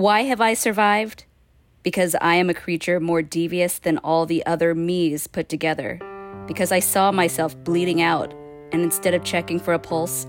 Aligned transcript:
Why 0.00 0.22
have 0.22 0.40
I 0.40 0.54
survived? 0.54 1.24
Because 1.82 2.14
I 2.20 2.36
am 2.36 2.48
a 2.48 2.54
creature 2.54 3.00
more 3.00 3.20
devious 3.20 3.80
than 3.80 3.98
all 3.98 4.26
the 4.26 4.46
other 4.46 4.72
me's 4.72 5.26
put 5.26 5.48
together. 5.48 5.98
Because 6.46 6.70
I 6.70 6.78
saw 6.78 7.10
myself 7.10 7.56
bleeding 7.64 8.00
out, 8.00 8.32
and 8.70 8.82
instead 8.82 9.12
of 9.12 9.24
checking 9.24 9.58
for 9.58 9.74
a 9.74 9.78
pulse, 9.80 10.24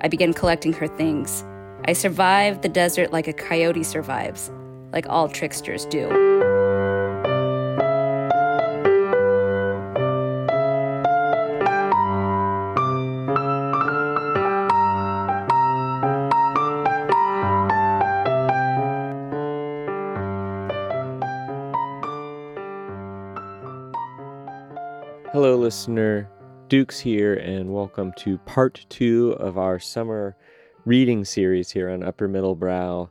I 0.00 0.08
began 0.08 0.32
collecting 0.32 0.72
her 0.72 0.86
things. 0.86 1.44
I 1.84 1.92
survived 1.92 2.62
the 2.62 2.70
desert 2.70 3.12
like 3.12 3.28
a 3.28 3.34
coyote 3.34 3.82
survives, 3.82 4.50
like 4.90 5.06
all 5.06 5.28
tricksters 5.28 5.84
do. 5.84 6.29
Listener. 25.70 26.28
Dukes 26.66 26.98
here, 26.98 27.34
and 27.34 27.72
welcome 27.72 28.12
to 28.16 28.38
part 28.38 28.84
two 28.88 29.36
of 29.38 29.56
our 29.56 29.78
summer 29.78 30.34
reading 30.84 31.24
series 31.24 31.70
here 31.70 31.88
on 31.88 32.02
Upper 32.02 32.26
Middle 32.26 32.56
Brow. 32.56 33.08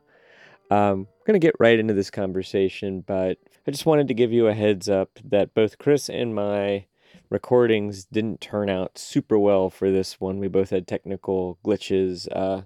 Um, 0.70 1.08
we're 1.08 1.26
going 1.26 1.40
to 1.40 1.46
get 1.46 1.54
right 1.58 1.78
into 1.78 1.94
this 1.94 2.10
conversation, 2.10 3.00
but 3.00 3.38
I 3.66 3.70
just 3.70 3.86
wanted 3.86 4.08
to 4.08 4.14
give 4.14 4.30
you 4.30 4.46
a 4.46 4.52
heads 4.52 4.90
up 4.90 5.08
that 5.24 5.54
both 5.54 5.78
Chris 5.78 6.10
and 6.10 6.34
my 6.34 6.84
recordings 7.30 8.04
didn't 8.04 8.42
turn 8.42 8.68
out 8.68 8.98
super 8.98 9.38
well 9.38 9.70
for 9.70 9.90
this 9.90 10.20
one. 10.20 10.38
We 10.38 10.48
both 10.48 10.68
had 10.68 10.86
technical 10.86 11.58
glitches. 11.64 12.28
Uh, 12.30 12.64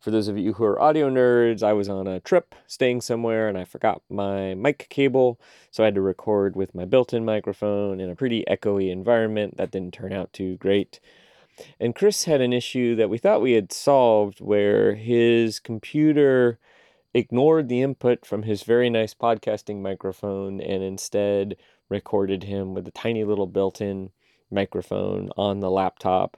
for 0.00 0.10
those 0.10 0.28
of 0.28 0.38
you 0.38 0.52
who 0.54 0.64
are 0.64 0.80
audio 0.80 1.10
nerds, 1.10 1.62
I 1.62 1.72
was 1.72 1.88
on 1.88 2.06
a 2.06 2.20
trip 2.20 2.54
staying 2.66 3.00
somewhere 3.00 3.48
and 3.48 3.58
I 3.58 3.64
forgot 3.64 4.02
my 4.08 4.54
mic 4.54 4.86
cable, 4.88 5.40
so 5.70 5.82
I 5.82 5.86
had 5.86 5.94
to 5.96 6.00
record 6.00 6.54
with 6.54 6.74
my 6.74 6.84
built 6.84 7.12
in 7.12 7.24
microphone 7.24 8.00
in 8.00 8.10
a 8.10 8.14
pretty 8.14 8.44
echoey 8.48 8.90
environment. 8.90 9.56
That 9.56 9.70
didn't 9.70 9.94
turn 9.94 10.12
out 10.12 10.32
too 10.32 10.56
great. 10.58 11.00
And 11.80 11.94
Chris 11.94 12.24
had 12.24 12.40
an 12.40 12.52
issue 12.52 12.94
that 12.96 13.10
we 13.10 13.18
thought 13.18 13.40
we 13.40 13.52
had 13.52 13.72
solved 13.72 14.40
where 14.40 14.94
his 14.94 15.58
computer 15.58 16.58
ignored 17.14 17.68
the 17.68 17.80
input 17.80 18.26
from 18.26 18.42
his 18.42 18.62
very 18.62 18.90
nice 18.90 19.14
podcasting 19.14 19.80
microphone 19.80 20.60
and 20.60 20.82
instead 20.82 21.56
recorded 21.88 22.44
him 22.44 22.74
with 22.74 22.86
a 22.86 22.90
tiny 22.90 23.24
little 23.24 23.46
built 23.46 23.80
in 23.80 24.10
microphone 24.50 25.30
on 25.36 25.60
the 25.60 25.70
laptop. 25.70 26.36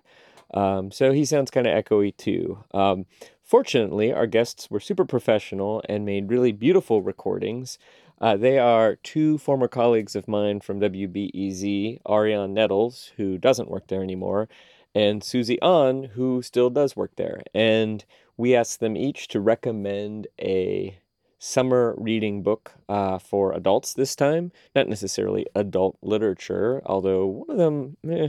Um, 0.55 0.91
so 0.91 1.13
he 1.13 1.25
sounds 1.25 1.51
kind 1.51 1.67
of 1.67 1.85
echoey 1.85 2.17
too. 2.17 2.65
Um, 2.73 3.07
Fortunately, 3.49 4.13
our 4.13 4.27
guests 4.27 4.71
were 4.71 4.79
super 4.79 5.07
professional 5.07 5.83
and 5.89 6.05
made 6.05 6.29
really 6.29 6.53
beautiful 6.53 7.01
recordings. 7.01 7.79
Uh, 8.21 8.37
they 8.37 8.59
are 8.59 8.97
two 8.97 9.39
former 9.39 9.67
colleagues 9.67 10.15
of 10.15 10.29
mine 10.29 10.61
from 10.61 10.81
WBEZ, 10.81 12.03
Arionne 12.07 12.51
Nettles, 12.53 13.13
who 13.17 13.39
doesn't 13.39 13.71
work 13.71 13.87
there 13.87 14.03
anymore, 14.03 14.51
and 14.95 15.25
Susie 15.25 15.59
An, 15.63 16.11
who 16.13 16.43
still 16.43 16.69
does 16.69 16.95
work 16.95 17.13
there. 17.17 17.41
And 17.55 18.05
we 18.37 18.55
asked 18.55 18.81
them 18.81 18.99
each 18.99 19.29
to 19.29 19.41
recommend 19.41 20.27
a 20.39 20.99
summer 21.39 21.95
reading 21.97 22.43
book 22.43 22.75
uh, 22.87 23.17
for 23.19 23.55
adults 23.55 23.95
this 23.95 24.15
time. 24.15 24.53
Not 24.75 24.89
necessarily 24.89 25.47
adult 25.55 25.97
literature, 26.03 26.83
although 26.85 27.25
one 27.25 27.51
of 27.51 27.57
them, 27.57 27.97
eh, 28.07 28.29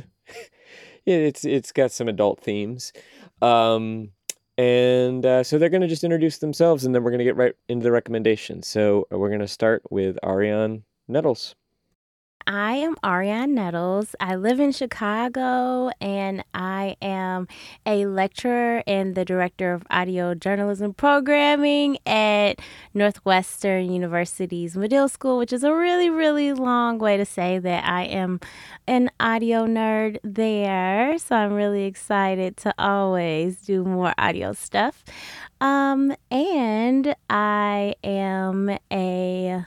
it's 1.05 1.43
it's 1.43 1.73
got 1.73 1.91
some 1.91 2.07
adult 2.07 2.39
themes. 2.39 2.93
Um, 3.41 4.11
and 4.59 5.25
uh, 5.25 5.41
so 5.41 5.57
they're 5.57 5.69
going 5.69 5.79
to 5.79 5.87
just 5.87 6.03
introduce 6.03 6.39
themselves 6.39 6.83
and 6.83 6.93
then 6.93 7.01
we're 7.01 7.11
going 7.11 7.19
to 7.19 7.23
get 7.23 7.37
right 7.37 7.55
into 7.69 7.83
the 7.83 7.93
recommendations. 7.93 8.67
So 8.67 9.07
uh, 9.09 9.17
we're 9.17 9.29
going 9.29 9.39
to 9.39 9.47
start 9.47 9.81
with 9.89 10.17
Arionne 10.21 10.83
Nettles. 11.07 11.55
I 12.51 12.77
am 12.77 12.95
Arionne 13.03 13.51
Nettles. 13.51 14.15
I 14.19 14.33
live 14.33 14.59
in 14.59 14.71
Chicago 14.71 15.91
and 16.01 16.43
I 16.51 16.95
am 16.99 17.47
a 17.85 18.07
lecturer 18.07 18.81
and 18.87 19.13
the 19.13 19.23
director 19.23 19.71
of 19.71 19.83
audio 19.91 20.33
journalism 20.33 20.95
programming 20.95 21.99
at 22.07 22.59
Northwestern 22.95 23.91
University's 23.91 24.75
Medill 24.75 25.09
School, 25.09 25.37
which 25.37 25.53
is 25.53 25.63
a 25.63 25.71
really, 25.71 26.09
really 26.09 26.51
long 26.53 26.97
way 26.97 27.17
to 27.17 27.25
say 27.25 27.59
that 27.59 27.85
I 27.85 28.05
am 28.05 28.39
an 28.87 29.11
audio 29.19 29.67
nerd 29.67 30.17
there. 30.23 31.19
So 31.19 31.35
I'm 31.35 31.53
really 31.53 31.83
excited 31.83 32.57
to 32.57 32.73
always 32.79 33.61
do 33.61 33.83
more 33.83 34.15
audio 34.17 34.53
stuff. 34.53 35.03
Um, 35.61 36.15
and 36.31 37.15
I 37.29 37.93
am 38.03 38.75
a 38.91 39.65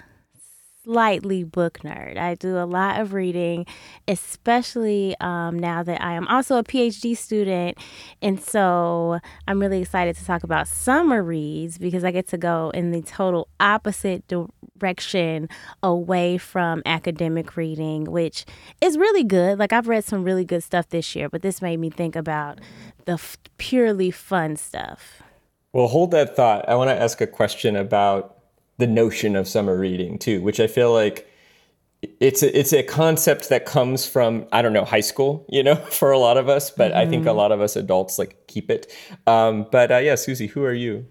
slightly 0.85 1.45
book 1.45 1.79
nerd. 1.81 2.17
I 2.17 2.35
do 2.35 2.59
a 2.59 2.67
lot 2.67 3.01
of 3.01 3.13
reading, 3.13 3.67
especially 4.09 5.15
um, 5.21 5.59
now 5.59 5.83
that 5.83 6.03
I 6.03 6.15
am 6.15 6.27
also 6.29 6.57
a 6.57 6.65
PhD 6.65 7.17
student. 7.17 7.79
And 8.21 8.43
so 8.43 9.21
I'm 9.47 9.61
really 9.61 9.83
excited 9.83 10.17
to 10.17 10.25
talk 10.25 10.43
about 10.43 10.67
summer 10.69 11.23
reads 11.23 11.79
because 11.79 12.05
I 12.05 12.11
get 12.11 12.29
to 12.29 12.39
go 12.39 12.71
in 12.75 12.91
the 12.91 13.03
total 13.03 13.49
opposite 13.61 14.25
direction 14.29 15.49
away 15.83 16.39
from 16.39 16.83
academic 16.85 17.57
reading, 17.57 18.05
which 18.05 18.45
is 18.81 18.99
really 18.99 19.25
good. 19.25 19.59
Like 19.59 19.73
I've 19.73 19.89
read 19.89 20.05
some 20.05 20.25
really 20.25 20.45
good 20.45 20.63
stuff 20.63 20.89
this 20.89 21.15
year, 21.15 21.29
but 21.29 21.43
this 21.43 21.63
made 21.63 21.79
me 21.79 21.91
think 21.91 22.17
about 22.17 22.61
the 23.05 23.13
f- 23.13 23.37
purely 23.59 24.11
fun 24.11 24.57
stuff. 24.57 25.23
Well, 25.73 25.87
hold 25.87 26.11
that 26.11 26.37
thought. 26.37 26.69
I 26.69 26.75
want 26.75 26.91
to 26.91 27.01
ask 27.01 27.21
a 27.21 27.27
question 27.27 27.77
about 27.77 28.42
the 28.79 28.87
notion 28.87 29.37
of 29.37 29.47
summer 29.49 29.79
reading 29.79 30.19
too, 30.19 30.41
which 30.43 30.61
I 30.61 30.67
feel 30.67 30.93
like 30.93 31.29
it's 32.21 32.43
a, 32.43 32.59
it's 32.59 32.73
a 32.73 32.83
concept 32.83 33.49
that 33.49 33.65
comes 33.65 34.07
from 34.07 34.47
I 34.53 34.63
don't 34.63 34.73
know 34.73 34.85
high 34.85 35.01
school, 35.01 35.47
you 35.49 35.63
know, 35.63 35.75
for 35.91 36.11
a 36.11 36.19
lot 36.19 36.37
of 36.37 36.49
us, 36.49 36.71
but 36.71 36.91
mm-hmm. 36.91 37.01
I 37.01 37.07
think 37.07 37.27
a 37.27 37.29
mm-hmm. 37.29 37.39
lot 37.39 37.53
of 37.53 37.61
us 37.61 37.77
adults 37.77 38.19
like 38.19 38.47
keep 38.47 38.71
it. 38.71 38.93
Um, 39.27 39.67
but 39.71 39.93
uh, 39.93 39.99
yeah, 39.99 40.17
Susie, 40.17 40.49
who 40.49 40.65
are 40.65 40.75
you? 40.75 41.07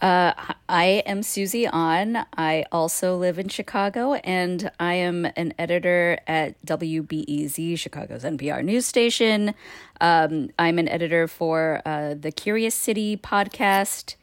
Uh, 0.00 0.34
I 0.68 1.02
am 1.06 1.22
Susie 1.22 1.66
An. 1.66 2.26
I 2.36 2.66
also 2.70 3.16
live 3.16 3.38
in 3.38 3.48
Chicago, 3.48 4.14
and 4.14 4.70
I 4.78 4.94
am 4.94 5.24
an 5.24 5.54
editor 5.58 6.18
at 6.26 6.62
WBEZ, 6.66 7.78
Chicago's 7.78 8.22
NPR 8.22 8.62
news 8.62 8.84
station. 8.84 9.54
Um, 10.02 10.50
I'm 10.58 10.78
an 10.78 10.88
editor 10.88 11.26
for 11.26 11.80
uh, 11.86 12.14
the 12.14 12.32
Curious 12.32 12.74
City 12.74 13.16
podcast 13.16 14.16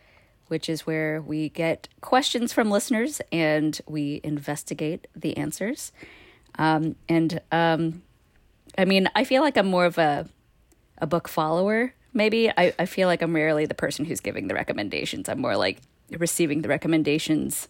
which 0.52 0.68
is 0.68 0.86
where 0.86 1.22
we 1.22 1.48
get 1.48 1.88
questions 2.02 2.52
from 2.52 2.70
listeners 2.70 3.22
and 3.32 3.80
we 3.88 4.20
investigate 4.22 5.08
the 5.16 5.38
answers. 5.38 5.94
Um, 6.60 6.98
and 7.08 7.40
um, 7.54 8.02
I 8.78 8.84
mean, 8.84 9.10
I 9.16 9.24
feel 9.24 9.42
like 9.42 9.56
I'm 9.56 9.68
more 9.68 9.86
of 9.86 9.98
a 9.98 10.28
a 10.98 11.08
book 11.08 11.30
follower. 11.30 11.94
Maybe 12.14 12.50
I, 12.50 12.74
I 12.78 12.86
feel 12.86 13.08
like 13.08 13.22
I'm 13.22 13.34
rarely 13.34 13.66
the 13.66 13.74
person 13.74 14.04
who's 14.06 14.20
giving 14.20 14.50
the 14.50 14.54
recommendations. 14.54 15.30
I'm 15.30 15.40
more 15.40 15.56
like 15.56 15.80
receiving 16.12 16.62
the 16.62 16.70
recommendations 16.70 17.70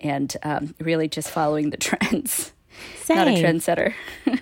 and 0.00 0.36
um, 0.42 0.74
really 0.80 1.08
just 1.08 1.30
following 1.30 1.70
the 1.70 1.76
trends. 1.88 2.52
Same. 2.96 3.16
Not 3.16 3.28
a 3.28 3.42
trendsetter. 3.42 3.94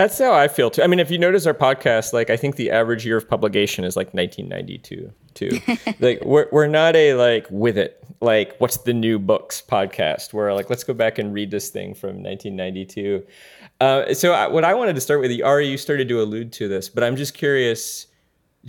That's 0.00 0.18
how 0.18 0.32
I 0.32 0.48
feel 0.48 0.70
too. 0.70 0.82
I 0.82 0.86
mean, 0.86 0.98
if 0.98 1.10
you 1.10 1.18
notice 1.18 1.44
our 1.44 1.52
podcast, 1.52 2.14
like 2.14 2.30
I 2.30 2.36
think 2.38 2.56
the 2.56 2.70
average 2.70 3.04
year 3.04 3.18
of 3.18 3.28
publication 3.28 3.84
is 3.84 3.96
like 3.96 4.14
1992 4.14 5.12
too. 5.34 5.60
like 6.00 6.24
we're 6.24 6.46
we're 6.50 6.68
not 6.68 6.96
a 6.96 7.12
like 7.16 7.46
with 7.50 7.76
it 7.76 8.02
like 8.22 8.56
what's 8.56 8.78
the 8.78 8.94
new 8.94 9.18
books 9.18 9.62
podcast 9.62 10.32
where 10.32 10.54
like 10.54 10.70
let's 10.70 10.84
go 10.84 10.94
back 10.94 11.18
and 11.18 11.34
read 11.34 11.50
this 11.50 11.68
thing 11.68 11.92
from 11.92 12.22
1992. 12.22 13.26
Uh, 13.82 14.14
so 14.14 14.32
I, 14.32 14.48
what 14.48 14.64
I 14.64 14.72
wanted 14.72 14.94
to 14.94 15.02
start 15.02 15.20
with, 15.20 15.38
Ari, 15.42 15.68
you 15.68 15.76
started 15.76 16.08
to 16.08 16.22
allude 16.22 16.50
to 16.54 16.66
this, 16.66 16.88
but 16.88 17.04
I'm 17.04 17.16
just 17.16 17.34
curious: 17.34 18.06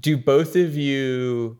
do 0.01 0.17
both 0.17 0.57
of 0.57 0.75
you 0.75 1.57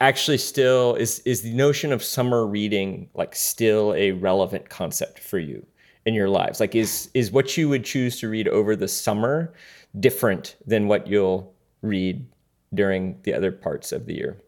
actually 0.00 0.38
still 0.38 0.96
is 0.96 1.20
is 1.20 1.42
the 1.42 1.54
notion 1.54 1.92
of 1.92 2.02
summer 2.02 2.44
reading 2.44 3.08
like 3.14 3.36
still 3.36 3.94
a 3.94 4.10
relevant 4.10 4.68
concept 4.68 5.20
for 5.20 5.38
you? 5.38 5.64
In 6.06 6.14
your 6.14 6.28
lives? 6.28 6.60
Like, 6.60 6.74
is 6.74 7.10
is 7.12 7.30
what 7.30 7.56
you 7.56 7.68
would 7.68 7.84
choose 7.84 8.18
to 8.20 8.28
read 8.28 8.48
over 8.48 8.74
the 8.74 8.88
summer 8.88 9.52
different 9.98 10.56
than 10.66 10.88
what 10.88 11.06
you'll 11.06 11.52
read 11.82 12.24
during 12.72 13.18
the 13.22 13.34
other 13.34 13.52
parts 13.52 13.92
of 13.92 14.06
the 14.06 14.14
year? 14.14 14.40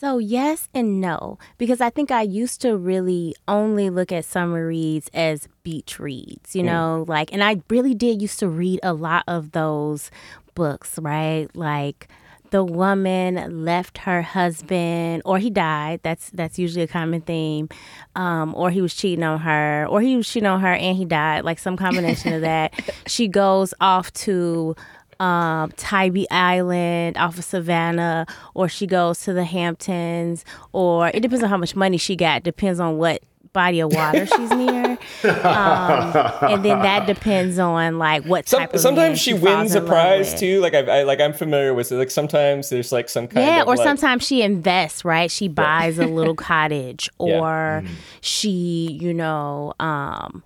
So, 0.00 0.16
yes 0.16 0.68
and 0.72 0.98
no, 0.98 1.38
because 1.58 1.82
I 1.82 1.90
think 1.90 2.10
I 2.10 2.22
used 2.22 2.62
to 2.62 2.74
really 2.74 3.34
only 3.46 3.90
look 3.90 4.10
at 4.10 4.24
summer 4.24 4.66
reads 4.66 5.10
as 5.12 5.46
beach 5.62 5.98
reads, 5.98 6.56
you 6.56 6.62
mm. 6.62 6.66
know, 6.66 7.04
like, 7.06 7.30
and 7.34 7.44
I 7.44 7.60
really 7.68 7.92
did 7.92 8.22
used 8.22 8.38
to 8.38 8.48
read 8.48 8.80
a 8.82 8.94
lot 8.94 9.24
of 9.28 9.52
those 9.52 10.10
books, 10.54 10.98
right? 10.98 11.54
Like, 11.54 12.08
the 12.50 12.64
woman 12.64 13.64
left 13.64 13.98
her 13.98 14.22
husband 14.22 15.22
or 15.24 15.38
he 15.38 15.50
died. 15.50 16.00
That's 16.02 16.30
that's 16.30 16.58
usually 16.58 16.82
a 16.82 16.88
common 16.88 17.20
theme. 17.20 17.68
Um, 18.16 18.54
or 18.54 18.70
he 18.70 18.80
was 18.80 18.94
cheating 18.94 19.24
on 19.24 19.40
her 19.40 19.86
or 19.88 20.00
he 20.00 20.16
was 20.16 20.28
cheating 20.28 20.48
on 20.48 20.60
her 20.60 20.72
and 20.72 20.96
he 20.96 21.04
died. 21.04 21.44
Like 21.44 21.58
some 21.58 21.76
combination 21.76 22.32
of 22.32 22.42
that. 22.42 22.72
She 23.06 23.28
goes 23.28 23.74
off 23.80 24.12
to 24.24 24.76
um, 25.20 25.70
Tybee 25.76 26.26
Island 26.30 27.16
off 27.16 27.38
of 27.38 27.44
Savannah, 27.44 28.26
or 28.54 28.68
she 28.68 28.86
goes 28.86 29.20
to 29.20 29.32
the 29.32 29.44
Hamptons, 29.44 30.44
or 30.72 31.08
it 31.08 31.20
depends 31.20 31.42
on 31.42 31.50
how 31.50 31.56
much 31.56 31.76
money 31.76 31.98
she 31.98 32.16
got. 32.16 32.42
Depends 32.42 32.80
on 32.80 32.96
what 32.96 33.22
body 33.52 33.80
of 33.80 33.92
water 33.92 34.26
she's 34.26 34.50
near, 34.50 34.98
um, 35.24 36.12
and 36.42 36.64
then 36.64 36.80
that 36.82 37.06
depends 37.06 37.58
on 37.58 37.98
like 37.98 38.24
what 38.24 38.48
Some, 38.48 38.60
type 38.60 38.74
of 38.74 38.80
sometimes 38.80 39.18
she 39.20 39.32
falls 39.32 39.42
wins 39.42 39.74
a 39.74 39.80
prize 39.80 40.38
too. 40.38 40.60
Like 40.60 40.74
I, 40.74 41.00
I 41.00 41.02
like 41.02 41.20
I'm 41.20 41.32
familiar 41.32 41.74
with 41.74 41.90
it. 41.92 41.96
Like 41.96 42.10
sometimes 42.10 42.68
there's 42.70 42.92
like 42.92 43.08
some 43.08 43.26
kind 43.26 43.38
of 43.38 43.44
Yeah, 43.54 43.62
of 43.62 43.68
or 43.68 43.76
like, 43.76 43.86
sometimes 43.86 44.26
she 44.26 44.42
invests, 44.42 45.04
right? 45.04 45.30
She 45.30 45.48
buys 45.48 45.98
a 45.98 46.06
little 46.06 46.34
cottage, 46.50 47.08
Yeah. 47.20 47.38
or 47.40 47.82
she, 48.20 48.98
you 49.00 49.12
know, 49.14 49.74
um, 49.80 50.42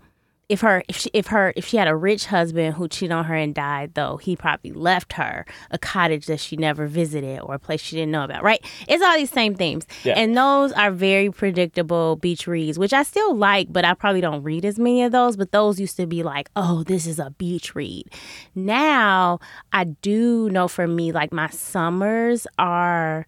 if 0.48 0.60
her 0.60 0.82
if 0.88 0.96
she 0.96 1.10
if 1.14 1.28
her 1.28 1.52
if 1.56 1.66
she 1.66 1.76
had 1.78 1.88
a 1.88 1.96
rich 1.96 2.26
husband 2.26 2.74
who 2.74 2.86
cheated 2.88 3.12
on 3.12 3.24
her 3.24 3.34
and 3.34 3.54
died, 3.54 3.94
though 3.94 4.18
he 4.18 4.36
probably 4.36 4.72
left 4.72 5.14
her 5.14 5.46
a 5.70 5.78
cottage 5.78 6.26
that 6.26 6.38
she 6.40 6.56
never 6.56 6.86
visited 6.86 7.40
or 7.40 7.54
a 7.54 7.58
place 7.58 7.80
she 7.80 7.96
didn't 7.96 8.12
know 8.12 8.24
about, 8.24 8.42
right? 8.42 8.64
It's 8.86 9.02
all 9.02 9.16
these 9.16 9.30
same 9.30 9.54
themes, 9.54 9.86
Yeah. 10.04 10.14
and 10.18 10.36
those 10.36 10.72
are 10.72 10.90
very 10.90 11.30
predictable 11.30 12.16
beach 12.16 12.46
reads, 12.46 12.78
which 12.78 12.92
I 12.92 13.02
still 13.04 13.34
like, 13.34 13.72
but 13.72 13.84
I 13.84 13.94
probably 13.94 14.20
don't 14.20 14.42
read 14.42 14.64
as 14.64 14.78
many 14.78 15.02
of 15.02 15.12
those. 15.12 15.36
But 15.36 15.52
those 15.52 15.80
used 15.80 15.96
to 15.96 16.06
be 16.06 16.22
like, 16.22 16.50
oh, 16.56 16.82
this 16.84 17.06
is 17.06 17.18
a 17.18 17.30
beach 17.30 17.74
read. 17.74 18.04
Now 18.54 19.38
I 19.72 19.84
do 19.84 20.48
know 20.50 20.68
for 20.68 20.86
me, 20.86 21.12
like 21.12 21.32
my 21.32 21.48
summers 21.48 22.46
are 22.58 23.26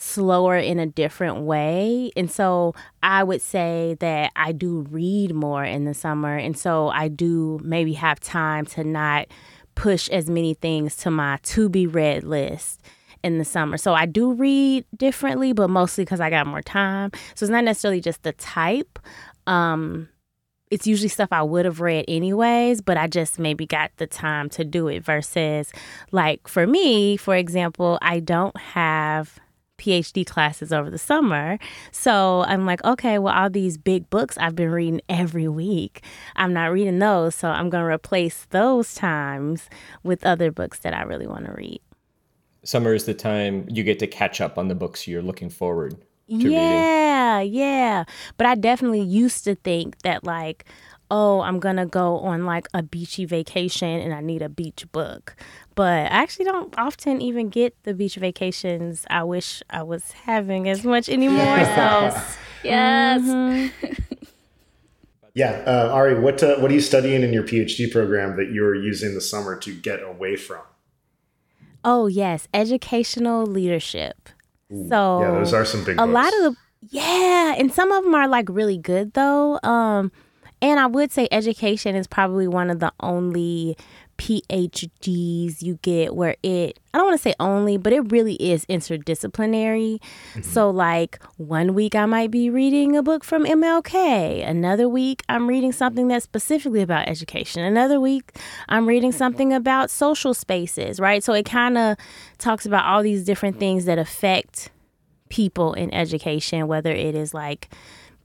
slower 0.00 0.56
in 0.56 0.78
a 0.78 0.86
different 0.86 1.42
way. 1.42 2.10
And 2.16 2.30
so 2.30 2.74
I 3.02 3.22
would 3.22 3.42
say 3.42 3.96
that 4.00 4.32
I 4.34 4.52
do 4.52 4.86
read 4.90 5.34
more 5.34 5.62
in 5.62 5.84
the 5.84 5.92
summer. 5.92 6.36
And 6.36 6.56
so 6.56 6.88
I 6.88 7.08
do 7.08 7.60
maybe 7.62 7.92
have 7.92 8.18
time 8.18 8.64
to 8.66 8.82
not 8.82 9.26
push 9.74 10.08
as 10.08 10.30
many 10.30 10.54
things 10.54 10.96
to 10.96 11.10
my 11.10 11.38
to 11.42 11.68
be 11.68 11.86
read 11.86 12.24
list 12.24 12.80
in 13.22 13.36
the 13.36 13.44
summer. 13.44 13.76
So 13.76 13.92
I 13.92 14.06
do 14.06 14.32
read 14.32 14.86
differently, 14.96 15.52
but 15.52 15.68
mostly 15.68 16.04
because 16.04 16.20
I 16.20 16.30
got 16.30 16.46
more 16.46 16.62
time. 16.62 17.10
So 17.34 17.44
it's 17.44 17.50
not 17.50 17.64
necessarily 17.64 18.00
just 18.00 18.22
the 18.22 18.32
type. 18.32 18.98
Um, 19.46 20.08
it's 20.70 20.86
usually 20.86 21.08
stuff 21.08 21.28
I 21.30 21.42
would 21.42 21.66
have 21.66 21.80
read 21.80 22.06
anyways, 22.08 22.80
but 22.80 22.96
I 22.96 23.06
just 23.06 23.38
maybe 23.38 23.66
got 23.66 23.90
the 23.98 24.06
time 24.06 24.48
to 24.50 24.64
do 24.64 24.88
it 24.88 25.04
versus 25.04 25.72
like 26.10 26.48
for 26.48 26.66
me, 26.66 27.18
for 27.18 27.36
example, 27.36 27.98
I 28.00 28.20
don't 28.20 28.56
have 28.56 29.38
PhD 29.80 30.24
classes 30.26 30.72
over 30.72 30.90
the 30.90 30.98
summer. 30.98 31.58
So 31.90 32.44
I'm 32.46 32.66
like, 32.66 32.84
okay, 32.84 33.18
well, 33.18 33.34
all 33.34 33.50
these 33.50 33.78
big 33.78 34.08
books 34.10 34.36
I've 34.38 34.54
been 34.54 34.70
reading 34.70 35.00
every 35.08 35.48
week, 35.48 36.04
I'm 36.36 36.52
not 36.52 36.66
reading 36.70 36.98
those. 36.98 37.34
So 37.34 37.48
I'm 37.48 37.70
going 37.70 37.82
to 37.82 37.90
replace 37.90 38.46
those 38.50 38.94
times 38.94 39.68
with 40.02 40.24
other 40.24 40.52
books 40.52 40.80
that 40.80 40.94
I 40.94 41.02
really 41.02 41.26
want 41.26 41.46
to 41.46 41.52
read. 41.52 41.80
summer 42.64 42.94
is 42.94 43.04
the 43.04 43.14
time 43.14 43.66
you 43.68 43.82
get 43.82 43.98
to 44.00 44.06
catch 44.06 44.40
up 44.40 44.58
on 44.58 44.68
the 44.68 44.74
books 44.74 45.08
you're 45.08 45.22
looking 45.22 45.50
forward 45.50 45.96
to 46.38 46.50
reading. 46.50 46.52
Yeah, 46.52 47.40
yeah. 47.40 48.04
But 48.36 48.46
I 48.46 48.54
definitely 48.54 49.00
used 49.02 49.44
to 49.44 49.54
think 49.54 49.98
that 50.02 50.24
like, 50.24 50.64
oh, 51.10 51.40
I'm 51.40 51.58
gonna 51.58 51.86
go 51.86 52.18
on 52.20 52.46
like 52.46 52.68
a 52.72 52.82
beachy 52.82 53.24
vacation 53.24 53.88
and 53.88 54.14
I 54.14 54.20
need 54.20 54.42
a 54.42 54.48
beach 54.48 54.84
book. 54.92 55.34
But 55.80 56.12
I 56.12 56.22
actually 56.24 56.44
don't 56.44 56.74
often 56.78 57.22
even 57.22 57.48
get 57.48 57.74
the 57.84 57.94
beach 57.94 58.16
vacations 58.16 59.06
I 59.08 59.22
wish 59.24 59.62
I 59.70 59.82
was 59.82 60.12
having 60.12 60.68
as 60.68 60.84
much 60.84 61.08
anymore. 61.08 61.64
So 61.64 62.20
Yes. 62.62 63.72
Yeah, 65.32 65.62
uh, 65.66 65.88
Ari, 65.92 66.20
what 66.20 66.42
uh, 66.42 66.56
what 66.58 66.70
are 66.70 66.74
you 66.74 66.80
studying 66.80 67.22
in 67.22 67.32
your 67.32 67.44
PhD 67.44 67.90
program 67.90 68.36
that 68.36 68.50
you're 68.52 68.74
using 68.74 69.14
the 69.14 69.20
summer 69.22 69.56
to 69.60 69.72
get 69.74 70.02
away 70.02 70.36
from? 70.36 70.60
Oh 71.82 72.08
yes, 72.08 72.46
educational 72.52 73.46
leadership. 73.46 74.28
So 74.90 75.20
Yeah, 75.22 75.30
those 75.38 75.54
are 75.54 75.64
some 75.64 75.82
big. 75.84 75.98
a 75.98 76.02
books. 76.04 76.12
lot 76.12 76.34
of 76.34 76.40
the 76.42 76.56
yeah, 76.90 77.54
and 77.56 77.72
some 77.72 77.90
of 77.92 78.04
them 78.04 78.14
are 78.14 78.28
like 78.28 78.48
really 78.50 78.76
good 78.76 79.14
though. 79.14 79.58
Um, 79.62 80.12
and 80.60 80.78
I 80.78 80.86
would 80.86 81.10
say 81.12 81.26
education 81.30 81.94
is 81.96 82.06
probably 82.06 82.48
one 82.48 82.68
of 82.68 82.80
the 82.80 82.92
only 83.00 83.76
PhDs 84.20 85.62
you 85.62 85.78
get 85.80 86.14
where 86.14 86.36
it 86.42 86.78
I 86.92 86.98
don't 86.98 87.06
want 87.06 87.18
to 87.18 87.22
say 87.22 87.34
only, 87.40 87.78
but 87.78 87.94
it 87.94 88.12
really 88.12 88.34
is 88.34 88.66
interdisciplinary. 88.66 89.98
Mm-hmm. 89.98 90.42
So 90.42 90.68
like 90.68 91.22
one 91.38 91.72
week 91.72 91.94
I 91.94 92.04
might 92.04 92.30
be 92.30 92.50
reading 92.50 92.98
a 92.98 93.02
book 93.02 93.24
from 93.24 93.46
MLK, 93.46 94.46
another 94.46 94.90
week 94.90 95.22
I'm 95.30 95.48
reading 95.48 95.72
something 95.72 96.08
that's 96.08 96.24
specifically 96.24 96.82
about 96.82 97.08
education. 97.08 97.62
Another 97.62 97.98
week 97.98 98.36
I'm 98.68 98.86
reading 98.86 99.10
mm-hmm. 99.10 99.18
something 99.18 99.52
about 99.54 99.88
social 99.88 100.34
spaces, 100.34 101.00
right? 101.00 101.24
So 101.24 101.32
it 101.32 101.46
kind 101.46 101.78
of 101.78 101.96
talks 102.36 102.66
about 102.66 102.84
all 102.84 103.02
these 103.02 103.24
different 103.24 103.54
mm-hmm. 103.54 103.60
things 103.60 103.84
that 103.86 103.98
affect 103.98 104.70
people 105.30 105.72
in 105.72 105.94
education, 105.94 106.66
whether 106.66 106.92
it 106.92 107.14
is 107.14 107.32
like 107.32 107.72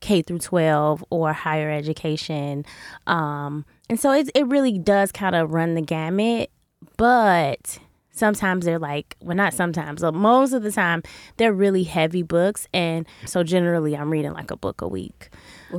K 0.01 0.21
through 0.21 0.39
12 0.39 1.06
or 1.09 1.31
higher 1.31 1.71
education. 1.71 2.65
Um, 3.07 3.63
and 3.90 4.00
so 4.00 4.12
it, 4.12 4.30
it 4.36 4.46
really 4.48 4.78
does 4.80 5.12
kind 5.12 5.36
of 5.36 5.52
run 5.54 5.76
the 5.76 5.82
gamut, 5.82 6.50
but 6.98 7.80
sometimes 8.12 8.66
they're 8.66 8.80
like, 8.80 9.16
well, 9.22 9.36
not 9.36 9.54
sometimes, 9.54 10.02
but 10.02 10.14
most 10.14 10.54
of 10.54 10.64
the 10.64 10.72
time, 10.72 11.04
they're 11.38 11.54
really 11.54 11.84
heavy 11.84 12.24
books. 12.24 12.68
And 12.74 13.06
so 13.26 13.44
generally, 13.44 13.96
I'm 13.96 14.10
reading 14.10 14.34
like 14.34 14.52
a 14.52 14.56
book 14.58 14.82
a 14.82 14.88
week. 14.88 15.30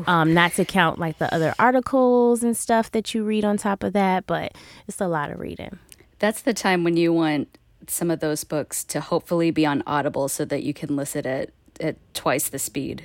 Um, 0.07 0.35
not 0.35 0.53
to 0.55 0.65
count 0.67 0.99
like 0.99 1.19
the 1.19 1.33
other 1.35 1.55
articles 1.59 2.43
and 2.43 2.55
stuff 2.57 2.91
that 2.93 3.15
you 3.15 3.25
read 3.25 3.45
on 3.45 3.57
top 3.57 3.83
of 3.83 3.95
that, 3.95 4.27
but 4.27 4.53
it's 4.87 5.01
a 5.01 5.09
lot 5.09 5.31
of 5.31 5.41
reading. 5.41 5.79
That's 6.19 6.43
the 6.43 6.53
time 6.53 6.85
when 6.85 6.97
you 6.99 7.13
want 7.13 7.57
some 7.89 8.11
of 8.11 8.21
those 8.21 8.45
books 8.45 8.85
to 8.85 9.01
hopefully 9.01 9.51
be 9.51 9.65
on 9.65 9.83
Audible 9.87 10.29
so 10.29 10.45
that 10.45 10.63
you 10.65 10.75
can 10.75 10.97
listen 10.97 11.27
at 11.27 11.51
at 11.81 11.97
twice 12.15 12.49
the 12.49 12.59
speed. 12.59 13.05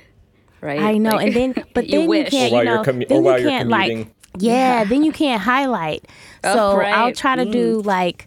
Right? 0.60 0.80
I 0.80 0.98
know, 0.98 1.10
Like, 1.12 1.26
and 1.28 1.36
then 1.56 1.64
but 1.74 1.88
you 1.88 2.00
then 2.00 2.08
wish. 2.08 2.32
you 2.32 2.38
can't, 2.38 2.52
Or 2.52 2.58
you 2.58 2.64
know, 2.64 2.82
commu- 2.82 3.08
then 3.08 3.22
while 3.22 3.38
you 3.40 3.48
can't 3.48 3.68
like, 3.68 4.08
yeah, 4.38 4.84
then 4.84 5.02
you 5.04 5.12
can't 5.12 5.42
highlight. 5.42 6.06
Oh, 6.44 6.54
So 6.54 6.80
I'll 6.80 7.12
try 7.12 7.36
to 7.36 7.44
do 7.44 7.80
like 7.82 8.26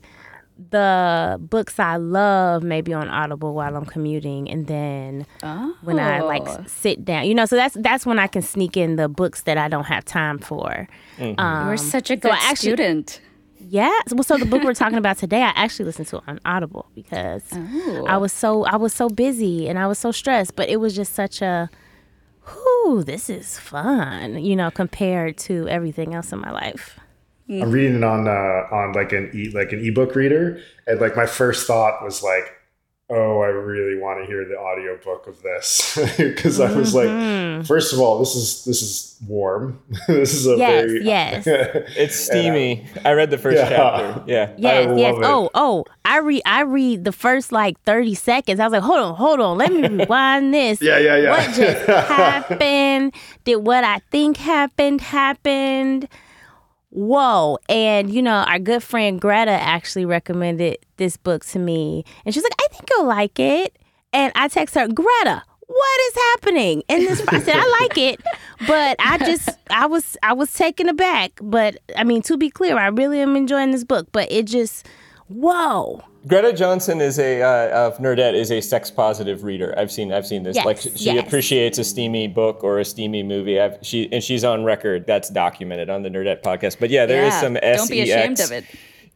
the 0.70 1.38
books 1.42 1.80
I 1.80 1.98
love 1.98 2.64
maybe 2.64 2.94
on 2.94 3.10
Audible 3.10 3.54
while 3.54 3.76
I'm 3.76 3.86
commuting, 3.86 4.50
and 4.50 4.68
then 4.68 5.26
when 5.82 6.00
I 6.00 6.20
Oh. 6.22 6.26
like 6.28 6.48
sit 6.70 7.04
down, 7.04 7.26
you 7.26 7.36
know, 7.36 7.46
so 7.46 7.56
that's 7.58 7.76
that's 7.82 8.06
when 8.06 8.20
I 8.20 8.28
can 8.28 8.42
sneak 8.42 8.78
in 8.78 8.96
the 8.96 9.10
books 9.10 9.42
that 9.42 9.58
I 9.58 9.68
don't 9.68 9.84
have 9.86 10.06
time 10.06 10.40
for. 10.40 10.88
Um, 11.20 11.68
You're 11.68 11.78
such 11.78 12.10
a 12.10 12.16
good 12.16 12.32
I 12.32 12.36
actually- 12.38 12.70
student. 12.70 13.20
yeah. 13.60 13.92
So, 14.08 14.16
well, 14.16 14.24
so 14.24 14.38
the 14.38 14.46
book 14.46 14.64
we're 14.64 14.74
talking 14.74 14.98
about 14.98 15.18
today, 15.18 15.42
I 15.42 15.52
actually 15.56 15.86
listened 15.86 16.08
to 16.08 16.22
on 16.28 16.40
Audible 16.46 16.86
because 16.96 17.44
Oh. 17.54 18.06
I 18.08 18.16
was 18.18 18.32
so 18.32 18.64
I 18.66 18.78
was 18.78 18.94
so 18.94 19.10
busy 19.10 19.68
and 19.68 19.78
I 19.78 19.88
was 19.88 20.00
so 20.00 20.12
stressed, 20.12 20.56
but 20.56 20.70
it 20.70 20.78
was 20.78 20.96
just 20.96 21.14
such 21.14 21.42
a 21.42 21.70
whoo, 22.48 23.04
this 23.04 23.30
is 23.30 23.58
fun, 23.58 24.44
you 24.44 24.56
know, 24.56 24.72
compared 24.72 25.38
to 25.40 25.68
everything 25.68 26.14
else 26.14 26.32
in 26.32 26.40
my 26.40 26.52
life. 26.52 27.00
I'm 27.50 27.72
reading 27.72 27.98
it 27.98 28.04
on 28.04 28.28
uh, 28.28 28.68
on 28.72 28.94
like 28.94 29.12
an 29.12 29.30
e 29.34 29.52
like 29.54 29.72
an 29.72 29.86
ebook 29.86 30.16
reader, 30.16 30.60
and 30.88 31.00
like 31.00 31.16
my 31.16 31.28
first 31.28 31.68
thought 31.68 32.04
was 32.04 32.24
like, 32.24 32.55
oh, 33.10 33.40
I 33.42 33.48
really 33.48 34.00
want 34.02 34.20
to 34.22 34.26
hear 34.26 34.46
the 34.46 34.58
audiobook 34.58 35.28
of 35.28 35.42
this 35.44 35.96
because 36.18 36.60
I 36.60 36.72
was 36.76 36.94
Mm-hmm. 36.94 37.58
like, 37.60 37.68
first 37.68 37.94
of 37.94 38.00
all, 38.00 38.20
this 38.20 38.36
is 38.36 38.66
this 38.66 38.82
is 38.82 39.16
warm. 39.28 39.80
this 40.08 40.34
is 40.34 40.48
a 40.48 40.56
Yes, 40.58 40.86
very 40.86 41.04
yes. 41.06 41.44
It's 41.48 42.16
steamy. 42.16 42.86
I 43.04 43.14
read 43.14 43.30
the 43.30 43.38
first 43.38 43.58
Yeah. 43.58 43.70
chapter. 43.70 44.24
Yeah. 44.28 44.54
Yes, 44.58 44.88
I 44.88 44.96
yes. 44.96 45.16
it. 45.18 45.22
Oh, 45.24 45.50
oh, 45.54 45.86
I 46.04 46.18
read 46.20 46.42
I 46.46 46.62
read 46.62 47.04
the 47.04 47.12
first 47.12 47.52
like 47.52 47.80
30 47.84 48.16
seconds. 48.16 48.60
I 48.60 48.66
was 48.66 48.74
like, 48.74 48.82
hold 48.84 49.00
on, 49.00 49.16
hold 49.16 49.40
on, 49.40 49.58
let 49.58 49.72
me 49.72 49.88
rewind 49.88 50.54
this. 50.54 50.82
Yeah, 50.82 50.98
yeah, 50.98 51.18
yeah. 51.18 51.30
What 51.32 51.56
just 51.56 51.86
happened? 51.88 53.14
Did 53.44 53.58
what 53.58 53.84
I 53.84 54.00
think 54.12 54.38
happened 54.38 55.02
happened? 55.02 56.08
Whoa. 56.96 57.58
And 57.68 58.10
you 58.12 58.22
know, 58.22 58.46
our 58.48 58.58
good 58.58 58.82
friend 58.82 59.20
Greta 59.20 59.52
actually 59.52 60.06
recommended 60.06 60.78
this 60.96 61.18
book 61.18 61.44
to 61.48 61.60
me. 61.60 62.06
And 62.26 62.34
she's 62.34 62.44
like, 62.44 62.56
I 62.60 62.68
think 62.72 62.90
you'll 62.90 63.06
like 63.06 63.38
it. 63.38 63.78
And 64.14 64.32
I 64.34 64.48
text 64.48 64.76
her, 64.76 64.88
Greta, 64.88 65.44
what 65.68 66.00
is 66.08 66.16
happening 66.16 66.84
in 66.88 67.00
this? 67.04 67.22
I 67.28 67.42
said, 67.42 67.58
I 67.58 67.80
like 67.82 67.98
it, 67.98 68.22
but 68.66 68.96
I 69.00 69.18
just, 69.18 69.50
I 69.70 69.88
was, 69.88 70.16
I 70.24 70.32
was 70.32 70.54
taken 70.54 70.88
aback. 70.88 71.34
But 71.42 71.78
I 71.98 72.06
mean, 72.06 72.22
to 72.24 72.38
be 72.38 72.50
clear, 72.50 72.78
I 72.78 72.88
really 72.88 73.20
am 73.20 73.36
enjoying 73.36 73.72
this 73.72 73.84
book. 73.84 74.08
But 74.14 74.32
it 74.32 74.46
just, 74.46 74.88
whoa, 75.28 76.02
Greta 76.28 76.54
Johnson 76.54 77.02
is 77.02 77.20
a 77.20 77.42
uh, 77.42 77.88
of 77.88 77.98
Nerdette 78.00 78.34
is 78.34 78.52
a 78.52 78.60
sex 78.60 78.90
positive 78.90 79.44
reader. 79.44 79.74
I've 79.78 79.92
seen 79.92 80.12
I've 80.12 80.26
seen 80.26 80.44
this. 80.44 80.56
Yes, 80.56 80.66
like 80.66 80.80
she 80.80 80.90
yes. 81.14 81.28
appreciates 81.28 81.78
a 81.78 81.84
steamy 81.84 82.28
book 82.28 82.64
or 82.64 82.80
a 82.80 82.86
steamy 82.86 83.22
movie. 83.22 83.60
I've, 83.60 83.78
she 83.84 84.12
and 84.12 84.24
she's 84.24 84.44
on 84.44 84.64
record. 84.64 85.06
That's 85.06 85.30
documented 85.30 85.90
on 85.90 86.02
the 86.02 86.10
Nerdette 86.10 86.42
podcast. 86.42 86.78
But 86.80 86.90
yeah, 86.90 87.06
there 87.06 87.26
is 87.26 87.34
Yeah, 87.34 87.42
some 87.42 87.54
Don't 87.54 87.90
be 87.90 88.02
ashamed 88.02 88.40
of 88.40 88.52
it. 88.52 88.66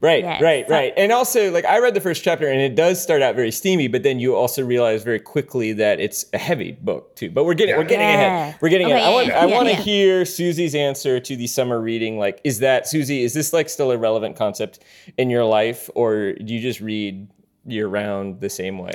Right, 0.01 0.24
Yes. 0.24 0.41
right, 0.41 0.70
right. 0.70 0.94
And 0.96 1.12
also, 1.12 1.51
like, 1.51 1.65
I 1.65 1.79
read 1.79 1.94
the 1.94 2.00
first 2.00 2.24
chapter 2.24 2.48
and 2.48 2.62
it 2.62 2.74
does 2.74 3.03
start 3.03 3.22
out 3.22 3.36
very 3.36 3.51
steamy, 3.51 3.89
but 3.89 4.01
then 4.03 4.18
you 4.18 4.34
also 4.34 4.63
realize 4.63 5.03
very 5.03 5.20
quickly 5.20 5.74
that 5.74 6.00
it's 6.00 6.24
a 6.32 6.38
heavy 6.38 6.72
book, 6.72 7.18
too. 7.18 7.29
But 7.29 7.44
we're 7.44 7.53
getting, 7.53 7.75
we're 7.75 7.84
getting 7.84 8.08
Yeah. 8.08 8.13
ahead. 8.13 8.56
We're 8.62 8.70
getting 8.70 8.88
Okay, 8.88 8.96
ahead. 8.96 9.10
I 9.10 9.13
want, 9.13 9.27
yeah, 9.27 9.41
I 9.41 9.46
yeah, 9.48 9.56
want 9.58 9.68
to 9.68 9.75
hear 9.75 10.24
Susie's 10.24 10.74
answer 10.74 11.20
to 11.20 11.36
the 11.36 11.48
summer 11.48 11.82
reading. 11.82 12.18
Like, 12.18 12.39
is 12.46 12.60
that, 12.60 12.88
Susie, 12.88 13.24
is 13.24 13.34
this 13.34 13.51
like 13.51 13.68
still 13.68 13.91
a 13.91 13.98
relevant 13.98 14.38
concept 14.38 14.79
in 15.18 15.29
your 15.29 15.44
life, 15.44 15.89
or 15.96 16.32
do 16.34 16.53
you 16.53 16.62
just 16.62 16.79
read 16.79 17.27
year 17.65 17.88
round 17.89 18.39
the 18.39 18.50
same 18.50 18.77
way? 18.77 18.94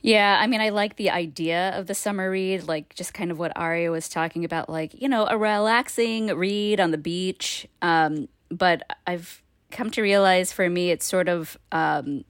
Yeah, 0.00 0.38
I 0.40 0.46
mean, 0.46 0.62
I 0.62 0.70
like 0.70 0.96
the 0.96 1.10
idea 1.10 1.78
of 1.78 1.86
the 1.88 1.94
summer 1.94 2.30
read, 2.30 2.66
like 2.66 2.94
just 2.94 3.12
kind 3.12 3.30
of 3.30 3.38
what 3.38 3.52
Aria 3.54 3.90
was 3.90 4.08
talking 4.08 4.46
about, 4.46 4.70
like, 4.70 4.94
you 4.94 5.10
know, 5.10 5.26
a 5.26 5.36
relaxing 5.36 6.28
read 6.28 6.80
on 6.80 6.90
the 6.90 6.96
beach. 6.96 7.66
Um, 7.82 8.28
but 8.50 8.82
I've 9.06 9.42
come 9.70 9.90
to 9.90 10.02
realize 10.02 10.52
for 10.52 10.68
me, 10.68 10.90
it's 10.90 11.06
sort 11.06 11.28
of, 11.28 11.56
um, 11.72 12.24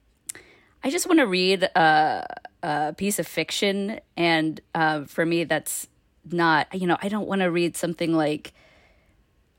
I 0.83 0.89
just 0.89 1.07
want 1.07 1.19
to 1.19 1.27
read 1.27 1.63
a, 1.63 2.25
a 2.63 2.93
piece 2.93 3.19
of 3.19 3.27
fiction. 3.27 3.99
And 4.17 4.59
uh, 4.73 5.05
for 5.05 5.25
me, 5.25 5.43
that's 5.43 5.87
not, 6.29 6.73
you 6.73 6.87
know, 6.87 6.97
I 7.01 7.09
don't 7.09 7.27
want 7.27 7.41
to 7.41 7.51
read 7.51 7.75
something 7.75 8.13
like 8.13 8.53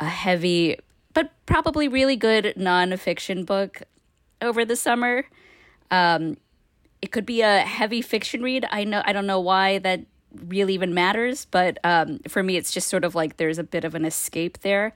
a 0.00 0.06
heavy, 0.06 0.78
but 1.14 1.30
probably 1.46 1.88
really 1.88 2.16
good 2.16 2.54
nonfiction 2.56 3.46
book 3.46 3.82
over 4.40 4.64
the 4.64 4.76
summer 4.76 5.24
it 7.02 7.10
could 7.10 7.26
be 7.26 7.42
a 7.42 7.58
heavy 7.58 8.00
fiction 8.00 8.42
read. 8.42 8.64
I 8.70 8.84
know 8.84 9.02
I 9.04 9.12
don't 9.12 9.26
know 9.26 9.40
why 9.40 9.78
that 9.78 10.06
really 10.46 10.74
even 10.74 10.94
matters, 10.94 11.44
but 11.44 11.78
um, 11.84 12.20
for 12.28 12.42
me, 12.42 12.56
it's 12.56 12.72
just 12.72 12.88
sort 12.88 13.04
of 13.04 13.14
like 13.14 13.36
there's 13.36 13.58
a 13.58 13.64
bit 13.64 13.84
of 13.84 13.94
an 13.94 14.04
escape 14.04 14.58
there. 14.60 14.94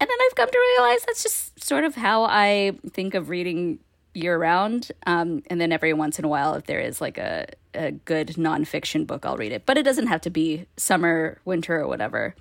And 0.00 0.08
then 0.08 0.18
I've 0.26 0.34
come 0.34 0.50
to 0.50 0.74
realize 0.76 1.04
that's 1.06 1.22
just 1.22 1.62
sort 1.62 1.84
of 1.84 1.94
how 1.94 2.24
I 2.24 2.72
think 2.92 3.14
of 3.14 3.28
reading 3.28 3.78
year 4.12 4.38
round. 4.38 4.92
Um, 5.06 5.42
and 5.48 5.60
then 5.60 5.72
every 5.72 5.92
once 5.92 6.18
in 6.18 6.24
a 6.24 6.28
while, 6.28 6.54
if 6.54 6.66
there 6.66 6.80
is 6.80 7.00
like 7.00 7.18
a, 7.18 7.46
a 7.74 7.92
good 7.92 8.28
nonfiction 8.28 9.06
book, 9.06 9.24
I'll 9.26 9.36
read 9.36 9.52
it. 9.52 9.66
But 9.66 9.78
it 9.78 9.82
doesn't 9.82 10.06
have 10.06 10.20
to 10.22 10.30
be 10.30 10.66
summer, 10.76 11.38
winter, 11.44 11.80
or 11.80 11.88
whatever. 11.88 12.34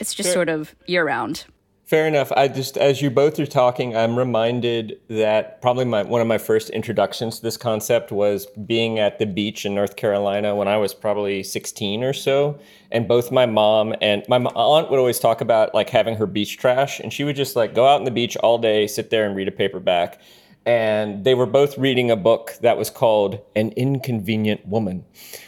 It's 0.00 0.14
just 0.14 0.32
sort 0.32 0.48
of 0.48 0.74
year 0.86 1.04
round. 1.04 1.44
Fair 1.92 2.08
enough. 2.08 2.32
I 2.32 2.48
just, 2.48 2.78
as 2.78 3.02
you 3.02 3.10
both 3.10 3.38
are 3.38 3.44
talking, 3.44 3.94
I'm 3.94 4.18
reminded 4.18 4.98
that 5.08 5.60
probably 5.60 5.84
my 5.84 6.02
one 6.02 6.22
of 6.22 6.26
my 6.26 6.38
first 6.38 6.70
introductions 6.70 7.36
to 7.36 7.42
this 7.42 7.58
concept 7.58 8.10
was 8.10 8.46
being 8.46 8.98
at 8.98 9.18
the 9.18 9.26
beach 9.26 9.66
in 9.66 9.74
North 9.74 9.96
Carolina 9.96 10.56
when 10.56 10.68
I 10.68 10.78
was 10.78 10.94
probably 10.94 11.42
16 11.42 12.02
or 12.02 12.14
so. 12.14 12.58
And 12.90 13.06
both 13.06 13.30
my 13.30 13.44
mom 13.44 13.94
and 14.00 14.24
my 14.26 14.38
aunt 14.38 14.90
would 14.90 14.98
always 14.98 15.18
talk 15.18 15.42
about 15.42 15.74
like 15.74 15.90
having 15.90 16.16
her 16.16 16.26
beach 16.26 16.56
trash, 16.56 16.98
and 16.98 17.12
she 17.12 17.24
would 17.24 17.36
just 17.36 17.56
like 17.56 17.74
go 17.74 17.86
out 17.86 18.00
on 18.00 18.04
the 18.04 18.10
beach 18.10 18.38
all 18.38 18.56
day, 18.56 18.86
sit 18.86 19.10
there 19.10 19.26
and 19.26 19.36
read 19.36 19.48
a 19.48 19.52
paperback. 19.52 20.18
And 20.64 21.24
they 21.24 21.34
were 21.34 21.46
both 21.46 21.76
reading 21.76 22.10
a 22.10 22.16
book 22.16 22.54
that 22.60 22.78
was 22.78 22.88
called 22.88 23.40
An 23.56 23.70
Inconvenient 23.72 24.66
Woman, 24.66 25.04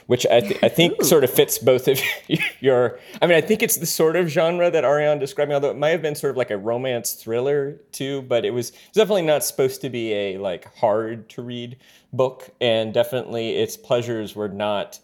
which 0.07 0.27
I, 0.27 0.41
th- 0.41 0.59
I 0.63 0.69
think 0.69 1.05
sort 1.05 1.23
of 1.23 1.31
fits 1.31 1.57
both 1.59 1.87
of 1.87 2.01
your. 2.61 2.99
I 3.23 3.27
mean, 3.27 3.37
I 3.37 3.41
think 3.41 3.63
it's 3.63 3.77
the 3.77 3.87
sort 3.87 4.17
of 4.17 4.27
genre 4.29 4.71
that 4.73 4.83
Arionne 4.83 5.21
described, 5.21 5.51
me, 5.51 5.55
although 5.55 5.71
it 5.71 5.79
might 5.79 5.91
have 5.91 6.03
been 6.03 6.17
sort 6.17 6.33
of 6.33 6.37
like 6.37 6.51
a 6.51 6.59
romance 6.59 7.13
thriller 7.13 7.81
too, 7.93 8.23
but 8.23 8.45
it 8.45 8.51
was 8.51 8.73
definitely 8.93 9.23
not 9.23 9.45
supposed 9.45 9.81
to 9.83 9.91
be 9.91 10.13
a 10.13 10.39
like 10.39 10.75
hard 10.77 11.29
to 11.31 11.43
read 11.43 11.77
book. 12.13 12.51
And 12.61 12.93
definitely 12.93 13.57
its 13.57 13.77
pleasures 13.77 14.35
were 14.35 14.49
not, 14.49 14.99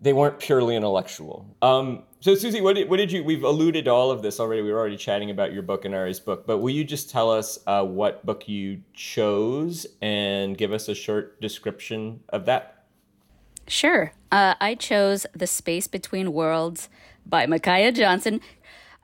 they 0.00 0.12
weren't 0.12 0.38
purely 0.38 0.76
intellectual. 0.76 1.46
Um, 1.62 2.02
so 2.20 2.34
Susie, 2.34 2.60
what 2.60 2.76
did, 2.76 2.88
what 2.88 2.96
did 2.98 3.12
you, 3.12 3.24
we've 3.24 3.44
alluded 3.44 3.84
to 3.86 3.92
all 3.92 4.10
of 4.10 4.22
this 4.22 4.40
already. 4.40 4.62
We 4.62 4.72
were 4.72 4.78
already 4.78 4.96
chatting 4.96 5.30
about 5.30 5.52
your 5.52 5.62
book 5.62 5.84
and 5.84 5.94
Ari's 5.94 6.20
book, 6.20 6.46
but 6.46 6.58
will 6.58 6.70
you 6.70 6.84
just 6.84 7.10
tell 7.10 7.30
us 7.30 7.58
uh, 7.66 7.84
what 7.84 8.24
book 8.26 8.48
you 8.48 8.82
chose 8.92 9.86
and 10.02 10.56
give 10.56 10.72
us 10.72 10.88
a 10.88 10.94
short 10.94 11.40
description 11.40 12.20
of 12.28 12.46
that? 12.46 12.84
Sure. 13.68 14.12
Uh, 14.30 14.54
I 14.60 14.74
chose 14.74 15.26
The 15.34 15.46
Space 15.46 15.86
Between 15.86 16.32
Worlds 16.32 16.88
by 17.24 17.46
Micaiah 17.46 17.92
Johnson. 17.92 18.40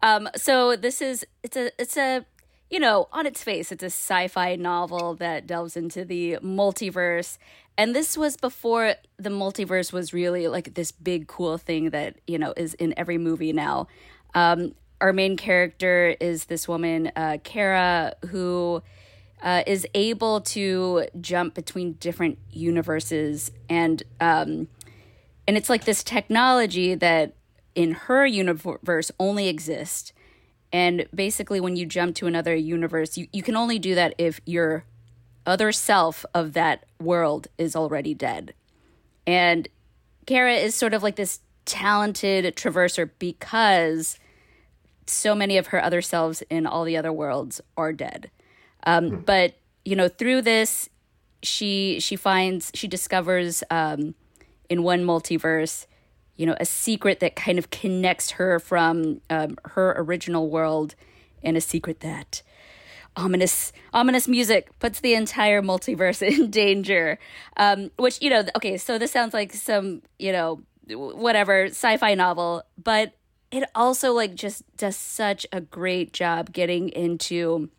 Um, 0.03 0.29
so 0.37 0.77
this 0.77 1.01
is 1.01 1.25
it's 1.43 1.57
a 1.57 1.71
it's 1.81 1.97
a 1.97 2.25
you 2.71 2.81
know 2.81 3.09
on 3.13 3.27
its 3.27 3.43
face 3.43 3.71
it's 3.71 3.83
a 3.83 3.87
sci-fi 3.87 4.57
novel 4.57 5.15
that 5.15 5.47
delves 5.47 5.77
into 5.77 6.05
the 6.05 6.39
multiverse, 6.43 7.39
and 7.79 7.95
this 7.95 8.17
was 8.17 8.37
before 8.37 8.95
the 9.17 9.31
multiverse 9.31 9.93
was 9.93 10.13
really 10.13 10.49
like 10.49 10.75
this 10.75 10.93
big 10.93 11.27
cool 11.27 11.59
thing 11.59 11.91
that 11.91 12.17
you 12.27 12.39
know 12.39 12.53
is 12.57 12.75
in 12.75 12.95
every 12.97 13.19
movie 13.19 13.53
now. 13.53 13.89
Um, 14.35 14.75
our 15.01 15.13
main 15.13 15.37
character 15.37 16.15
is 16.21 16.45
this 16.45 16.69
woman, 16.69 17.11
uh, 17.17 17.39
Cara, 17.43 18.15
who 18.31 18.83
uh, 19.43 19.65
is 19.67 19.87
able 19.95 20.41
to 20.41 21.07
jump 21.21 21.55
between 21.55 21.95
different 21.95 22.39
universes 22.51 23.51
and 23.69 24.03
um, 24.21 24.69
and 25.47 25.57
it's 25.57 25.69
like 25.69 25.85
this 25.85 26.05
technology 26.05 26.95
that 26.95 27.35
in 27.75 27.93
her 27.93 28.25
universe 28.25 29.11
only 29.19 29.49
exists 29.49 30.13
and 30.73 31.07
basically 31.15 31.61
when 31.61 31.75
you 31.75 31.85
jump 31.85 32.15
to 32.15 32.27
another 32.27 32.55
universe 32.55 33.17
you, 33.17 33.27
you 33.33 33.43
can 33.43 33.57
only 33.57 33.79
do 33.79 33.95
that 33.95 34.15
if 34.19 34.41
your 34.45 34.85
other 35.47 35.73
self 35.73 36.25
of 36.35 36.53
that 36.53 36.85
world 37.01 37.49
is 37.59 37.75
already 37.75 38.15
dead. 38.15 38.55
And 39.27 39.69
Cara 40.27 40.55
is 40.55 40.75
sort 40.75 40.95
of 40.95 41.03
like 41.03 41.17
this 41.17 41.41
talented 41.65 42.57
traverser 42.57 43.11
because 43.19 44.19
so 45.07 45.35
many 45.35 45.59
of 45.59 45.69
her 45.69 45.83
other 45.83 46.03
selves 46.03 46.43
in 46.51 46.67
all 46.67 46.85
the 46.85 46.97
other 46.97 47.13
worlds 47.13 47.61
are 47.77 47.93
dead. 47.93 48.31
Um, 48.85 49.21
but 49.21 49.55
you 49.85 49.97
know 49.97 50.09
through 50.09 50.43
this 50.43 50.89
she 51.43 51.99
she 52.01 52.17
finds 52.17 52.71
she 52.75 52.89
discovers 52.89 53.63
um, 53.71 54.15
in 54.69 54.83
one 54.83 55.05
multiverse 55.05 55.87
you 56.37 56.47
know 56.47 56.57
a 56.61 56.65
secret 56.65 57.21
that 57.21 57.37
kind 57.37 57.59
of 57.59 57.71
connects 57.71 58.33
her 58.33 58.59
from 58.59 59.21
um, 59.31 59.57
her 59.65 59.95
original 59.99 60.49
world 60.49 60.95
and 61.43 61.57
a 61.57 61.61
secret 61.61 62.01
that 62.01 62.43
ominous 63.17 63.73
ominous 63.93 64.27
music 64.27 64.71
puts 64.79 65.01
the 65.01 65.15
entire 65.15 65.63
multiverse 65.63 66.23
in 66.27 66.51
danger. 66.51 67.19
Um, 67.57 67.91
which 67.97 68.21
you 68.23 68.31
know 68.31 68.45
okay 68.57 68.77
so 68.77 68.99
this 68.99 69.11
sounds 69.11 69.35
like 69.35 69.53
some 69.53 70.03
you 70.19 70.33
know 70.33 70.63
whatever 70.89 71.67
sci-fi 71.67 72.15
novel 72.15 72.65
but 72.83 73.13
it 73.53 73.65
also 73.75 74.13
like 74.13 74.35
just 74.35 74.65
does 74.77 74.97
such 74.97 75.47
a 75.53 75.61
great 75.61 76.13
job 76.13 76.53
getting 76.53 76.89
into 76.89 77.71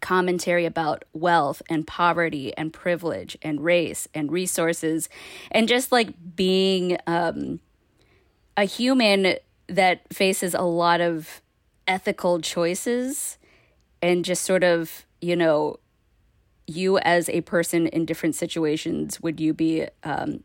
commentary 0.00 0.64
about 0.64 1.04
wealth 1.12 1.62
and 1.68 1.86
poverty 1.86 2.56
and 2.56 2.72
privilege 2.72 3.36
and 3.42 3.62
race 3.62 4.08
and 4.14 4.30
resources 4.30 5.08
and 5.50 5.68
just 5.68 5.92
like 5.92 6.14
being 6.36 6.96
um, 7.06 7.60
a 8.56 8.64
human 8.64 9.34
that 9.68 10.02
faces 10.12 10.54
a 10.54 10.62
lot 10.62 11.00
of 11.00 11.42
ethical 11.86 12.40
choices 12.40 13.38
and 14.02 14.24
just 14.24 14.44
sort 14.44 14.64
of 14.64 15.06
you 15.20 15.36
know 15.36 15.78
you 16.66 16.98
as 16.98 17.28
a 17.28 17.40
person 17.42 17.86
in 17.88 18.04
different 18.04 18.34
situations 18.34 19.20
would 19.20 19.40
you 19.40 19.52
be 19.52 19.86
um, 20.04 20.42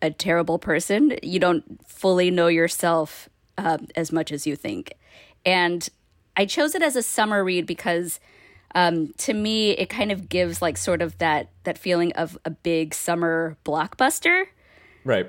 a 0.00 0.10
terrible 0.10 0.58
person 0.58 1.16
you 1.22 1.38
don't 1.38 1.80
fully 1.88 2.30
know 2.30 2.46
yourself 2.46 3.28
um, 3.58 3.86
as 3.96 4.12
much 4.12 4.32
as 4.32 4.46
you 4.46 4.56
think 4.56 4.94
and 5.44 5.88
i 6.36 6.44
chose 6.44 6.74
it 6.74 6.82
as 6.82 6.96
a 6.96 7.02
summer 7.02 7.44
read 7.44 7.66
because 7.66 8.20
um, 8.74 9.14
to 9.16 9.32
me 9.32 9.70
it 9.70 9.88
kind 9.88 10.12
of 10.12 10.28
gives 10.28 10.60
like 10.60 10.76
sort 10.76 11.00
of 11.00 11.16
that 11.18 11.48
that 11.64 11.78
feeling 11.78 12.12
of 12.12 12.36
a 12.44 12.50
big 12.50 12.94
summer 12.94 13.56
blockbuster 13.64 14.46
Right. 15.04 15.26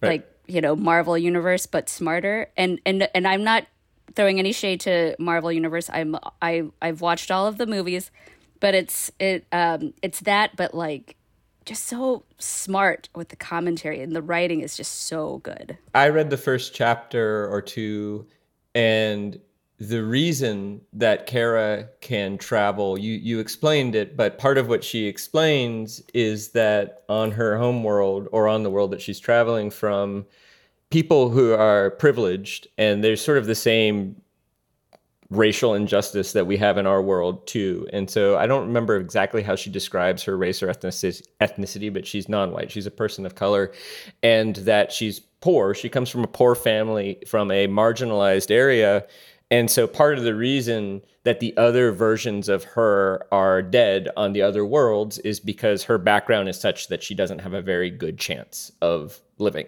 Right. 0.00 0.08
like 0.08 0.32
you 0.46 0.60
know 0.60 0.76
Marvel 0.76 1.16
universe 1.16 1.66
but 1.66 1.88
smarter 1.88 2.50
and 2.56 2.80
and 2.84 3.08
and 3.14 3.26
I'm 3.26 3.42
not 3.42 3.66
throwing 4.18 4.38
any 4.38 4.52
shade 4.52 4.80
to 4.80 5.14
Marvel 5.18 5.52
universe. 5.52 5.88
I'm 5.92 6.16
I 6.42 6.64
I've 6.82 7.00
watched 7.00 7.30
all 7.30 7.46
of 7.46 7.56
the 7.56 7.66
movies 7.66 8.10
but 8.60 8.74
it's 8.74 9.10
it 9.18 9.46
um 9.52 9.94
it's 10.02 10.20
that 10.20 10.56
but 10.56 10.74
like 10.74 11.16
just 11.64 11.84
so 11.84 12.24
smart 12.38 13.10
with 13.14 13.28
the 13.28 13.36
commentary 13.36 14.00
and 14.00 14.16
the 14.16 14.22
writing 14.22 14.62
is 14.62 14.76
just 14.76 15.02
so 15.02 15.38
good. 15.38 15.76
I 15.94 16.08
read 16.08 16.30
the 16.30 16.38
first 16.38 16.74
chapter 16.74 17.46
or 17.52 17.60
two, 17.60 18.26
and 18.74 19.38
the 19.78 20.02
reason 20.02 20.80
that 20.94 21.26
Cara 21.26 21.90
can 22.00 22.38
travel, 22.38 22.98
you 22.98 23.12
you 23.12 23.38
explained 23.38 23.94
it, 23.94 24.16
but 24.16 24.38
part 24.38 24.56
of 24.56 24.68
what 24.68 24.82
she 24.82 25.06
explains 25.06 26.00
is 26.14 26.52
that 26.52 27.04
on 27.08 27.32
her 27.32 27.58
home 27.58 27.84
world 27.84 28.28
or 28.32 28.48
on 28.48 28.62
the 28.62 28.70
world 28.70 28.90
that 28.92 29.02
she's 29.02 29.20
traveling 29.20 29.70
from, 29.70 30.24
people 30.90 31.30
who 31.30 31.52
are 31.52 31.90
privileged, 31.90 32.68
and 32.78 33.04
there's 33.04 33.20
sort 33.20 33.38
of 33.38 33.46
the 33.46 33.54
same 33.54 34.20
racial 35.30 35.74
injustice 35.74 36.32
that 36.32 36.46
we 36.46 36.56
have 36.56 36.78
in 36.78 36.86
our 36.86 37.02
world 37.02 37.46
too. 37.46 37.86
And 37.92 38.08
so 38.08 38.38
I 38.38 38.46
don't 38.46 38.66
remember 38.66 38.96
exactly 38.96 39.42
how 39.42 39.56
she 39.56 39.68
describes 39.68 40.22
her 40.22 40.38
race 40.38 40.62
or 40.62 40.68
ethnicity, 40.68 41.92
but 41.92 42.06
she's 42.06 42.30
non-white. 42.30 42.70
She's 42.70 42.86
a 42.86 42.90
person 42.90 43.26
of 43.26 43.34
color 43.34 43.70
and 44.22 44.56
that 44.56 44.90
she's 44.90 45.20
poor. 45.20 45.74
She 45.74 45.90
comes 45.90 46.08
from 46.08 46.24
a 46.24 46.28
poor 46.28 46.54
family 46.54 47.18
from 47.26 47.50
a 47.50 47.66
marginalized 47.66 48.50
area. 48.50 49.06
And 49.50 49.70
so 49.70 49.86
part 49.86 50.16
of 50.16 50.24
the 50.24 50.34
reason 50.34 51.02
that 51.28 51.40
the 51.40 51.54
other 51.58 51.92
versions 51.92 52.48
of 52.48 52.64
her 52.64 53.22
are 53.30 53.60
dead 53.60 54.08
on 54.16 54.32
the 54.32 54.40
other 54.40 54.64
worlds 54.64 55.18
is 55.18 55.38
because 55.38 55.82
her 55.82 55.98
background 55.98 56.48
is 56.48 56.58
such 56.58 56.88
that 56.88 57.02
she 57.02 57.14
doesn't 57.14 57.40
have 57.40 57.52
a 57.52 57.60
very 57.60 57.90
good 57.90 58.16
chance 58.16 58.72
of 58.80 59.20
living. 59.36 59.66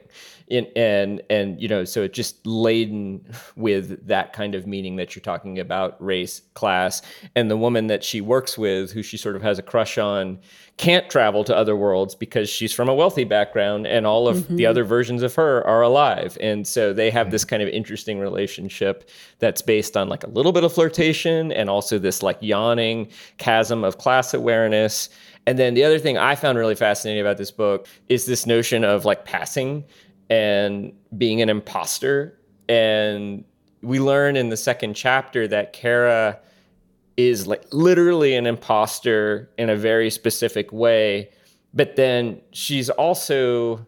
In, 0.49 0.67
and 0.75 1.23
and 1.31 1.61
you 1.63 1.69
know 1.69 1.85
so 1.85 2.03
it's 2.03 2.17
just 2.17 2.45
laden 2.45 3.25
with 3.55 4.09
that 4.09 4.33
kind 4.33 4.57
of 4.57 4.67
meaning 4.67 4.97
that 4.97 5.15
you're 5.15 5.23
talking 5.23 5.61
about 5.61 6.03
race 6.03 6.43
class 6.55 7.03
and 7.37 7.49
the 7.49 7.57
woman 7.57 7.87
that 7.87 8.03
she 8.03 8.21
works 8.21 8.59
with 8.59 8.91
who 8.91 9.01
she 9.01 9.17
sort 9.17 9.37
of 9.37 9.43
has 9.43 9.61
a 9.61 9.63
crush 9.63 9.97
on 9.97 10.41
can't 10.81 11.11
travel 11.11 11.45
to 11.45 11.55
other 11.55 11.77
worlds 11.77 12.15
because 12.15 12.49
she's 12.49 12.73
from 12.73 12.89
a 12.89 12.95
wealthy 12.95 13.25
background 13.25 13.87
and 13.87 14.07
all 14.07 14.27
of 14.27 14.39
mm-hmm. 14.39 14.57
the 14.57 14.65
other 14.65 14.83
versions 14.83 15.23
of 15.23 15.35
her 15.35 15.63
are 15.67 15.83
alive. 15.83 16.39
And 16.41 16.67
so 16.67 16.95
they 16.95 17.11
have 17.11 17.31
this 17.31 17.45
kind 17.45 17.63
of 17.63 17.69
interesting 17.69 18.19
relationship 18.19 19.07
that's 19.41 19.61
based 19.61 19.95
on 19.95 20.09
like 20.09 20.25
a 20.25 20.31
little 20.31 20.53
bit 20.53 20.65
of 20.65 20.73
flirtation 20.73 21.50
and 21.53 21.71
also 21.71 21.99
this 21.99 22.23
like 22.23 22.39
yawning 22.41 23.09
chasm 23.39 23.85
of 23.85 23.99
class 23.99 24.35
awareness 24.35 25.09
and 25.47 25.59
then 25.59 25.75
the 25.75 25.85
other 25.85 25.99
thing 25.99 26.19
I 26.19 26.35
found 26.35 26.59
really 26.59 26.75
fascinating 26.75 27.21
about 27.21 27.37
this 27.37 27.51
book 27.51 27.89
is 28.09 28.27
this 28.27 28.47
notion 28.47 28.85
of 28.85 29.05
like 29.05 29.25
passing 29.25 29.85
and 30.29 30.93
being 31.17 31.43
an 31.43 31.49
imposter. 31.49 32.39
And 32.69 33.45
we 33.83 33.99
learn 33.99 34.37
in 34.37 34.51
the 34.51 34.57
second 34.57 34.95
chapter 34.95 35.49
that 35.49 35.73
Cara 35.73 36.39
is 37.17 37.47
like 37.47 37.65
literally 37.73 38.35
an 38.35 38.47
imposter 38.47 39.51
in 39.59 39.71
a 39.71 39.77
very 39.77 40.11
specific 40.11 40.73
way. 40.73 41.31
But 41.73 41.97
then 41.97 42.41
she's 42.53 42.91
also 42.91 43.87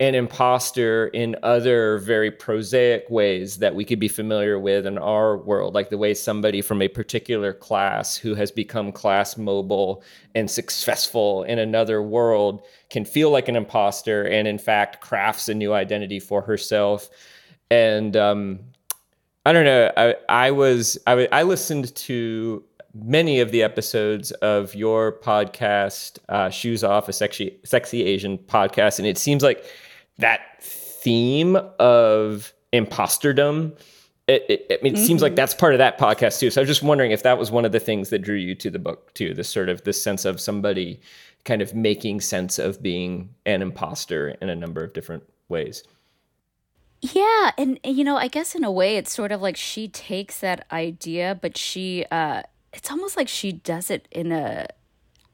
an 0.00 0.14
imposter 0.14 1.08
in 1.08 1.34
other 1.42 1.98
very 1.98 2.30
prosaic 2.30 3.04
ways 3.10 3.58
that 3.58 3.74
we 3.74 3.84
could 3.84 3.98
be 3.98 4.06
familiar 4.06 4.56
with 4.56 4.86
in 4.86 4.96
our 4.96 5.36
world, 5.38 5.74
like 5.74 5.90
the 5.90 5.98
way 5.98 6.14
somebody 6.14 6.62
from 6.62 6.80
a 6.80 6.86
particular 6.86 7.52
class 7.52 8.16
who 8.16 8.36
has 8.36 8.52
become 8.52 8.92
class 8.92 9.36
mobile 9.36 10.04
and 10.36 10.48
successful 10.48 11.42
in 11.44 11.58
another 11.58 12.00
world 12.00 12.62
can 12.90 13.04
feel 13.04 13.30
like 13.30 13.48
an 13.48 13.56
imposter 13.56 14.22
and, 14.22 14.46
in 14.46 14.58
fact, 14.58 15.00
crafts 15.00 15.48
a 15.48 15.54
new 15.54 15.72
identity 15.72 16.20
for 16.20 16.42
herself. 16.42 17.10
And 17.68 18.16
um, 18.16 18.60
I 19.44 19.52
don't 19.52 19.64
know. 19.64 19.90
I, 19.96 20.14
I 20.28 20.50
was 20.52 20.96
I, 21.08 21.26
I 21.32 21.42
listened 21.42 21.92
to 21.96 22.62
many 22.94 23.40
of 23.40 23.50
the 23.50 23.64
episodes 23.64 24.30
of 24.30 24.74
your 24.76 25.12
podcast, 25.20 26.18
uh, 26.28 26.50
Shoes 26.50 26.84
Off, 26.84 27.08
a 27.08 27.12
sexy 27.12 27.58
sexy 27.64 28.04
Asian 28.04 28.38
podcast, 28.38 28.98
and 28.98 29.08
it 29.08 29.18
seems 29.18 29.42
like 29.42 29.64
that 30.18 30.62
theme 30.62 31.56
of 31.78 32.52
imposterdom 32.72 33.76
it, 34.28 34.44
it, 34.48 34.66
I 34.70 34.82
mean, 34.82 34.92
it 34.92 34.96
mm-hmm. 34.96 35.06
seems 35.06 35.22
like 35.22 35.30
mm-hmm. 35.30 35.36
that's 35.36 35.54
part 35.54 35.72
of 35.72 35.78
that 35.78 35.98
podcast 35.98 36.38
too. 36.38 36.50
So 36.50 36.60
I 36.60 36.62
was 36.62 36.68
just 36.68 36.82
wondering 36.82 37.12
if 37.12 37.22
that 37.22 37.38
was 37.38 37.50
one 37.50 37.64
of 37.64 37.72
the 37.72 37.80
things 37.80 38.10
that 38.10 38.18
drew 38.18 38.36
you 38.36 38.54
to 38.56 38.70
the 38.70 38.78
book 38.78 39.14
too. 39.14 39.32
This 39.32 39.48
sort 39.48 39.70
of 39.70 39.84
this 39.84 40.00
sense 40.00 40.26
of 40.26 40.38
somebody 40.38 41.00
kind 41.44 41.62
of 41.62 41.74
making 41.74 42.20
sense 42.20 42.58
of 42.58 42.82
being 42.82 43.30
an 43.46 43.62
imposter 43.62 44.36
in 44.42 44.50
a 44.50 44.54
number 44.54 44.84
of 44.84 44.92
different 44.92 45.24
ways. 45.48 45.82
Yeah, 47.00 47.52
and 47.56 47.80
you 47.84 48.04
know, 48.04 48.16
I 48.16 48.28
guess 48.28 48.54
in 48.54 48.64
a 48.64 48.70
way, 48.72 48.96
it's 48.96 49.12
sort 49.12 49.32
of 49.32 49.40
like 49.40 49.56
she 49.56 49.88
takes 49.88 50.40
that 50.40 50.66
idea, 50.70 51.38
but 51.40 51.56
she, 51.56 52.04
uh, 52.10 52.42
it's 52.72 52.90
almost 52.90 53.16
like 53.16 53.28
she 53.28 53.52
does 53.52 53.90
it 53.90 54.08
in 54.10 54.30
a 54.30 54.66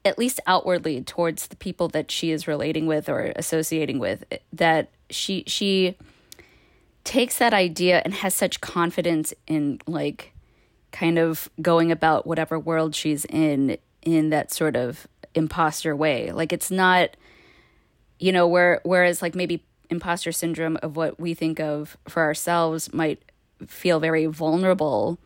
at 0.05 0.19
least 0.19 0.39
outwardly 0.45 1.01
towards 1.01 1.47
the 1.47 1.55
people 1.55 1.87
that 1.89 2.11
she 2.11 2.31
is 2.31 2.47
relating 2.47 2.85
with 2.85 3.09
or 3.09 3.33
associating 3.35 3.97
with 3.97 4.23
that 4.53 4.89
she 5.09 5.43
she 5.47 5.97
takes 7.03 7.39
that 7.39 7.53
idea 7.53 8.01
and 8.05 8.13
has 8.13 8.33
such 8.33 8.61
confidence 8.61 9.33
in 9.47 9.79
like 9.87 10.31
kind 10.91 11.17
of 11.17 11.49
going 11.61 11.91
about 11.91 12.25
whatever 12.25 12.57
world 12.57 12.95
she's 12.95 13.25
in 13.25 13.77
in 14.03 14.29
that 14.29 14.53
sort 14.53 14.75
of 14.75 15.07
imposter 15.33 15.95
way. 15.95 16.31
Like 16.31 16.53
it's 16.53 16.71
not 16.71 17.17
you 18.19 18.31
know 18.31 18.47
where 18.47 18.81
whereas 18.83 19.21
like 19.21 19.35
maybe 19.35 19.65
imposter 19.89 20.31
syndrome 20.31 20.77
of 20.77 20.95
what 20.95 21.19
we 21.19 21.33
think 21.33 21.59
of 21.59 21.97
for 22.07 22.23
ourselves 22.23 22.93
might 22.93 23.21
feel 23.67 23.99
very 23.99 24.27
vulnerable. 24.27 25.17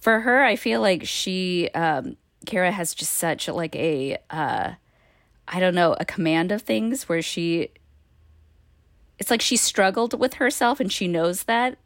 For 0.00 0.20
her 0.20 0.42
i 0.42 0.56
feel 0.56 0.80
like 0.80 1.06
she 1.06 1.68
um 1.74 2.16
Cara 2.46 2.70
has 2.72 2.94
just 2.94 3.12
such 3.12 3.48
like 3.48 3.76
a 3.76 4.18
uh 4.30 4.72
I 5.52 5.58
don't 5.58 5.74
know, 5.74 5.96
a 5.98 6.04
command 6.04 6.52
of 6.52 6.62
things 6.62 7.08
where 7.08 7.22
she 7.22 7.70
it's 9.18 9.30
like 9.30 9.42
she 9.42 9.56
struggled 9.56 10.18
with 10.18 10.34
herself 10.34 10.80
and 10.80 10.90
she 10.90 11.06
knows 11.06 11.44
that. 11.44 11.76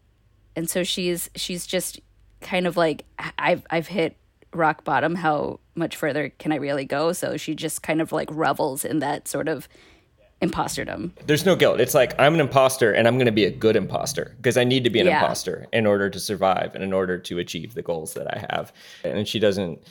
And 0.55 0.71
so 0.71 0.85
she's 0.85 1.31
she's 1.35 1.67
just 1.67 2.01
kind 2.41 2.67
of 2.67 2.77
like 2.77 3.05
I've 3.39 3.67
I've 3.71 3.89
hit 3.89 4.17
rock 4.53 4.85
bottom 4.85 5.17
how 5.17 5.59
much 5.75 5.97
further 5.97 6.29
can 6.29 6.53
I 6.53 6.57
really 6.57 6.85
go? 6.85 7.13
So 7.13 7.37
she 7.37 7.55
just 7.55 7.83
kind 7.83 8.01
of 8.01 8.13
like 8.13 8.29
revels 8.31 8.85
in 8.85 9.01
that 9.01 9.27
sort 9.27 9.49
of 9.49 9.69
imposterdom. 10.41 11.11
There's 11.27 11.45
no 11.45 11.57
guilt. 11.57 11.81
It's 11.81 11.95
like 11.95 12.19
I'm 12.21 12.35
an 12.35 12.41
imposter 12.41 12.93
and 12.93 13.09
I'm 13.09 13.17
going 13.17 13.27
to 13.27 13.33
be 13.33 13.45
a 13.45 13.51
good 13.51 13.77
imposter 13.77 14.35
because 14.37 14.57
I 14.57 14.65
need 14.65 14.85
to 14.85 14.91
be 14.91 15.01
an 15.01 15.07
yeah. 15.07 15.21
imposter 15.21 15.67
in 15.73 15.87
order 15.87 16.11
to 16.11 16.21
survive 16.21 16.75
and 16.75 16.85
in 16.85 16.93
order 16.93 17.19
to 17.19 17.39
achieve 17.39 17.75
the 17.75 17.83
goals 17.83 18.15
that 18.15 18.33
I 18.33 18.47
have. 18.51 18.73
And 19.03 19.27
she 19.27 19.39
doesn't 19.39 19.83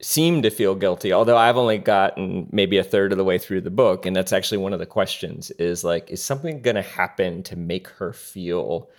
seem 0.00 0.42
to 0.42 0.50
feel 0.50 0.74
guilty 0.74 1.12
although 1.12 1.36
i've 1.36 1.56
only 1.56 1.78
gotten 1.78 2.48
maybe 2.50 2.78
a 2.78 2.84
third 2.84 3.12
of 3.12 3.18
the 3.18 3.24
way 3.24 3.38
through 3.38 3.60
the 3.60 3.70
book 3.70 4.04
and 4.04 4.14
that's 4.14 4.32
actually 4.32 4.58
one 4.58 4.72
of 4.72 4.78
the 4.78 4.86
questions 4.86 5.50
is 5.52 5.84
like 5.84 6.10
is 6.10 6.22
something 6.22 6.60
going 6.60 6.76
to 6.76 6.82
happen 6.82 7.42
to 7.42 7.56
make 7.56 7.88
her 7.88 8.12
feel 8.12 8.90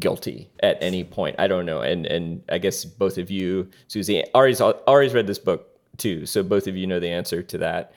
guilty 0.00 0.50
at 0.62 0.78
any 0.80 1.04
point? 1.04 1.36
I 1.38 1.46
don't 1.46 1.66
know 1.66 1.82
and 1.82 2.06
and 2.06 2.42
i 2.50 2.58
guess 2.58 2.84
both 2.84 3.18
of 3.18 3.30
you 3.30 3.68
susie 3.86 4.24
ari's 4.34 4.60
ari's 4.60 5.14
read 5.14 5.26
this 5.26 5.38
book 5.38 5.68
too 5.98 6.26
so 6.26 6.42
both 6.42 6.66
of 6.66 6.76
you 6.76 6.86
know 6.86 6.98
the 6.98 7.10
answer 7.10 7.42
to 7.42 7.58
that. 7.58 7.92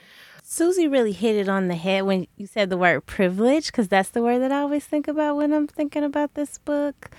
Susie 0.45 0.89
really 0.89 1.13
hit 1.13 1.37
it 1.37 1.47
on 1.47 1.69
the 1.69 1.75
head 1.75 2.03
when 2.03 2.27
you 2.35 2.45
said 2.45 2.69
the 2.69 2.77
word 2.77 3.05
privilege 3.05 3.67
because 3.67 3.87
that's 3.87 4.09
the 4.09 4.21
word 4.21 4.39
that 4.39 4.51
i 4.51 4.59
always 4.59 4.85
think 4.85 5.07
about 5.07 5.37
when 5.37 5.53
i'm 5.53 5.67
thinking 5.67 6.03
about 6.03 6.35
this 6.35 6.59
book. 6.59 7.09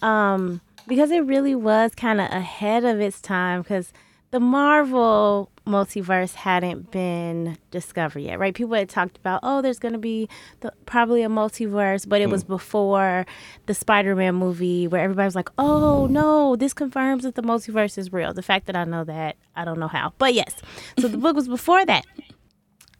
Um, 0.00 0.60
because 0.88 1.12
it 1.12 1.24
really 1.24 1.54
was 1.54 1.94
kind 1.94 2.20
of 2.20 2.28
ahead 2.32 2.84
of 2.84 3.00
its 3.00 3.20
time 3.20 3.62
because 3.62 3.92
the 4.32 4.40
Marvel 4.40 5.50
multiverse 5.66 6.34
hadn't 6.34 6.90
been 6.90 7.56
discovered 7.70 8.20
yet, 8.20 8.38
right? 8.38 8.54
People 8.54 8.74
had 8.74 8.88
talked 8.88 9.16
about, 9.18 9.40
oh, 9.42 9.62
there's 9.62 9.78
going 9.78 9.92
to 9.92 9.98
be 9.98 10.28
the, 10.60 10.72
probably 10.86 11.22
a 11.22 11.28
multiverse, 11.28 12.08
but 12.08 12.20
it 12.20 12.28
mm. 12.28 12.32
was 12.32 12.42
before 12.42 13.26
the 13.66 13.74
Spider-Man 13.74 14.34
movie 14.34 14.88
where 14.88 15.02
everybody 15.02 15.26
was 15.26 15.36
like, 15.36 15.50
oh 15.58 16.06
no, 16.06 16.56
this 16.56 16.72
confirms 16.72 17.22
that 17.24 17.34
the 17.34 17.42
multiverse 17.42 17.98
is 17.98 18.12
real. 18.12 18.32
The 18.32 18.42
fact 18.42 18.66
that 18.66 18.74
I 18.74 18.84
know 18.84 19.04
that, 19.04 19.36
I 19.54 19.64
don't 19.66 19.78
know 19.78 19.86
how, 19.86 20.14
but 20.18 20.34
yes. 20.34 20.56
So 20.98 21.08
the 21.08 21.18
book 21.18 21.36
was 21.36 21.46
before 21.46 21.84
that, 21.84 22.06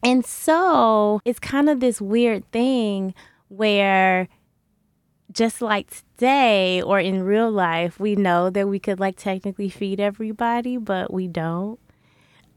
and 0.04 0.24
so 0.24 1.20
it's 1.24 1.38
kind 1.38 1.70
of 1.70 1.80
this 1.80 2.00
weird 2.00 2.48
thing 2.52 3.14
where 3.48 4.28
just 5.32 5.62
like 5.62 5.90
today 5.90 6.82
or 6.82 7.00
in 7.00 7.22
real 7.22 7.50
life, 7.50 7.98
we 7.98 8.16
know 8.16 8.50
that 8.50 8.68
we 8.68 8.78
could 8.78 9.00
like 9.00 9.16
technically 9.16 9.68
feed 9.68 10.00
everybody, 10.00 10.76
but 10.76 11.12
we 11.12 11.28
don't. 11.28 11.78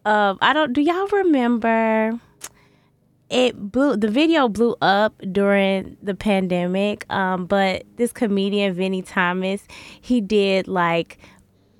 Um, 0.06 0.38
I 0.42 0.54
don't. 0.54 0.74
Do 0.74 0.82
y'all 0.82 1.08
remember? 1.08 2.20
It 3.30 3.72
blew. 3.72 3.98
The 3.98 4.10
video 4.10 4.48
blew 4.48 4.76
up 4.82 5.16
during 5.32 5.98
the 6.02 6.14
pandemic. 6.14 7.12
Um, 7.12 7.48
but 7.48 7.84
this 7.96 8.12
comedian 8.12 8.74
Vinnie 8.74 9.02
Thomas, 9.02 9.64
he 10.00 10.22
did 10.22 10.68
like 10.68 11.18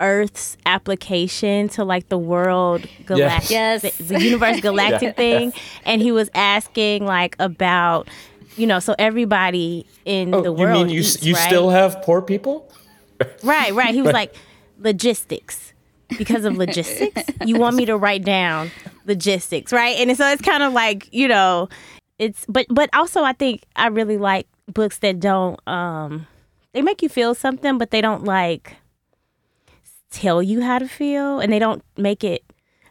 Earth's 0.00 0.56
application 0.66 1.68
to 1.70 1.84
like 1.84 2.08
the 2.08 2.18
world 2.18 2.86
galactic, 3.06 3.50
yes. 3.50 3.82
the, 3.82 4.02
the 4.02 4.22
universe 4.22 4.60
galactic 4.60 5.02
yeah. 5.02 5.12
thing, 5.12 5.52
and 5.84 6.02
he 6.02 6.12
was 6.12 6.28
asking 6.34 7.04
like 7.04 7.36
about 7.38 8.08
you 8.56 8.66
know, 8.66 8.78
so 8.78 8.94
everybody 8.98 9.86
in 10.04 10.34
oh, 10.34 10.42
the 10.42 10.52
world. 10.52 10.78
You 10.78 10.84
mean 10.86 10.94
you, 10.94 11.00
eats, 11.00 11.22
you 11.22 11.34
right? 11.34 11.46
still 11.46 11.70
have 11.70 12.02
poor 12.02 12.22
people? 12.22 12.70
right, 13.42 13.72
right. 13.74 13.94
He 13.94 14.02
was 14.02 14.12
like, 14.12 14.34
logistics. 14.78 15.72
Because 16.18 16.44
of 16.44 16.56
logistics, 16.56 17.22
you 17.44 17.58
want 17.58 17.74
me 17.74 17.84
to 17.86 17.96
write 17.96 18.24
down 18.24 18.70
logistics, 19.06 19.72
right? 19.72 19.96
And 19.98 20.16
so 20.16 20.24
it's 20.28 20.42
kind 20.42 20.62
of 20.62 20.72
like, 20.72 21.12
you 21.12 21.26
know, 21.26 21.68
it's 22.20 22.46
but 22.48 22.66
but 22.70 22.88
also 22.94 23.24
I 23.24 23.32
think 23.32 23.64
I 23.74 23.88
really 23.88 24.16
like 24.16 24.46
books 24.72 24.98
that 24.98 25.18
don't 25.18 25.58
um 25.68 26.28
they 26.72 26.80
make 26.80 27.02
you 27.02 27.08
feel 27.08 27.34
something, 27.34 27.76
but 27.76 27.90
they 27.90 28.00
don't 28.00 28.22
like 28.22 28.76
tell 30.12 30.40
you 30.40 30.62
how 30.62 30.78
to 30.78 30.86
feel 30.86 31.40
and 31.40 31.52
they 31.52 31.58
don't 31.58 31.82
make 31.96 32.22
it 32.22 32.44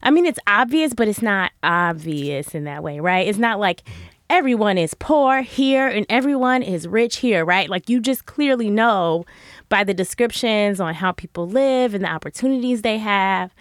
I 0.05 0.11
mean, 0.11 0.27
it's 0.27 0.39
obvious, 0.45 0.93
but 0.93 1.07
it's 1.07 1.23
not 1.23 1.51
obvious 1.63 2.53
in 2.53 2.65
that 2.65 2.83
way, 2.83 2.99
right? 2.99 3.27
It's 3.27 3.39
not 3.39 3.59
like 3.59 3.81
everyone 4.29 4.77
is 4.77 4.93
poor 4.93 5.41
here 5.41 5.87
and 5.87 6.05
everyone 6.09 6.63
is 6.63 6.87
rich 6.87 7.17
here, 7.17 7.45
right? 7.45 7.69
Like 7.69 7.89
you 7.89 7.99
just 7.99 8.25
clearly 8.25 8.69
know 8.69 9.25
by 9.69 9.83
the 9.83 9.93
descriptions 9.93 10.79
on 10.79 10.93
how 10.93 11.11
people 11.11 11.47
live 11.47 11.93
and 11.93 12.03
the 12.03 12.09
opportunities 12.09 12.81
they 12.81 12.97
have, 12.97 13.53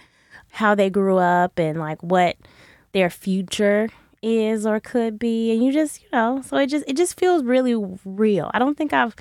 how 0.49 0.75
they 0.75 0.89
grew 0.89 1.17
up 1.17 1.59
and 1.59 1.79
like 1.79 2.01
what 2.01 2.37
their 2.93 3.09
future 3.09 3.89
is 4.21 4.65
or 4.65 4.79
could 4.79 5.19
be 5.19 5.51
and 5.51 5.63
you 5.63 5.71
just, 5.71 6.01
you 6.01 6.07
know, 6.11 6.41
so 6.45 6.57
it 6.57 6.67
just 6.67 6.85
it 6.87 6.97
just 6.97 7.19
feels 7.19 7.43
really 7.43 7.75
real. 8.03 8.49
I 8.53 8.59
don't 8.59 8.77
think 8.77 8.93
I've 8.93 9.15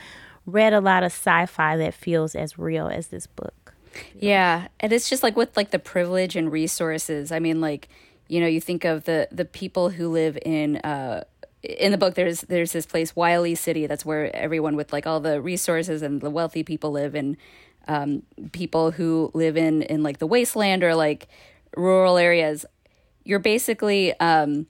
read 0.47 0.73
a 0.73 0.81
lot 0.81 1.03
of 1.03 1.13
sci-fi 1.13 1.77
that 1.77 1.95
feels 1.95 2.35
as 2.35 2.59
real 2.59 2.89
as 2.89 3.09
this 3.09 3.27
book. 3.27 3.75
Yeah, 4.19 4.69
and 4.81 4.93
it's 4.93 5.09
just 5.09 5.23
like 5.23 5.37
with 5.37 5.57
like 5.57 5.71
the 5.71 5.79
privilege 5.79 6.37
and 6.37 6.51
resources. 6.51 7.31
I 7.31 7.39
mean, 7.39 7.61
like 7.61 7.89
you 8.29 8.41
know, 8.41 8.47
you 8.47 8.61
think 8.61 8.85
of 8.85 9.05
the 9.05 9.29
the 9.31 9.45
people 9.45 9.91
who 9.91 10.09
live 10.09 10.39
in 10.45 10.77
uh 10.79 11.25
in 11.65 11.93
the 11.93 11.99
book. 11.99 12.15
There's 12.15 12.43
there's 12.43 12.73
this 12.73 12.87
place 12.87 13.17
Wiley 13.17 13.55
City. 13.55 13.87
That's 13.87 14.05
where 14.05 14.35
everyone 14.35 14.77
with 14.77 14.93
like 14.93 15.07
all 15.07 15.21
the 15.21 15.41
resources 15.41 16.03
and 16.03 16.21
the 16.21 16.31
wealthy 16.31 16.63
people 16.63 16.93
live, 16.93 17.15
and 17.15 17.37
um, 17.89 18.23
people 18.53 18.91
who 18.91 19.31
live 19.35 19.57
in 19.57 19.83
in 19.83 20.03
like 20.03 20.19
the 20.19 20.27
wasteland 20.27 20.85
or 20.85 20.95
like 20.95 21.29
rural 21.77 22.17
areas. 22.17 22.67
You're 23.25 23.39
basically 23.39 24.19
um, 24.21 24.67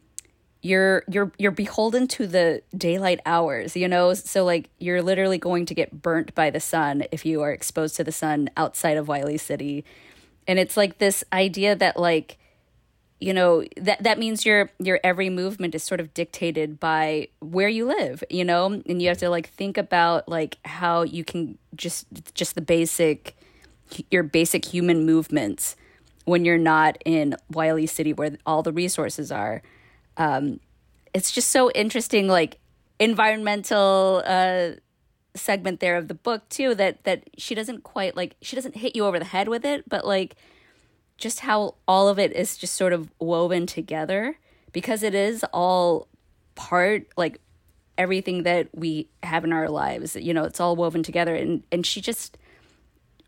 you're 0.65 1.05
you're 1.09 1.31
you're 1.39 1.51
beholden 1.51 2.09
to 2.09 2.27
the 2.27 2.63
daylight 2.75 3.21
hours 3.27 3.77
you 3.77 3.87
know 3.87 4.15
so 4.15 4.45
like 4.45 4.71
you're 4.79 5.03
literally 5.03 5.37
going 5.37 5.67
to 5.67 5.75
get 5.75 6.01
burnt 6.01 6.35
by 6.35 6.49
the 6.49 6.59
sun 6.59 7.05
if 7.13 7.27
you 7.27 7.43
are 7.43 7.53
exposed 7.53 7.97
to 7.97 8.03
the 8.03 8.11
sun 8.11 8.49
outside 8.57 8.97
of 8.97 9.07
wiley 9.07 9.37
city 9.37 9.85
and 10.49 10.59
it's 10.59 10.75
like 10.75 10.97
this 10.97 11.23
idea 11.35 11.77
that 11.77 11.99
like 11.99 12.39
you 13.25 13.33
know 13.33 13.65
that 13.77 14.03
that 14.03 14.19
means 14.19 14.45
your 14.45 14.71
your 14.79 15.01
every 15.03 15.31
movement 15.31 15.75
is 15.75 15.83
sort 15.83 16.01
of 16.01 16.13
dictated 16.15 16.79
by 16.79 17.29
where 17.41 17.69
you 17.69 17.87
live 17.87 18.23
you 18.29 18.45
know 18.45 18.67
and 18.67 19.01
you 19.01 19.09
have 19.09 19.19
to 19.19 19.31
like 19.31 19.49
think 19.51 19.79
about 19.79 20.29
like 20.29 20.59
how 20.65 21.03
you 21.03 21.25
can 21.25 21.57
just 21.75 22.07
just 22.35 22.55
the 22.55 22.61
basic 22.61 23.37
your 24.11 24.23
basic 24.23 24.65
human 24.65 25.07
movements 25.07 25.77
when 26.25 26.45
you're 26.45 26.59
not 26.59 26.99
in 27.05 27.35
wiley 27.51 27.87
city 27.87 28.13
where 28.13 28.37
all 28.47 28.63
the 28.63 28.73
resources 28.73 29.33
are 29.33 29.63
um, 30.17 30.61
it's 31.13 31.31
just 31.31 31.51
so 31.51 31.71
interesting, 31.71 32.29
like 32.29 32.59
environmental 32.99 34.23
uh, 34.27 34.71
segment 35.35 35.81
there 35.81 35.97
of 35.97 36.09
the 36.09 36.15
book 36.15 36.49
too. 36.49 36.75
That 36.75 37.05
that 37.05 37.25
she 37.39 37.55
doesn't 37.55 37.85
quite 37.85 38.17
like 38.17 38.37
she 38.43 38.57
doesn't 38.57 38.77
hit 38.77 38.97
you 38.97 39.05
over 39.07 39.19
the 39.19 39.25
head 39.25 39.49
with 39.49 39.65
it, 39.65 39.89
but 39.89 40.07
like 40.07 40.37
just 41.17 41.41
how 41.41 41.75
all 41.87 42.09
of 42.09 42.19
it 42.19 42.33
is 42.33 42.57
just 42.57 42.75
sort 42.75 42.93
of 42.93 43.11
woven 43.19 43.67
together 43.67 44.39
because 44.73 45.03
it 45.03 45.15
is 45.15 45.45
all 45.53 46.09
part 46.55 47.07
like 47.17 47.41
everything 47.97 48.43
that 48.43 48.69
we 48.75 49.09
have 49.23 49.45
in 49.45 49.53
our 49.53 49.69
lives 49.69 50.17
you 50.17 50.35
know 50.35 50.45
it's 50.45 50.61
all 50.61 50.77
woven 50.77 51.03
together. 51.03 51.35
And 51.35 51.63
and 51.71 51.87
she 51.87 52.01
just 52.01 52.37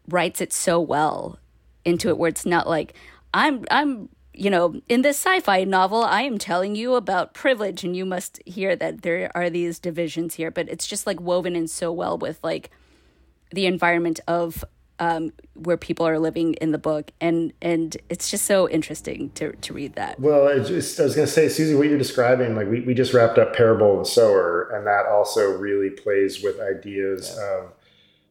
writes 0.08 0.40
it 0.40 0.52
so 0.52 0.80
well 0.80 1.38
into 1.84 2.08
it 2.08 2.18
where 2.18 2.28
it's 2.28 2.46
not 2.46 2.68
like 2.68 2.94
i'm 3.34 3.64
i'm 3.70 4.08
you 4.36 4.50
know, 4.50 4.80
in 4.88 5.00
this 5.00 5.16
sci 5.16 5.40
fi 5.40 5.64
novel, 5.64 6.02
I 6.02 6.22
am 6.22 6.36
telling 6.36 6.76
you 6.76 6.94
about 6.94 7.32
privilege, 7.32 7.82
and 7.82 7.96
you 7.96 8.04
must 8.04 8.40
hear 8.44 8.76
that 8.76 9.00
there 9.00 9.30
are 9.34 9.48
these 9.48 9.78
divisions 9.78 10.34
here, 10.34 10.50
but 10.50 10.68
it's 10.68 10.86
just 10.86 11.06
like 11.06 11.20
woven 11.20 11.56
in 11.56 11.66
so 11.66 11.90
well 11.90 12.18
with 12.18 12.38
like 12.44 12.70
the 13.50 13.64
environment 13.64 14.20
of 14.28 14.62
um, 14.98 15.32
where 15.54 15.76
people 15.76 16.06
are 16.06 16.18
living 16.18 16.54
in 16.54 16.72
the 16.72 16.78
book, 16.78 17.10
and 17.20 17.52
and 17.60 17.96
it's 18.08 18.30
just 18.30 18.44
so 18.44 18.68
interesting 18.68 19.30
to 19.30 19.52
to 19.52 19.72
read 19.72 19.94
that. 19.94 20.18
Well, 20.20 20.62
just, 20.64 20.98
I 20.98 21.04
was 21.04 21.14
going 21.14 21.26
to 21.26 21.32
say, 21.32 21.48
Susie, 21.48 21.74
what 21.74 21.88
you're 21.88 21.98
describing, 21.98 22.56
like 22.56 22.68
we, 22.68 22.80
we 22.80 22.94
just 22.94 23.12
wrapped 23.12 23.38
up 23.38 23.54
Parable 23.54 23.92
of 23.92 23.98
the 24.00 24.10
Sower, 24.10 24.70
and 24.74 24.86
that 24.86 25.06
also 25.06 25.56
really 25.56 25.90
plays 25.90 26.42
with 26.42 26.60
ideas 26.60 27.34
yeah. 27.36 27.58
of 27.58 27.72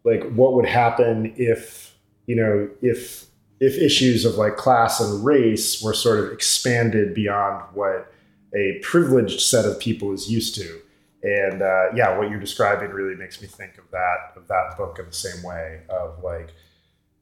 like 0.04 0.24
what 0.32 0.54
would 0.54 0.68
happen 0.68 1.34
if 1.36 1.96
you 2.28 2.36
know 2.36 2.70
if 2.82 3.26
if 3.60 3.78
issues 3.78 4.26
of 4.26 4.36
like 4.36 4.58
class 4.58 5.00
and 5.00 5.26
race 5.26 5.82
were 5.82 5.94
sort 5.94 6.20
of 6.20 6.32
expanded 6.32 7.14
beyond 7.14 7.64
what 7.74 8.12
a 8.56 8.80
privileged 8.82 9.42
set 9.42 9.66
of 9.66 9.80
people 9.80 10.14
is 10.14 10.32
used 10.32 10.56
to. 10.56 10.82
And 11.26 11.64
uh, 11.64 11.86
yeah, 11.96 12.16
what 12.16 12.30
you're 12.30 12.40
describing 12.40 12.92
really 12.92 13.16
makes 13.16 13.42
me 13.42 13.48
think 13.48 13.80
of 13.80 13.90
that 13.90 14.34
of 14.36 14.48
that 14.48 14.76
book 14.78 15.00
in 15.00 15.08
the 15.08 15.12
same 15.12 15.42
way 15.42 15.82
of 15.90 16.24
like, 16.24 16.54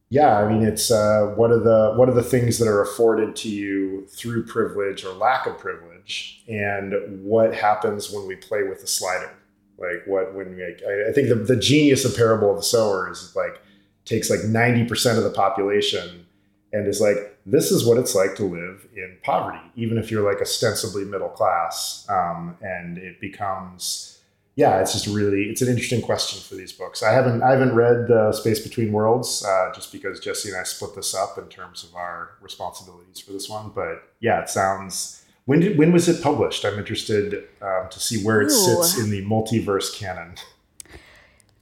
yeah, 0.09 0.37
I 0.37 0.51
mean, 0.51 0.61
it's 0.61 0.91
uh, 0.91 1.33
what 1.37 1.51
are 1.51 1.59
the 1.59 1.93
what 1.95 2.09
are 2.09 2.13
the 2.13 2.21
things 2.21 2.59
that 2.59 2.67
are 2.67 2.81
afforded 2.81 3.33
to 3.37 3.49
you 3.49 4.05
through 4.07 4.45
privilege 4.45 5.05
or 5.05 5.13
lack 5.13 5.47
of 5.47 5.57
privilege, 5.57 6.43
and 6.49 7.23
what 7.23 7.55
happens 7.55 8.11
when 8.11 8.27
we 8.27 8.35
play 8.35 8.63
with 8.63 8.81
the 8.81 8.87
slider? 8.87 9.33
Like 9.77 10.03
what 10.05 10.35
when 10.35 10.57
we, 10.57 10.63
I, 10.63 11.09
I 11.09 11.13
think 11.13 11.29
the, 11.29 11.35
the 11.35 11.55
genius 11.55 12.03
of 12.03 12.13
Parable 12.13 12.51
of 12.51 12.57
the 12.57 12.63
Sower 12.63 13.09
is 13.09 13.33
like 13.37 13.61
takes 14.03 14.29
like 14.29 14.41
90% 14.41 15.17
of 15.17 15.23
the 15.23 15.29
population 15.29 16.25
and 16.73 16.87
is 16.87 16.99
like, 16.99 17.32
this 17.45 17.71
is 17.71 17.85
what 17.85 17.97
it's 17.97 18.15
like 18.15 18.35
to 18.35 18.43
live 18.43 18.87
in 18.95 19.17
poverty, 19.23 19.59
even 19.75 19.97
if 19.97 20.09
you're 20.09 20.29
like 20.29 20.41
ostensibly 20.41 21.03
middle 21.03 21.29
class. 21.29 22.07
Um, 22.09 22.57
and 22.61 22.97
it 22.97 23.19
becomes, 23.19 24.19
yeah, 24.55 24.79
it's 24.79 24.93
just 24.93 25.07
really, 25.07 25.43
it's 25.43 25.61
an 25.61 25.67
interesting 25.67 26.01
question 26.01 26.39
for 26.39 26.55
these 26.55 26.71
books. 26.71 27.03
I 27.03 27.11
haven't, 27.11 27.43
I 27.43 27.51
haven't 27.51 27.75
read 27.75 28.09
uh, 28.09 28.31
Space 28.31 28.59
Between 28.59 28.91
Worlds 28.91 29.43
uh, 29.45 29.71
just 29.73 29.91
because 29.91 30.19
Jesse 30.19 30.49
and 30.49 30.57
I 30.57 30.63
split 30.63 30.95
this 30.95 31.13
up 31.13 31.37
in 31.37 31.45
terms 31.45 31.83
of 31.83 31.95
our 31.95 32.31
responsibilities 32.41 33.19
for 33.19 33.33
this 33.33 33.49
one. 33.49 33.71
But 33.75 34.03
yeah, 34.19 34.41
it 34.41 34.49
sounds, 34.49 35.25
when 35.45 35.59
did, 35.59 35.77
when 35.77 35.91
was 35.91 36.07
it 36.07 36.23
published? 36.23 36.63
I'm 36.63 36.79
interested 36.79 37.43
um, 37.61 37.87
to 37.89 37.99
see 37.99 38.23
where 38.23 38.41
it 38.41 38.45
Ooh. 38.45 38.49
sits 38.49 38.97
in 38.97 39.09
the 39.09 39.23
multiverse 39.25 39.97
canon. 39.97 40.35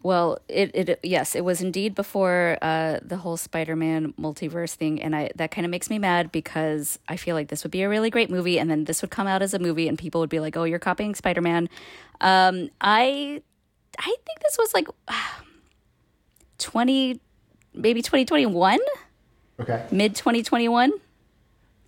Well, 0.03 0.39
it, 0.47 0.71
it 0.73 0.99
yes, 1.03 1.35
it 1.35 1.45
was 1.45 1.61
indeed 1.61 1.93
before 1.93 2.57
uh, 2.61 2.99
the 3.03 3.17
whole 3.17 3.37
Spider-Man 3.37 4.13
multiverse 4.19 4.73
thing, 4.73 5.01
and 5.01 5.15
I 5.15 5.29
that 5.35 5.51
kind 5.51 5.63
of 5.63 5.69
makes 5.69 5.89
me 5.89 5.99
mad 5.99 6.31
because 6.31 6.97
I 7.07 7.17
feel 7.17 7.35
like 7.35 7.49
this 7.49 7.63
would 7.63 7.71
be 7.71 7.83
a 7.83 7.89
really 7.89 8.09
great 8.09 8.31
movie, 8.31 8.57
and 8.57 8.69
then 8.69 8.85
this 8.85 9.01
would 9.01 9.11
come 9.11 9.27
out 9.27 9.43
as 9.43 9.53
a 9.53 9.59
movie, 9.59 9.87
and 9.87 9.99
people 9.99 10.19
would 10.21 10.29
be 10.29 10.39
like, 10.39 10.57
"Oh, 10.57 10.63
you're 10.63 10.79
copying 10.79 11.13
Spider-Man." 11.13 11.69
Um, 12.19 12.69
I 12.81 13.43
I 13.99 14.15
think 14.25 14.39
this 14.41 14.57
was 14.57 14.73
like 14.73 14.87
twenty, 16.57 17.19
maybe 17.73 18.01
twenty 18.01 18.25
twenty 18.25 18.47
one. 18.47 18.79
Okay. 19.59 19.85
Mid 19.91 20.15
twenty 20.15 20.41
twenty 20.41 20.67
one. 20.67 20.91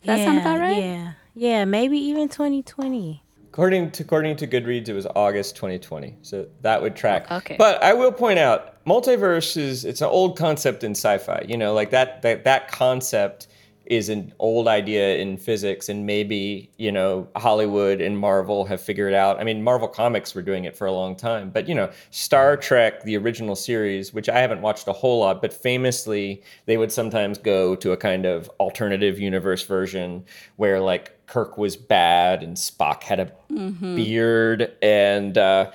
That 0.06 0.20
yeah, 0.20 0.26
sound 0.26 0.40
about 0.40 0.60
right? 0.60 0.84
Yeah, 0.84 1.14
yeah, 1.34 1.66
maybe 1.66 1.98
even 1.98 2.30
twenty 2.30 2.62
twenty. 2.62 3.23
According 3.54 3.92
to 3.92 4.02
according 4.02 4.36
to 4.38 4.48
Goodreads, 4.48 4.90
it 4.90 4.94
was 4.94 5.06
August 5.16 5.56
2020, 5.58 6.18
so 6.24 6.48
that 6.62 6.82
would 6.82 6.96
track. 6.96 7.32
Okay. 7.32 7.56
But 7.56 7.84
I 7.84 7.94
will 7.94 8.12
point 8.12 8.40
out, 8.40 8.84
multiverse 8.84 9.56
is 9.58 9.86
it's 9.86 10.02
an 10.02 10.08
old 10.08 10.36
concept 10.36 10.84
in 10.84 10.94
sci-fi. 10.96 11.46
You 11.48 11.58
know, 11.58 11.72
like 11.72 11.92
that 11.92 12.24
that 12.24 12.46
that 12.46 12.72
concept 12.72 13.46
is 13.86 14.10
an 14.10 14.34
old 14.40 14.68
idea 14.68 15.18
in 15.18 15.38
physics 15.38 15.90
and 15.90 16.06
maybe 16.06 16.72
you 16.78 16.92
know 16.92 17.28
hollywood 17.36 18.00
and 18.00 18.18
marvel 18.18 18.66
have 18.66 18.82
figured 18.82 19.14
out 19.14 19.40
i 19.40 19.44
mean 19.44 19.62
marvel 19.62 19.88
comics 19.88 20.34
were 20.34 20.42
doing 20.42 20.64
it 20.64 20.76
for 20.76 20.88
a 20.88 20.92
long 20.92 21.16
time 21.16 21.50
but 21.50 21.68
you 21.68 21.76
know 21.76 21.90
star 22.10 22.56
trek 22.56 23.04
the 23.04 23.18
original 23.18 23.56
series 23.56 24.14
which 24.14 24.30
i 24.30 24.40
haven't 24.40 24.62
watched 24.62 24.88
a 24.88 24.94
whole 24.94 25.20
lot 25.20 25.42
but 25.42 25.52
famously 25.52 26.42
they 26.66 26.78
would 26.78 26.92
sometimes 26.92 27.38
go 27.38 27.76
to 27.76 27.92
a 27.92 27.98
kind 27.98 28.26
of 28.26 28.50
alternative 28.60 29.20
universe 29.20 29.64
version 29.64 30.24
where 30.56 30.80
like 30.80 31.26
kirk 31.28 31.58
was 31.58 31.76
bad 31.76 32.44
and 32.44 32.58
spock 32.58 33.04
had 33.04 33.20
a 33.20 33.32
mm-hmm. 33.52 33.96
beard 33.96 34.72
and 34.82 35.38
uh, 35.38 35.72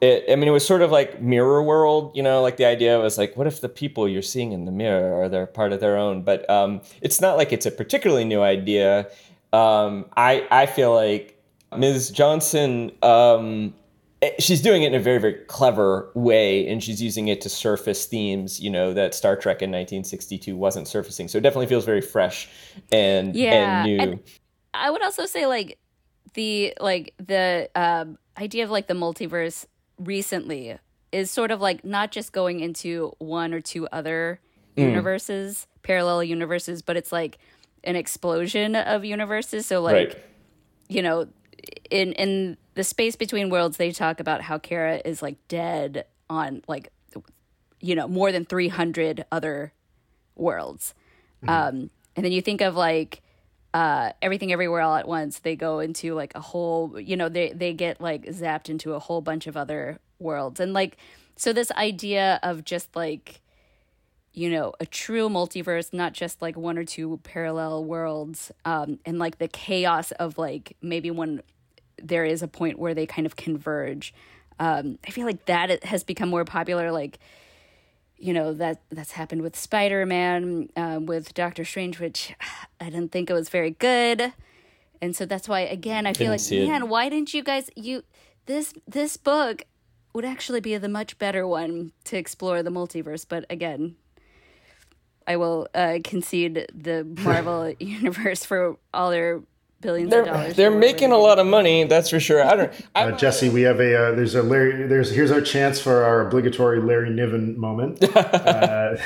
it, 0.00 0.24
I 0.30 0.36
mean, 0.36 0.48
it 0.48 0.52
was 0.52 0.66
sort 0.66 0.80
of 0.80 0.90
like 0.90 1.20
mirror 1.20 1.62
world, 1.62 2.12
you 2.16 2.22
know, 2.22 2.40
like 2.40 2.56
the 2.56 2.64
idea 2.64 2.98
was 2.98 3.18
like, 3.18 3.36
what 3.36 3.46
if 3.46 3.60
the 3.60 3.68
people 3.68 4.08
you're 4.08 4.22
seeing 4.22 4.52
in 4.52 4.64
the 4.64 4.72
mirror 4.72 5.22
are 5.22 5.28
they're 5.28 5.46
part 5.46 5.72
of 5.72 5.80
their 5.80 5.96
own? 5.96 6.22
But 6.22 6.48
um, 6.48 6.80
it's 7.02 7.20
not 7.20 7.36
like 7.36 7.52
it's 7.52 7.66
a 7.66 7.70
particularly 7.70 8.24
new 8.24 8.40
idea. 8.40 9.10
Um, 9.52 10.06
I, 10.16 10.46
I 10.50 10.66
feel 10.66 10.94
like 10.94 11.38
Ms. 11.76 12.10
Johnson, 12.10 12.92
um, 13.02 13.74
eh, 14.22 14.30
she's 14.38 14.62
doing 14.62 14.84
it 14.84 14.86
in 14.86 14.94
a 14.94 15.02
very, 15.02 15.18
very 15.18 15.34
clever 15.48 16.10
way, 16.14 16.66
and 16.66 16.82
she's 16.82 17.02
using 17.02 17.28
it 17.28 17.42
to 17.42 17.50
surface 17.50 18.06
themes, 18.06 18.58
you 18.58 18.70
know, 18.70 18.94
that 18.94 19.14
Star 19.14 19.36
Trek 19.36 19.56
in 19.60 19.70
1962 19.70 20.56
wasn't 20.56 20.88
surfacing. 20.88 21.28
So 21.28 21.36
it 21.36 21.42
definitely 21.42 21.66
feels 21.66 21.84
very 21.84 22.00
fresh 22.00 22.48
and, 22.90 23.36
yeah, 23.36 23.82
and 23.82 23.86
new. 23.86 24.00
And 24.00 24.20
I 24.72 24.90
would 24.90 25.02
also 25.02 25.26
say, 25.26 25.44
like, 25.44 25.78
the 26.34 26.74
like 26.80 27.12
the 27.18 27.68
um, 27.74 28.16
idea 28.38 28.62
of 28.62 28.70
like 28.70 28.86
the 28.86 28.94
multiverse 28.94 29.66
recently 30.00 30.78
is 31.12 31.30
sort 31.30 31.50
of 31.50 31.60
like 31.60 31.84
not 31.84 32.10
just 32.10 32.32
going 32.32 32.60
into 32.60 33.12
one 33.18 33.52
or 33.52 33.60
two 33.60 33.86
other 33.88 34.40
mm. 34.76 34.82
universes, 34.82 35.66
parallel 35.82 36.24
universes, 36.24 36.82
but 36.82 36.96
it's 36.96 37.12
like 37.12 37.38
an 37.84 37.96
explosion 37.96 38.74
of 38.76 39.04
universes. 39.04 39.66
So 39.66 39.80
like 39.80 39.94
right. 39.94 40.18
you 40.88 41.02
know, 41.02 41.28
in 41.90 42.12
in 42.14 42.56
the 42.74 42.84
space 42.84 43.16
between 43.16 43.50
worlds 43.50 43.76
they 43.76 43.90
talk 43.90 44.20
about 44.20 44.40
how 44.40 44.58
Cara 44.58 45.00
is 45.04 45.22
like 45.22 45.36
dead 45.48 46.06
on 46.28 46.62
like 46.68 46.90
you 47.82 47.94
know, 47.94 48.06
more 48.06 48.30
than 48.30 48.44
300 48.44 49.24
other 49.32 49.72
worlds. 50.36 50.94
Mm-hmm. 51.44 51.50
Um 51.50 51.90
and 52.16 52.24
then 52.24 52.32
you 52.32 52.42
think 52.42 52.60
of 52.60 52.76
like 52.76 53.22
uh, 53.72 54.12
everything 54.20 54.52
everywhere 54.52 54.80
all 54.80 54.96
at 54.96 55.06
once 55.06 55.38
they 55.40 55.54
go 55.54 55.78
into 55.78 56.14
like 56.14 56.34
a 56.34 56.40
whole 56.40 56.98
you 56.98 57.16
know 57.16 57.28
they 57.28 57.52
they 57.52 57.72
get 57.72 58.00
like 58.00 58.24
zapped 58.26 58.68
into 58.68 58.94
a 58.94 58.98
whole 58.98 59.20
bunch 59.20 59.46
of 59.46 59.56
other 59.56 59.98
worlds. 60.18 60.60
And 60.60 60.72
like 60.72 60.96
so 61.36 61.52
this 61.52 61.70
idea 61.72 62.40
of 62.42 62.64
just 62.64 62.94
like 62.94 63.40
you 64.32 64.50
know 64.50 64.72
a 64.80 64.86
true 64.86 65.28
multiverse 65.28 65.92
not 65.92 66.12
just 66.12 66.40
like 66.40 66.56
one 66.56 66.78
or 66.78 66.84
two 66.84 67.18
parallel 67.24 67.84
worlds 67.84 68.52
um 68.64 68.98
and 69.04 69.18
like 69.18 69.38
the 69.38 69.48
chaos 69.48 70.12
of 70.12 70.38
like 70.38 70.76
maybe 70.80 71.10
when 71.10 71.42
there 72.00 72.24
is 72.24 72.42
a 72.42 72.48
point 72.48 72.78
where 72.78 72.94
they 72.94 73.06
kind 73.06 73.26
of 73.26 73.34
converge 73.34 74.14
um 74.60 74.98
i 75.06 75.10
feel 75.10 75.26
like 75.26 75.44
that 75.46 75.82
has 75.82 76.04
become 76.04 76.28
more 76.28 76.44
popular 76.44 76.92
like 76.92 77.18
you 78.20 78.32
know 78.32 78.52
that 78.54 78.82
that's 78.90 79.12
happened 79.12 79.42
with 79.42 79.56
Spider-Man, 79.56 80.68
uh, 80.76 81.00
with 81.02 81.34
Doctor 81.34 81.64
Strange, 81.64 81.98
which 81.98 82.34
I 82.80 82.84
didn't 82.84 83.10
think 83.12 83.30
it 83.30 83.32
was 83.32 83.48
very 83.48 83.70
good, 83.70 84.32
and 85.00 85.16
so 85.16 85.26
that's 85.26 85.48
why 85.48 85.60
again 85.60 86.06
I 86.06 86.12
feel 86.12 86.30
like 86.30 86.40
man, 86.50 86.88
why 86.88 87.08
didn't 87.08 87.34
you 87.34 87.42
guys 87.42 87.70
you 87.74 88.04
this 88.46 88.74
this 88.86 89.16
book 89.16 89.64
would 90.12 90.24
actually 90.24 90.60
be 90.60 90.76
the 90.76 90.88
much 90.88 91.18
better 91.18 91.46
one 91.46 91.92
to 92.04 92.16
explore 92.16 92.62
the 92.62 92.70
multiverse, 92.70 93.24
but 93.28 93.44
again. 93.50 93.96
I 95.26 95.36
will 95.36 95.68
uh, 95.74 95.98
concede 96.02 96.66
the 96.74 97.04
Marvel 97.22 97.72
universe 97.78 98.44
for 98.44 98.78
all 98.92 99.10
their 99.10 99.42
billions 99.80 100.10
They're 100.10 100.24
dollars. 100.24 100.56
they're 100.56 100.70
for 100.70 100.78
making 100.78 101.12
a 101.12 101.18
lot 101.18 101.38
of 101.38 101.46
money, 101.46 101.84
that's 101.84 102.10
for 102.10 102.20
sure. 102.20 102.44
I 102.44 102.56
don't. 102.56 102.72
I, 102.94 103.04
Uh, 103.04 103.16
Jesse, 103.16 103.48
we 103.48 103.62
have 103.62 103.80
a 103.80 103.96
uh, 104.08 104.14
there's 104.14 104.34
a 104.34 104.42
Larry 104.42 104.86
there's 104.86 105.10
here's 105.10 105.30
our 105.30 105.40
chance 105.40 105.80
for 105.80 106.02
our 106.02 106.26
obligatory 106.26 106.80
Larry 106.80 107.10
Niven 107.10 107.58
moment. 107.58 108.02
Uh, 108.14 108.96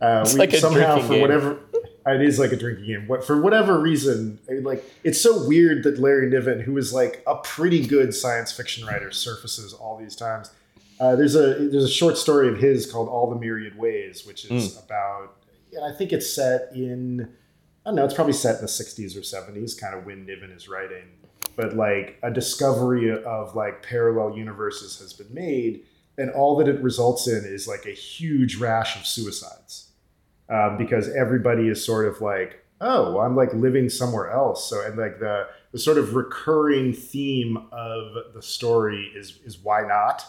uh, 0.00 0.28
we 0.32 0.38
like 0.38 0.52
a 0.52 0.58
somehow 0.58 0.98
for 0.98 1.08
game. 1.14 1.20
whatever 1.20 1.58
it 2.06 2.22
is 2.22 2.38
like 2.38 2.52
a 2.52 2.56
drinking 2.56 2.86
game. 2.86 3.06
What 3.06 3.24
for 3.24 3.40
whatever 3.40 3.78
reason, 3.78 4.38
like 4.62 4.84
it's 5.04 5.20
so 5.20 5.46
weird 5.46 5.84
that 5.84 5.98
Larry 5.98 6.28
Niven, 6.28 6.60
who 6.60 6.76
is 6.76 6.92
like 6.92 7.22
a 7.26 7.36
pretty 7.36 7.86
good 7.86 8.14
science 8.14 8.52
fiction 8.52 8.86
writer, 8.86 9.10
surfaces 9.12 9.72
all 9.72 9.96
these 9.98 10.16
times. 10.16 10.50
Uh, 11.00 11.16
there's 11.16 11.34
a 11.34 11.68
there's 11.70 11.84
a 11.84 11.90
short 11.90 12.16
story 12.18 12.48
of 12.48 12.58
his 12.58 12.90
called 12.90 13.08
All 13.08 13.30
the 13.30 13.36
Myriad 13.36 13.78
Ways, 13.78 14.26
which 14.26 14.44
is 14.50 14.76
about 14.78 15.36
and 15.72 15.84
I 15.84 15.96
think 15.96 16.12
it's 16.12 16.30
set 16.32 16.70
in 16.74 17.32
I 17.84 17.90
don't 17.90 17.96
know, 17.96 18.04
it's 18.04 18.14
probably 18.14 18.32
set 18.32 18.56
in 18.56 18.62
the 18.62 18.66
60s 18.66 19.16
or 19.16 19.20
70s, 19.20 19.78
kind 19.78 19.94
of 19.94 20.06
when 20.06 20.24
Niven 20.24 20.50
is 20.50 20.68
writing. 20.68 21.04
But 21.56 21.76
like 21.76 22.18
a 22.22 22.30
discovery 22.30 23.10
of 23.12 23.54
like 23.54 23.82
parallel 23.82 24.36
universes 24.36 24.98
has 25.00 25.12
been 25.12 25.32
made, 25.32 25.84
and 26.16 26.30
all 26.30 26.56
that 26.56 26.68
it 26.68 26.80
results 26.82 27.26
in 27.28 27.44
is 27.44 27.68
like 27.68 27.86
a 27.86 27.90
huge 27.90 28.56
rash 28.56 28.96
of 28.96 29.06
suicides. 29.06 29.90
Um, 30.48 30.76
because 30.76 31.08
everybody 31.14 31.68
is 31.68 31.82
sort 31.82 32.06
of 32.06 32.20
like, 32.20 32.62
oh, 32.80 33.18
I'm 33.20 33.34
like 33.34 33.54
living 33.54 33.88
somewhere 33.88 34.30
else. 34.30 34.68
So, 34.68 34.84
and 34.84 34.96
like 34.96 35.18
the, 35.18 35.46
the 35.72 35.78
sort 35.78 35.96
of 35.96 36.14
recurring 36.14 36.92
theme 36.92 37.56
of 37.72 38.34
the 38.34 38.42
story 38.42 39.10
is, 39.16 39.38
is 39.44 39.58
why 39.58 39.86
not? 39.86 40.22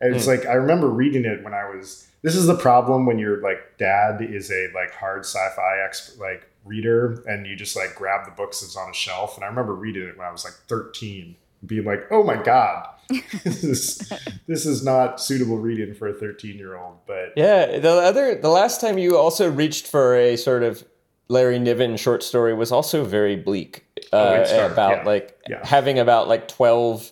And 0.00 0.14
it's 0.14 0.26
like, 0.26 0.44
I 0.46 0.54
remember 0.54 0.88
reading 0.88 1.24
it 1.24 1.44
when 1.44 1.54
I 1.54 1.70
was, 1.70 2.08
this 2.22 2.34
is 2.34 2.46
the 2.46 2.56
problem 2.56 3.06
when 3.06 3.18
your 3.18 3.40
like 3.42 3.78
dad 3.78 4.20
is 4.20 4.50
a 4.50 4.68
like 4.74 4.92
hard 4.92 5.20
sci-fi 5.24 5.78
expert, 5.84 6.20
like 6.20 6.50
reader 6.64 7.22
and 7.26 7.46
you 7.46 7.54
just 7.56 7.76
like 7.76 7.94
grab 7.94 8.24
the 8.24 8.30
books 8.30 8.60
that's 8.60 8.76
on 8.76 8.90
a 8.90 8.94
shelf 8.94 9.36
and 9.36 9.44
i 9.44 9.48
remember 9.48 9.74
reading 9.74 10.02
it 10.08 10.16
when 10.16 10.26
i 10.26 10.30
was 10.32 10.44
like 10.44 10.54
13 10.68 11.36
being 11.66 11.84
like 11.84 12.06
oh 12.10 12.22
my 12.22 12.42
god 12.42 12.88
this 13.44 13.62
is 13.64 14.12
this 14.46 14.64
is 14.64 14.82
not 14.82 15.20
suitable 15.20 15.58
reading 15.58 15.94
for 15.94 16.08
a 16.08 16.14
13 16.14 16.56
year 16.56 16.76
old 16.76 16.96
but 17.06 17.32
yeah, 17.36 17.78
the 17.78 17.90
other 17.90 18.34
the 18.34 18.48
last 18.48 18.80
time 18.80 18.96
you 18.96 19.18
also 19.18 19.50
reached 19.50 19.86
for 19.86 20.16
a 20.16 20.36
sort 20.36 20.62
of 20.62 20.82
Larry 21.28 21.58
Niven 21.58 21.96
short 21.98 22.22
story 22.22 22.52
was 22.54 22.70
also 22.72 23.04
very 23.04 23.34
bleak. 23.36 23.84
Uh, 24.12 24.44
Oh, 24.46 24.66
about 24.72 24.98
yeah. 24.98 25.02
like 25.04 25.38
Yeah. 25.48 25.66
having 25.66 25.98
about 25.98 26.28
like 26.28 26.48
twelve 26.48 27.10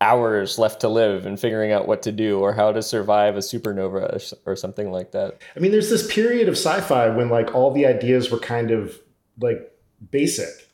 hours 0.00 0.58
left 0.58 0.80
to 0.80 0.88
live 0.88 1.26
and 1.26 1.40
figuring 1.40 1.72
out 1.72 1.88
what 1.88 2.02
to 2.02 2.12
do 2.12 2.38
or 2.38 2.52
how 2.52 2.70
to 2.70 2.82
survive 2.82 3.34
a 3.36 3.40
supernova 3.40 4.36
or 4.46 4.52
or 4.52 4.56
something 4.56 4.92
like 4.92 5.10
that. 5.12 5.38
i 5.56 5.58
mean 5.58 5.72
there's 5.72 5.90
this 5.90 6.06
period 6.12 6.48
of 6.48 6.54
sci-fi 6.54 7.08
when 7.08 7.28
like 7.28 7.54
all 7.54 7.72
the 7.72 7.84
ideas 7.84 8.30
were 8.30 8.38
kind 8.38 8.70
of 8.70 8.98
like 9.40 9.72
basic 10.10 10.68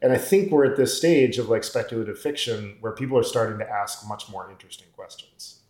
and 0.00 0.12
i 0.14 0.16
think 0.18 0.50
we're 0.50 0.64
at 0.64 0.78
this 0.78 0.96
stage 0.96 1.36
of 1.38 1.50
like 1.50 1.62
speculative 1.62 2.18
fiction 2.18 2.76
where 2.80 2.92
people 2.92 3.18
are 3.18 3.22
starting 3.22 3.58
to 3.58 3.70
ask 3.70 4.08
much 4.08 4.30
more 4.30 4.50
interesting 4.50 4.88
questions 4.96 5.60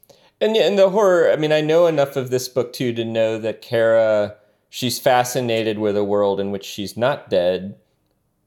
And 0.40 0.56
yeah, 0.56 0.66
and 0.66 0.78
the 0.78 0.88
horror. 0.90 1.30
I 1.30 1.36
mean, 1.36 1.52
I 1.52 1.60
know 1.60 1.86
enough 1.86 2.16
of 2.16 2.30
this 2.30 2.48
book 2.48 2.72
too 2.72 2.92
to 2.94 3.04
know 3.04 3.38
that 3.38 3.60
Cara, 3.60 4.36
she's 4.70 4.98
fascinated 4.98 5.78
with 5.78 5.96
a 5.98 6.04
world 6.04 6.40
in 6.40 6.50
which 6.50 6.64
she's 6.64 6.96
not 6.96 7.28
dead, 7.28 7.76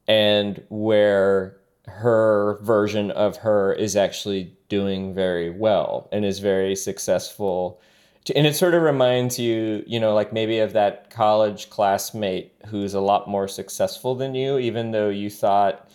and 0.08 0.64
where 0.70 1.58
her 1.88 2.60
version 2.62 3.12
of 3.12 3.38
her 3.38 3.74
is 3.74 3.96
actually 3.96 4.56
doing 4.70 5.14
very 5.14 5.50
well 5.50 6.08
and 6.12 6.24
is 6.24 6.40
very 6.40 6.76
successful. 6.76 7.82
And 8.36 8.48
it 8.48 8.56
sort 8.56 8.74
of 8.74 8.82
reminds 8.82 9.38
you, 9.38 9.84
you 9.86 10.00
know, 10.00 10.14
like 10.14 10.32
maybe 10.32 10.60
of 10.60 10.74
that 10.74 11.10
college 11.10 11.70
classmate 11.70 12.54
who's 12.68 12.94
a 12.94 13.02
lot 13.02 13.28
more 13.28 13.50
successful 13.50 14.16
than 14.16 14.34
you, 14.34 14.58
even 14.60 14.92
though 14.92 15.10
you 15.10 15.30
thought 15.30 15.90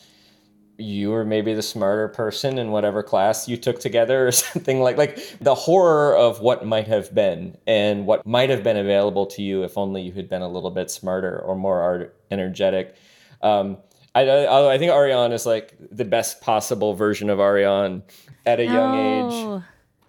you 0.77 1.11
were 1.11 1.25
maybe 1.25 1.55
the 1.55 1.63
smarter 1.63 2.07
person 2.07 2.57
in 2.57 2.71
whatever 2.71 3.03
class 3.03 3.49
you 3.49 3.57
took 3.57 3.81
together 3.81 4.29
or 4.29 4.33
something 4.33 4.81
like 4.81 4.97
like 4.97 5.39
the 5.41 5.55
horror 5.55 6.17
of 6.17 6.41
what 6.41 6.65
might 6.65 6.87
have 6.87 7.13
been 7.13 7.57
and 7.67 8.07
what 8.07 8.25
might 8.25 8.49
have 8.49 8.63
been 8.63 8.77
available 8.77 9.27
to 9.27 9.43
you 9.43 9.65
if 9.65 9.77
only 9.77 10.03
you 10.03 10.13
had 10.13 10.29
been 10.29 10.43
a 10.43 10.49
little 10.49 10.71
bit 10.71 10.89
smarter 10.89 11.41
or 11.41 11.57
more 11.57 12.13
energetic 12.31 12.95
um, 13.43 13.77
I, 14.19 14.23
I, 14.45 14.47
although 14.49 14.71
I 14.71 14.79
think 14.79 14.91
Arionne 14.93 15.33
is 15.33 15.47
like 15.47 15.75
the 15.91 16.05
best 16.05 16.41
possible 16.41 16.95
version 16.95 17.31
of 17.31 17.39
Arionne 17.39 18.03
at 18.47 18.61
a 18.61 18.65
young 18.65 18.95
age. 18.95 19.33
Oh, 19.35 19.63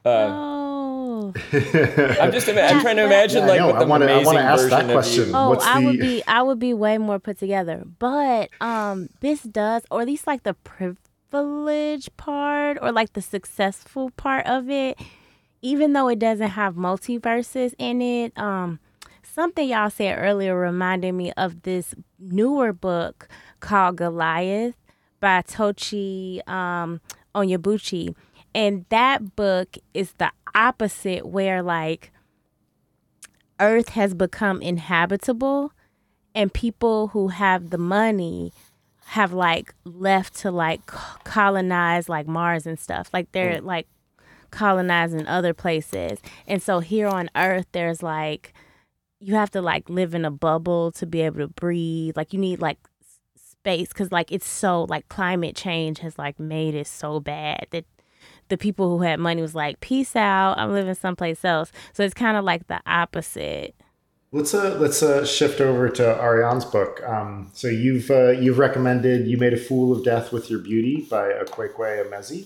Uh, 0.05 0.27
no. 0.27 1.33
I'm 2.21 2.31
just 2.31 2.47
ima- 2.47 2.61
I'm 2.61 2.81
trying 2.81 2.95
to 2.95 3.03
imagine 3.05 3.43
Yeah, 3.43 3.47
like 3.49 3.59
know. 3.59 3.67
what 3.67 3.75
I 3.75 3.79
the 3.79 3.85
wanna- 3.87 4.05
I 4.05 4.09
amazing 4.11 4.25
wanna 4.25 4.39
ask 4.39 4.63
version 4.63 4.69
that 4.79 4.85
of 4.85 4.91
question. 4.93 5.27
you. 5.29 5.35
Oh, 5.35 5.49
What's 5.49 5.65
I 5.65 5.79
would 5.83 5.99
be 5.99 6.23
I 6.27 6.41
would 6.41 6.59
be 6.59 6.73
way 6.73 6.97
more 6.97 7.19
put 7.19 7.37
together. 7.37 7.83
But 7.99 8.49
um 8.61 9.09
this 9.19 9.41
does 9.43 9.83
or 9.91 10.01
at 10.01 10.07
least 10.07 10.25
like 10.27 10.43
the 10.43 10.53
privilege 10.53 12.09
part 12.17 12.77
or 12.81 12.91
like 12.91 13.13
the 13.13 13.21
successful 13.21 14.11
part 14.11 14.45
of 14.47 14.69
it, 14.69 14.97
even 15.61 15.93
though 15.93 16.07
it 16.07 16.19
doesn't 16.19 16.49
have 16.51 16.75
multiverses 16.75 17.73
in 17.77 18.01
it, 18.01 18.31
um 18.37 18.79
something 19.33 19.69
y'all 19.69 19.89
said 19.89 20.17
earlier 20.19 20.57
reminded 20.57 21.13
me 21.13 21.31
of 21.33 21.63
this 21.63 21.95
newer 22.17 22.73
book 22.73 23.27
called 23.59 23.97
Goliath 23.97 24.75
by 25.19 25.41
Tochi 25.41 26.47
um 26.47 27.01
Onyebuchi. 27.35 28.15
And 28.55 28.85
that 28.89 29.35
book 29.35 29.77
is 29.93 30.13
the 30.13 30.31
opposite 30.55 31.25
where 31.25 31.61
like 31.61 32.11
Earth 33.59 33.89
has 33.89 34.13
become 34.13 34.61
inhabitable 34.61 35.73
and 36.33 36.53
people 36.53 37.09
who 37.09 37.27
have 37.29 37.69
the 37.69 37.77
money 37.77 38.53
have 39.07 39.33
like 39.33 39.73
left 39.83 40.35
to 40.35 40.51
like 40.51 40.85
colonize 41.23 42.07
like 42.07 42.27
Mars 42.27 42.65
and 42.65 42.79
stuff. 42.79 43.09
Like 43.11 43.31
they're 43.31 43.61
like 43.61 43.87
colonizing 44.51 45.27
other 45.27 45.53
places. 45.53 46.19
And 46.47 46.61
so 46.61 46.79
here 46.79 47.07
on 47.07 47.29
Earth 47.35 47.65
there's 47.71 48.01
like 48.01 48.53
you 49.19 49.35
have 49.35 49.51
to 49.51 49.61
like 49.61 49.89
live 49.89 50.15
in 50.15 50.25
a 50.25 50.31
bubble 50.31 50.91
to 50.93 51.05
be 51.05 51.21
able 51.21 51.39
to 51.39 51.47
breathe. 51.47 52.15
Like 52.15 52.33
you 52.33 52.39
need 52.39 52.61
like 52.61 52.77
space 53.35 53.91
cuz 53.91 54.11
like 54.11 54.31
it's 54.31 54.47
so 54.47 54.85
like 54.89 55.09
climate 55.09 55.55
change 55.55 55.99
has 55.99 56.17
like 56.17 56.39
made 56.39 56.75
it 56.75 56.87
so 56.87 57.19
bad 57.19 57.67
that 57.71 57.85
the 58.47 58.57
people 58.57 58.89
who 58.97 59.03
had 59.03 59.19
money 59.19 59.41
was 59.41 59.55
like 59.55 59.79
peace 59.79 60.15
out, 60.15 60.57
I'm 60.57 60.71
living 60.71 60.95
someplace 60.95 61.45
else. 61.45 61.71
So 61.93 62.03
it's 62.03 62.13
kind 62.13 62.37
of 62.37 62.43
like 62.43 62.67
the 62.67 62.81
opposite. 62.85 63.75
Let's 64.31 64.53
uh 64.53 64.77
let's 64.79 65.01
uh 65.01 65.25
shift 65.25 65.59
over 65.59 65.89
to 65.89 66.03
Arionne's 66.03 66.65
book. 66.65 67.01
Um, 67.07 67.49
so 67.53 67.67
you've 67.67 68.11
uh, 68.11 68.29
you've 68.29 68.59
recommended 68.59 69.27
"You 69.27 69.37
Made 69.37 69.53
a 69.53 69.57
Fool 69.57 69.91
of 69.91 70.03
Death 70.03 70.31
with 70.31 70.51
Your 70.51 70.59
Beauty" 70.59 71.07
by 71.09 71.31
Akwaeke 71.31 72.05
Emezi. 72.05 72.45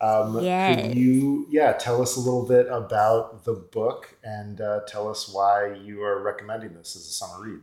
Um, 0.00 0.42
Yes. 0.42 0.86
Could 0.86 0.96
you 0.96 1.46
yeah 1.50 1.72
tell 1.72 2.00
us 2.00 2.16
a 2.16 2.20
little 2.20 2.46
bit 2.46 2.66
about 2.70 3.44
the 3.44 3.52
book 3.52 4.16
and 4.24 4.60
uh, 4.60 4.80
tell 4.86 5.08
us 5.08 5.28
why 5.28 5.74
you 5.74 6.02
are 6.02 6.22
recommending 6.22 6.74
this 6.74 6.96
as 6.96 7.02
a 7.02 7.12
summer 7.12 7.44
read? 7.44 7.60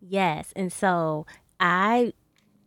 Yes, 0.00 0.52
and 0.56 0.72
so 0.72 1.26
I 1.60 2.12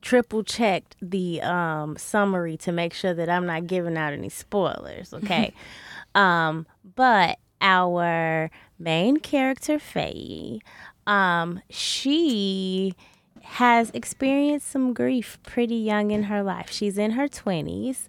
triple 0.02 0.44
checked 0.44 0.96
the 1.02 1.42
um, 1.42 1.98
summary 1.98 2.58
to 2.58 2.72
make 2.72 2.94
sure 2.94 3.14
that 3.14 3.30
I'm 3.30 3.46
not 3.46 3.68
giving 3.68 3.98
out 3.98 4.14
any 4.14 4.30
spoilers. 4.30 5.14
Okay, 5.14 5.54
um, 6.16 6.66
but 6.96 7.40
our 7.62 8.52
main 8.78 9.18
character 9.18 9.78
Feyi, 9.80 10.60
um, 11.08 11.62
she 11.70 12.94
has 13.42 13.92
experienced 13.92 14.68
some 14.68 14.94
grief 14.94 15.38
pretty 15.44 15.76
young 15.76 16.12
in 16.12 16.24
her 16.24 16.42
life. 16.44 16.72
She's 16.72 16.98
in 16.98 17.12
her 17.12 17.28
twenties. 17.28 18.08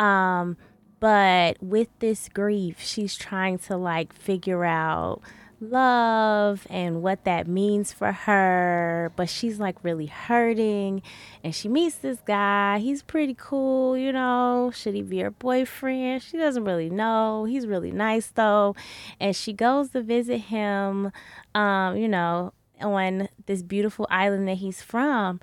Um, 0.00 0.56
but 0.98 1.62
with 1.62 1.88
this 1.98 2.28
grief, 2.28 2.80
she's 2.80 3.16
trying 3.16 3.58
to 3.60 3.76
like 3.76 4.12
figure 4.12 4.64
out 4.64 5.20
love 5.60 6.66
and 6.70 7.02
what 7.02 7.24
that 7.24 7.46
means 7.46 7.92
for 7.92 8.12
her. 8.12 9.12
But 9.14 9.28
she's 9.28 9.60
like 9.60 9.76
really 9.84 10.06
hurting. 10.06 11.02
And 11.44 11.54
she 11.54 11.68
meets 11.68 11.96
this 11.96 12.18
guy. 12.24 12.78
He's 12.78 13.02
pretty 13.02 13.34
cool, 13.38 13.96
you 13.96 14.12
know. 14.12 14.72
Should 14.74 14.94
he 14.94 15.02
be 15.02 15.18
her 15.20 15.30
boyfriend? 15.30 16.22
She 16.22 16.38
doesn't 16.38 16.64
really 16.64 16.90
know. 16.90 17.44
He's 17.44 17.66
really 17.66 17.92
nice 17.92 18.28
though. 18.28 18.74
And 19.20 19.36
she 19.36 19.52
goes 19.52 19.90
to 19.90 20.02
visit 20.02 20.38
him, 20.38 21.12
um, 21.54 21.96
you 21.96 22.08
know, 22.08 22.54
on 22.80 23.28
this 23.44 23.62
beautiful 23.62 24.06
island 24.10 24.48
that 24.48 24.56
he's 24.56 24.82
from. 24.82 25.40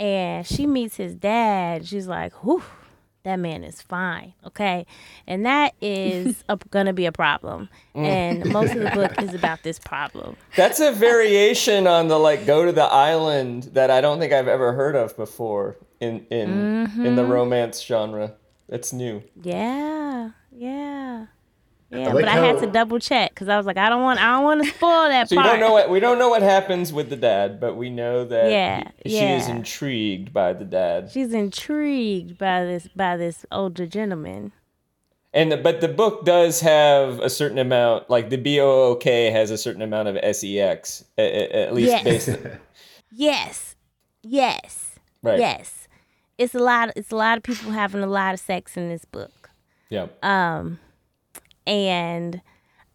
And 0.00 0.44
she 0.46 0.66
meets 0.66 0.96
his 0.96 1.14
dad. 1.14 1.86
She's 1.86 2.08
like, 2.08 2.32
whew 2.44 2.64
that 3.22 3.36
man 3.36 3.64
is 3.64 3.82
fine, 3.82 4.34
okay? 4.46 4.86
And 5.26 5.44
that 5.46 5.74
is 5.80 6.42
a, 6.48 6.58
gonna 6.70 6.92
be 6.92 7.06
a 7.06 7.12
problem. 7.12 7.68
Mm. 7.94 8.04
And 8.04 8.52
most 8.52 8.74
of 8.74 8.80
the 8.80 8.90
book 8.90 9.12
is 9.22 9.34
about 9.34 9.62
this 9.62 9.78
problem. 9.78 10.36
That's 10.56 10.80
a 10.80 10.92
variation 10.92 11.86
on 11.86 12.08
the 12.08 12.18
like 12.18 12.46
go 12.46 12.64
to 12.64 12.72
the 12.72 12.84
island 12.84 13.64
that 13.74 13.90
I 13.90 14.00
don't 14.00 14.18
think 14.18 14.32
I've 14.32 14.48
ever 14.48 14.72
heard 14.72 14.96
of 14.96 15.16
before 15.16 15.76
in 16.00 16.26
in 16.30 16.50
in 17.04 17.16
the 17.16 17.22
mm-hmm. 17.22 17.30
romance 17.30 17.82
genre. 17.82 18.34
It's 18.68 18.92
new. 18.92 19.22
Yeah, 19.42 20.30
yeah, 20.52 21.26
yeah. 21.90 22.04
like 22.12 22.24
but 22.24 22.28
I 22.28 22.36
had 22.46 22.58
to 22.60 22.66
double 22.66 22.98
check 22.98 23.30
because 23.32 23.48
I 23.48 23.56
was 23.56 23.66
like, 23.66 23.76
I 23.76 23.88
don't 23.88 24.02
want, 24.02 24.20
I 24.20 24.32
don't 24.34 24.44
want 24.44 24.62
to 24.64 24.70
spoil 24.70 25.08
that 25.08 25.28
So 25.28 25.34
you 25.34 25.40
part. 25.40 25.52
don't 25.52 25.60
know 25.60 25.72
what 25.72 25.90
we 25.90 26.00
don't 26.00 26.18
know 26.18 26.28
what 26.28 26.42
happens 26.42 26.92
with 26.92 27.10
the 27.10 27.16
dad, 27.16 27.58
but 27.60 27.76
we 27.76 27.90
know 27.90 28.24
that 28.24 28.50
Yeah, 28.50 28.90
he- 29.04 29.10
she 29.10 29.24
is 29.24 29.48
intrigued 29.48 30.32
by 30.32 30.52
the 30.52 30.64
dad. 30.64 31.10
She's 31.12 31.32
intrigued 31.32 32.38
by 32.38 32.64
this 32.64 32.88
by 32.94 33.16
this 33.16 33.44
older 33.52 33.86
gentleman. 33.86 34.52
And 35.32 35.52
the, 35.52 35.56
but 35.56 35.80
the 35.80 35.86
book 35.88 36.24
does 36.24 36.60
have 36.60 37.20
a 37.20 37.30
certain 37.30 37.58
amount, 37.58 38.10
like 38.10 38.30
the 38.30 38.36
BOOK 38.36 39.04
has 39.04 39.52
a 39.52 39.58
certain 39.58 39.80
amount 39.80 40.08
of 40.08 40.16
sex, 40.34 41.04
a- 41.16 41.22
a- 41.22 41.66
at 41.66 41.72
least 41.74 41.88
Yes. 41.90 42.04
based. 42.04 42.28
Yes, 43.12 43.74
yes, 44.22 44.94
Right. 45.22 45.38
yes. 45.40 45.88
It's 46.38 46.54
a 46.54 46.58
lot. 46.58 46.92
It's 46.96 47.10
a 47.12 47.16
lot 47.16 47.36
of 47.36 47.42
people 47.42 47.70
having 47.72 48.02
a 48.02 48.06
lot 48.06 48.34
of 48.34 48.40
sex 48.40 48.76
in 48.76 48.88
this 48.88 49.04
book. 49.04 49.50
Yeah. 49.88 50.06
Um, 50.22 50.78
and 51.66 52.40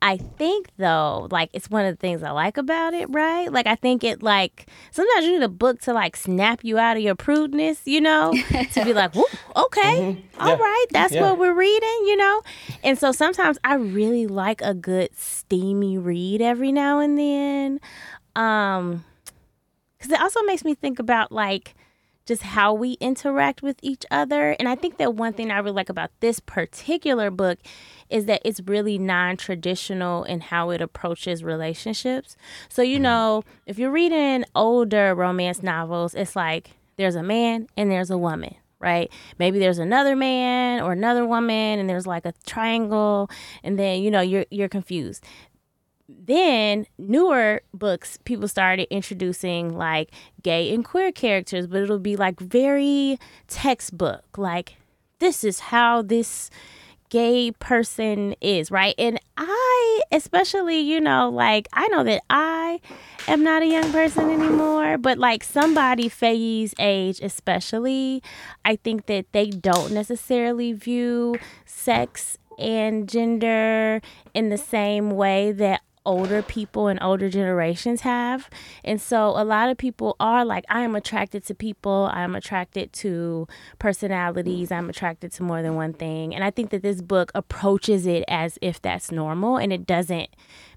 I 0.02 0.18
think 0.18 0.68
though, 0.78 1.28
like 1.32 1.50
it's 1.54 1.70
one 1.70 1.86
of 1.86 1.94
the 1.96 2.00
things 2.00 2.22
I 2.22 2.32
like 2.32 2.58
about 2.58 2.94
it, 2.94 3.08
right? 3.10 3.52
Like 3.52 3.66
I 3.68 3.76
think 3.76 4.04
it 4.04 4.22
like 4.22 4.68
sometimes 4.92 5.26
you 5.26 5.34
need 5.34 5.44
a 5.44 5.50
book 5.50 5.82
to 5.82 5.94
like 5.94 6.16
snap 6.16 6.64
you 6.64 6.78
out 6.78 6.98
of 6.98 7.04
your 7.04 7.16
prudeness, 7.16 7.82
you 7.86 8.02
know, 8.02 8.34
to 8.74 8.84
be 8.84 8.94
like, 8.94 9.16
okay, 9.16 9.26
all 9.56 10.02
Mm-hmm. 10.02 10.48
Yeah. 10.48 10.56
right, 10.56 10.86
that's 10.92 11.14
Yeah. 11.14 11.22
what 11.22 11.40
we're 11.40 11.54
reading, 11.56 12.04
you 12.08 12.18
know. 12.18 12.42
And 12.84 12.98
so 13.00 13.12
sometimes 13.12 13.58
I 13.64 13.76
really 13.76 14.28
like 14.28 14.62
a 14.62 14.74
good 14.74 15.10
steamy 15.18 15.98
read 15.98 16.42
every 16.42 16.72
now 16.72 17.00
and 17.00 17.18
then, 17.18 17.80
um, 18.36 19.06
because 19.98 20.12
it 20.12 20.20
also 20.22 20.42
makes 20.44 20.66
me 20.66 20.76
think 20.76 21.00
about 21.00 21.32
like 21.32 21.75
just 22.26 22.42
how 22.42 22.74
we 22.74 22.94
interact 22.94 23.62
with 23.62 23.78
each 23.82 24.04
other. 24.10 24.56
And 24.60 24.68
I 24.68 24.76
think 24.76 24.98
that 24.98 25.16
one 25.16 25.34
thing 25.34 25.52
I 25.52 25.60
really 25.60 25.76
like 25.76 25.90
about 25.90 26.12
this 26.20 26.40
particular 26.40 27.30
book 27.30 27.60
is 28.10 28.26
that 28.26 28.42
it's 28.44 28.62
really 28.62 28.98
non 28.98 29.38
traditional 29.38 30.24
in 30.24 30.42
how 30.42 30.72
it 30.72 30.82
approaches 30.82 31.44
relationships. 31.44 32.36
So, 32.70 32.82
you 32.82 32.96
mm-hmm. 32.96 33.04
know, 33.04 33.44
if 33.66 33.78
you're 33.78 33.92
reading 33.92 34.46
older 34.56 35.14
romance 35.14 35.62
novels, 35.62 36.16
it's 36.16 36.36
like 36.36 36.72
there's 36.98 37.16
a 37.16 37.24
man 37.24 37.68
and 37.78 37.92
there's 37.92 38.12
a 38.12 38.18
woman. 38.18 38.56
Right? 38.78 39.12
Maybe 39.40 39.58
there's 39.58 39.80
another 39.80 40.16
man 40.16 40.82
or 40.82 40.92
another 40.92 41.26
woman 41.26 41.80
and 41.80 41.90
there's 41.90 42.06
like 42.06 42.26
a 42.26 42.34
triangle 42.46 43.32
and 43.64 43.80
then 43.80 44.04
you 44.04 44.12
know 44.12 44.22
you're 44.22 44.46
you're 44.52 44.70
confused 44.70 45.24
then 46.08 46.86
newer 46.98 47.62
books 47.74 48.20
people 48.26 48.48
started 48.48 48.88
introducing 48.94 49.76
like 49.76 50.12
gay 50.44 50.74
and 50.74 50.86
queer 50.86 51.12
characters 51.12 51.66
but 51.66 51.82
it'll 51.82 51.98
be 51.98 52.16
like 52.16 52.40
very 52.40 53.20
textbook 53.48 54.38
like 54.38 54.76
this 55.20 55.44
is 55.44 55.60
how 55.60 56.02
this 56.02 56.50
gay 57.10 57.52
person 57.52 58.36
is 58.42 58.72
right? 58.72 58.96
And 58.98 59.20
i 59.38 60.02
especially 60.12 60.80
you 60.80 61.00
know 61.00 61.30
like 61.30 61.68
i 61.74 61.88
know 61.90 62.04
that 62.04 62.22
i 62.30 62.80
am 63.28 63.44
not 63.44 63.62
a 63.62 63.68
young 63.68 63.92
person 63.92 64.30
anymore 64.30 64.98
but 64.98 65.18
like 65.18 65.44
somebody 65.44 66.10
Feyi's 66.10 66.74
age 66.80 67.20
especially 67.22 68.24
i 68.64 68.76
think 68.78 69.08
that 69.08 69.26
they 69.34 69.50
don't 69.50 69.92
necessarily 69.92 70.72
view 70.74 71.36
sex 71.66 72.38
and 72.58 73.10
gender 73.10 74.02
in 74.34 74.50
the 74.50 74.58
same 74.58 75.12
way 75.12 75.52
that 75.52 75.82
older 76.06 76.42
people 76.42 76.88
and 76.88 77.02
older 77.02 77.30
generations 77.30 78.02
have. 78.02 78.50
And 78.84 79.02
so 79.02 79.30
a 79.30 79.44
lot 79.44 79.70
of 79.70 79.78
people 79.78 80.16
are 80.20 80.46
like, 80.46 80.66
I 80.70 80.82
am 80.82 80.96
attracted 80.96 81.46
to 81.46 81.56
people, 81.56 82.10
I'm 82.14 82.36
attracted 82.36 82.94
to 82.94 83.48
personalities, 83.80 84.72
I'm 84.72 84.90
attracted 84.90 85.32
to 85.34 85.44
more 85.44 85.62
than 85.62 85.76
one 85.76 85.94
thing. 85.94 86.34
And 86.36 86.44
I 86.44 86.52
think 86.52 86.70
that 86.70 86.82
this 86.82 87.02
book 87.02 87.32
approaches 87.36 88.06
it 88.06 88.24
as 88.28 88.58
if 88.62 88.82
that's 88.82 89.12
normal 89.12 89.58
and 89.58 89.74
it 89.74 89.86
doesn't 89.86 90.30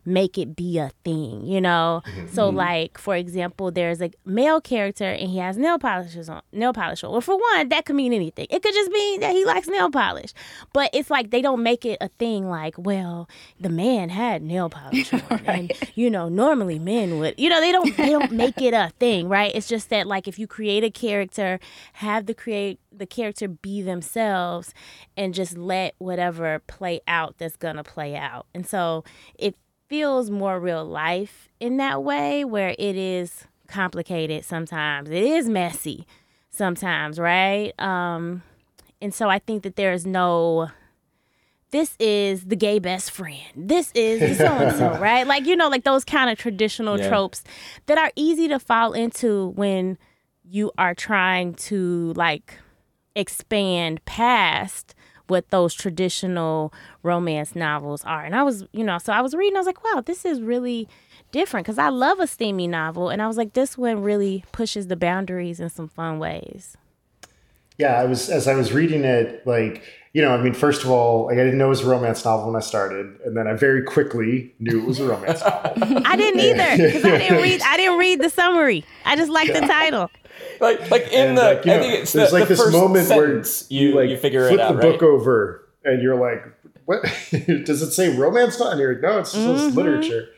make 0.09 0.39
it 0.39 0.57
be 0.57 0.79
a 0.79 0.91
thing, 1.05 1.45
you 1.47 1.61
know? 1.61 2.03
Mm-hmm. 2.07 2.27
So 2.35 2.49
mm-hmm. 2.49 2.57
like 2.57 2.99
for 2.99 3.15
example, 3.15 3.71
there's 3.71 4.01
a 4.01 4.11
male 4.25 4.61
character 4.61 5.05
and 5.05 5.29
he 5.29 5.39
has 5.39 5.57
nail 5.57 5.79
polishes 5.79 6.29
on 6.29 6.43
nail 6.53 6.73
polish 6.73 7.05
on. 7.05 7.13
Well 7.13 7.21
for 7.21 7.37
one, 7.37 7.69
that 7.69 7.85
could 7.85 7.97
mean 7.97 8.13
anything. 8.13 8.47
It 8.51 8.63
could 8.63 8.75
just 8.75 8.91
mean 8.91 9.21
that 9.21 9.33
he 9.33 9.45
likes 9.45 9.69
nail 9.69 9.91
polish. 9.91 10.33
But 10.73 10.91
it's 10.93 11.11
like 11.11 11.31
they 11.31 11.43
don't 11.43 11.63
make 11.63 11.85
it 11.85 11.99
a 12.01 12.09
thing 12.19 12.49
like, 12.49 12.75
well, 12.79 13.29
the 13.61 13.69
man 13.69 14.09
had 14.09 14.43
nail 14.43 14.69
polish 14.71 15.13
on 15.13 15.41
and 15.47 15.73
you 15.95 16.11
know, 16.11 16.29
normally 16.29 16.79
men 16.79 17.19
would 17.19 17.35
you 17.39 17.49
know, 17.49 17.61
they 17.61 17.73
don't 17.73 17.97
they 17.97 18.11
don't 18.11 18.33
make 18.33 18.61
it 18.61 18.75
a 18.75 18.93
thing, 18.99 19.29
right? 19.29 19.53
It's 19.55 19.69
just 19.69 19.91
that 19.91 20.07
like 20.07 20.27
if 20.27 20.39
you 20.39 20.47
create 20.47 20.85
a 20.85 20.91
character, 20.91 21.61
have 21.95 22.27
the 22.27 22.35
create 22.35 22.81
the 22.93 23.07
character 23.07 23.49
be 23.49 23.83
themselves 23.83 24.75
and 25.17 25.35
just 25.35 25.57
let 25.57 25.95
whatever 25.99 26.61
play 26.67 27.01
out 27.07 27.37
that's 27.39 27.57
gonna 27.57 27.85
play 27.85 28.17
out. 28.17 28.47
And 28.55 28.67
so 28.67 29.05
it 29.39 29.57
feels 29.89 30.31
more 30.31 30.61
real 30.61 30.85
life 30.85 31.49
in 31.61 31.77
that 31.79 32.03
way 32.05 32.45
where 32.45 32.75
it 32.79 32.97
is 32.97 33.45
complicated 33.67 34.45
sometimes. 34.45 35.11
It 35.11 35.23
is 35.25 35.49
messy 35.49 36.07
sometimes, 36.51 37.19
right? 37.19 37.79
Um 37.81 38.43
and 39.01 39.15
so 39.15 39.29
I 39.29 39.39
think 39.39 39.63
that 39.63 39.77
there 39.77 39.93
is 39.93 40.07
no 40.07 40.71
this 41.71 41.95
is 41.99 42.47
the 42.47 42.57
gay 42.57 42.79
best 42.79 43.11
friend. 43.11 43.43
This 43.55 43.93
is 43.95 44.39
so 44.39 44.47
and 44.59 44.73
so, 44.73 44.97
right? 44.99 45.27
Like 45.27 45.47
you 45.47 45.55
know, 45.57 45.69
like 45.69 45.85
those 45.85 46.05
kind 46.05 46.31
of 46.31 46.39
traditional 46.39 46.99
Yeah. 46.99 47.09
tropes 47.09 47.45
that 47.87 47.99
are 47.99 48.11
easy 48.17 48.49
to 48.49 48.59
fall 48.59 48.93
into 48.95 49.49
when 49.51 49.99
you 50.45 50.73
are 50.79 50.95
trying 50.95 51.55
to 51.55 52.13
like 52.17 52.59
expand 53.15 54.03
past 54.07 54.95
what 55.29 55.51
those 55.51 55.75
traditional 55.75 56.73
romance 57.03 57.55
novels 57.55 58.05
are. 58.05 58.25
And 58.25 58.35
I 58.35 58.43
was, 58.43 58.65
you 58.73 58.85
know, 58.85 58.99
so 58.99 59.13
I 59.13 59.21
was 59.21 59.35
reading, 59.35 59.57
I 59.57 59.61
was 59.61 59.67
like, 59.67 59.83
wow, 59.85 60.03
this 60.05 60.25
is 60.25 60.41
really 60.41 60.89
different 61.33 61.67
because 61.67 61.79
I 61.79 61.89
love 61.89 62.21
a 62.21 62.27
steamy 62.27 62.67
novel. 62.67 63.09
And 63.09 63.23
I 63.23 63.27
was 63.27 63.37
like, 63.37 63.53
this 63.53 63.79
one 63.79 64.03
really 64.03 64.45
pushes 64.53 64.89
the 64.89 64.97
boundaries 64.97 65.61
in 65.61 65.69
some 65.71 65.89
fun 65.89 66.19
ways. 66.19 66.77
Yeah, 67.77 68.01
I 68.01 68.05
was 68.05 68.29
as 68.29 68.49
I 68.49 68.55
was 68.55 68.73
reading 68.73 69.05
it, 69.05 69.47
like 69.47 69.85
you 70.19 70.25
know, 70.25 70.35
I 70.35 70.43
mean, 70.43 70.53
first 70.53 70.83
of 70.83 70.91
all, 70.91 71.27
like 71.27 71.35
I 71.39 71.45
didn't 71.45 71.59
know 71.59 71.67
it 71.67 71.69
was 71.69 71.83
a 71.83 71.89
romance 71.89 72.25
novel 72.25 72.47
when 72.49 72.57
I 72.57 72.65
started, 72.65 73.21
and 73.25 73.37
then 73.37 73.47
I 73.47 73.53
very 73.53 73.85
quickly 73.85 74.53
knew 74.59 74.81
it 74.81 74.85
was 74.85 74.99
a 74.99 75.05
romance 75.07 75.41
novel. 75.43 75.73
I 76.05 76.17
didn't 76.17 76.41
either 76.41 76.77
because 76.87 77.05
I 77.05 77.19
didn't 77.19 77.41
read. 77.41 77.61
I 77.65 77.77
didn't 77.77 77.99
read 78.01 78.21
the 78.21 78.29
summary. 78.29 78.85
I 79.05 79.15
just 79.15 79.31
liked 79.31 79.53
the 79.53 79.61
title. 79.61 80.11
Like 80.61 80.91
like 80.91 81.03
in 81.13 81.29
And 81.29 81.39
the 81.39 81.43
like, 81.43 81.65
you 81.67 81.73
I 81.73 81.77
know, 81.77 81.83
think 81.83 81.95
it's 81.95 82.13
there's 82.13 82.31
the, 82.33 82.39
like 82.39 82.49
the 82.49 82.55
this 82.55 82.59
first 82.65 82.77
moment 82.77 83.09
where 83.11 83.45
you 83.69 83.93
like 83.93 84.11
you 84.11 84.17
figure 84.17 84.49
flip 84.49 84.59
it 84.59 84.61
out, 84.61 84.73
the 84.73 84.79
right? 84.79 84.93
book 84.93 85.03
over, 85.05 85.69
and 85.85 86.03
you're 86.03 86.17
like, 86.17 86.43
"What 86.85 87.03
does 87.65 87.81
it 87.83 87.93
say? 87.93 88.17
Romance 88.17 88.59
novel?" 88.59 88.73
And 88.73 88.81
you're 88.81 88.95
like, 88.95 89.03
"No, 89.03 89.19
it's 89.21 89.33
just 89.33 89.47
Mm-hmm. 89.47 89.77
literature." 89.77 90.29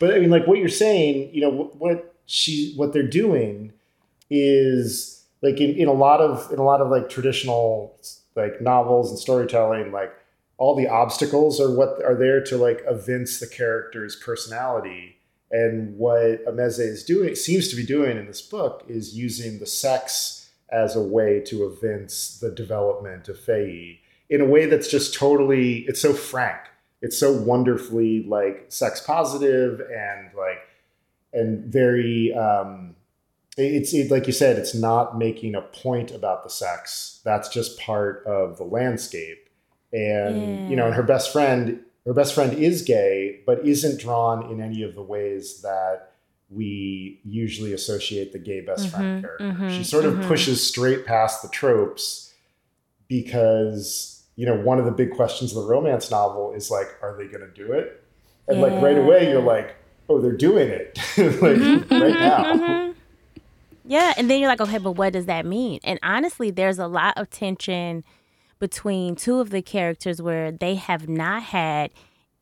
But 0.00 0.14
I 0.14 0.18
mean, 0.18 0.30
like 0.30 0.46
what 0.48 0.58
you're 0.58 0.68
saying, 0.68 1.30
you 1.32 1.42
know, 1.42 1.50
what, 1.50 1.76
what 1.76 2.14
she 2.26 2.72
what 2.76 2.92
they're 2.92 3.06
doing 3.06 3.72
is 4.30 5.24
like 5.42 5.60
in, 5.60 5.74
in 5.76 5.88
a 5.88 5.92
lot 5.92 6.20
of 6.20 6.50
in 6.52 6.58
a 6.58 6.64
lot 6.64 6.80
of 6.80 6.88
like 6.88 7.08
traditional 7.08 7.96
like 8.38 8.60
novels 8.60 9.10
and 9.10 9.18
storytelling, 9.18 9.92
like 9.92 10.12
all 10.56 10.74
the 10.74 10.88
obstacles 10.88 11.60
are 11.60 11.70
what 11.70 12.02
are 12.02 12.14
there 12.14 12.42
to 12.44 12.56
like 12.56 12.82
evince 12.86 13.38
the 13.38 13.46
character's 13.46 14.16
personality. 14.16 15.16
And 15.50 15.96
what 15.96 16.44
Emezi 16.46 16.86
is 16.86 17.04
doing 17.04 17.34
seems 17.34 17.68
to 17.68 17.76
be 17.76 17.84
doing 17.84 18.16
in 18.16 18.26
this 18.26 18.42
book 18.42 18.84
is 18.88 19.16
using 19.16 19.58
the 19.58 19.66
sex 19.66 20.50
as 20.70 20.94
a 20.94 21.02
way 21.02 21.40
to 21.40 21.66
evince 21.66 22.38
the 22.38 22.50
development 22.50 23.28
of 23.28 23.38
Feyi 23.38 23.98
in 24.30 24.40
a 24.40 24.44
way 24.44 24.66
that's 24.66 24.88
just 24.88 25.14
totally 25.14 25.78
it's 25.88 26.00
so 26.00 26.12
frank. 26.12 26.60
It's 27.00 27.16
so 27.16 27.32
wonderfully 27.32 28.24
like 28.24 28.66
sex 28.68 29.00
positive 29.00 29.80
and 29.80 30.30
like 30.36 30.58
and 31.32 31.64
very 31.72 32.34
um 32.34 32.96
it's 33.58 33.92
it, 33.92 34.10
like 34.10 34.26
you 34.26 34.32
said 34.32 34.56
it's 34.58 34.74
not 34.74 35.18
making 35.18 35.54
a 35.54 35.62
point 35.62 36.10
about 36.12 36.44
the 36.44 36.50
sex. 36.50 37.20
That's 37.24 37.48
just 37.48 37.78
part 37.78 38.24
of 38.26 38.56
the 38.56 38.64
landscape. 38.64 39.48
And 39.92 40.68
you 40.70 40.76
know 40.76 40.86
and 40.86 40.94
her 40.94 41.02
best 41.02 41.32
friend 41.32 41.80
her 42.06 42.12
best 42.14 42.34
friend 42.34 42.52
is 42.58 42.82
gay 42.82 43.40
but 43.46 43.66
isn't 43.66 44.00
drawn 44.00 44.50
in 44.50 44.60
any 44.60 44.82
of 44.82 44.94
the 44.94 45.02
ways 45.02 45.60
that 45.62 46.12
we 46.50 47.20
usually 47.24 47.72
associate 47.74 48.32
the 48.32 48.38
gay 48.38 48.60
best 48.62 48.88
friend 48.90 49.18
Mhm, 49.18 49.20
character. 49.22 49.44
mhm, 49.44 49.70
she 49.76 49.84
sort 49.84 50.04
of 50.06 50.14
mhm. 50.14 50.22
pushes 50.26 50.66
straight 50.66 51.04
past 51.06 51.42
the 51.42 51.48
tropes 51.48 52.32
because 53.08 54.22
you 54.36 54.46
know 54.46 54.56
one 54.60 54.78
of 54.78 54.84
the 54.84 54.90
big 54.92 55.10
questions 55.12 55.54
of 55.56 55.62
the 55.62 55.68
romance 55.68 56.10
novel 56.10 56.52
is 56.54 56.70
like 56.70 56.88
are 57.02 57.16
they 57.16 57.26
going 57.26 57.40
to 57.40 57.52
do 57.54 57.72
it? 57.72 58.02
And 58.46 58.60
like 58.60 58.72
right 58.82 58.96
away 58.96 59.28
you're 59.30 59.42
like 59.42 59.74
oh 60.08 60.20
they're 60.20 60.32
doing 60.36 60.68
it. 60.68 60.98
Like 61.18 61.90
right 61.90 62.14
now. 62.18 62.44
Mhm. 62.54 62.87
Yeah, 63.88 64.12
and 64.16 64.30
then 64.30 64.38
you're 64.40 64.50
like, 64.50 64.60
okay, 64.60 64.78
but 64.78 64.92
what 64.92 65.14
does 65.14 65.26
that 65.26 65.46
mean? 65.46 65.80
And 65.82 65.98
honestly, 66.02 66.50
there's 66.50 66.78
a 66.78 66.86
lot 66.86 67.14
of 67.16 67.30
tension 67.30 68.04
between 68.58 69.16
two 69.16 69.40
of 69.40 69.50
the 69.50 69.62
characters 69.62 70.20
where 70.20 70.52
they 70.52 70.74
have 70.74 71.08
not 71.08 71.42
had 71.42 71.92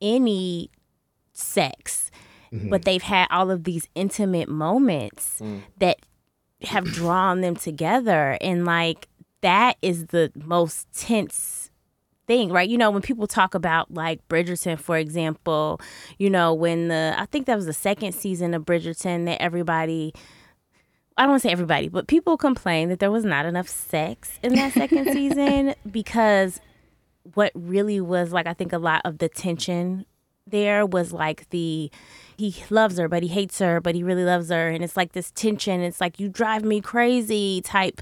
any 0.01 0.71
sex, 1.33 2.11
mm-hmm. 2.53 2.69
but 2.69 2.85
they've 2.85 3.03
had 3.03 3.29
all 3.31 3.51
of 3.51 3.65
these 3.65 3.89
intimate 3.95 4.49
moments 4.49 5.41
mm. 5.41 5.63
that 5.79 5.99
have 6.63 6.85
drawn 6.85 7.43
them 7.43 7.55
together. 7.55 8.37
And 8.41 8.65
like 8.65 9.09
that 9.43 9.77
is 9.83 10.07
the 10.07 10.33
most 10.35 10.89
tense 10.93 11.71
thing, 12.27 12.51
right? 12.51 12.69
You 12.69 12.79
know, 12.79 12.91
when 12.91 13.03
people 13.03 13.27
talk 13.27 13.55
about 13.55 13.93
like 13.93 14.27
Bridgerton, 14.29 14.79
for 14.79 14.97
example, 14.97 15.81
you 16.19 16.31
know, 16.31 16.53
when 16.55 16.89
the 16.89 17.15
I 17.17 17.27
think 17.27 17.47
that 17.47 17.57
was 17.57 17.67
the 17.67 17.73
second 17.73 18.15
season 18.15 18.55
of 18.55 18.65
Bridgerton 18.65 19.27
that 19.27 19.41
everybody 19.41 20.13
I 21.17 21.23
don't 21.23 21.31
want 21.31 21.43
to 21.43 21.49
say 21.49 21.53
everybody, 21.53 21.89
but 21.89 22.07
people 22.07 22.37
complained 22.37 22.91
that 22.91 22.99
there 22.99 23.11
was 23.11 23.25
not 23.25 23.47
enough 23.47 23.69
sex 23.69 24.39
in 24.43 24.55
that 24.55 24.73
second 24.73 25.07
season 25.13 25.75
because 25.91 26.61
what 27.35 27.53
really 27.55 28.01
was 28.01 28.33
like 28.33 28.47
I 28.47 28.55
think 28.55 28.73
a 28.73 28.79
lot 28.79 29.03
of 29.05 29.19
the 29.19 29.29
tension 29.29 30.07
there 30.47 30.87
was 30.87 31.13
like 31.13 31.49
the 31.51 31.91
he 32.37 32.55
loves 32.71 32.99
her 32.99 33.09
but 33.09 33.23
he 33.23 33.29
hates 33.29 33.59
her 33.59 33.81
but 33.81 33.95
he 33.95 34.03
really 34.03 34.25
loves 34.25 34.51
her 34.51 34.69
and 34.69 34.85
it's 34.85 34.97
like 34.97 35.13
this 35.13 35.33
tension 35.33 35.81
it's 35.81 36.01
like 36.01 36.21
you 36.21 36.29
drive 36.29 36.65
me 36.65 36.81
crazy 36.81 37.61
type 37.63 38.01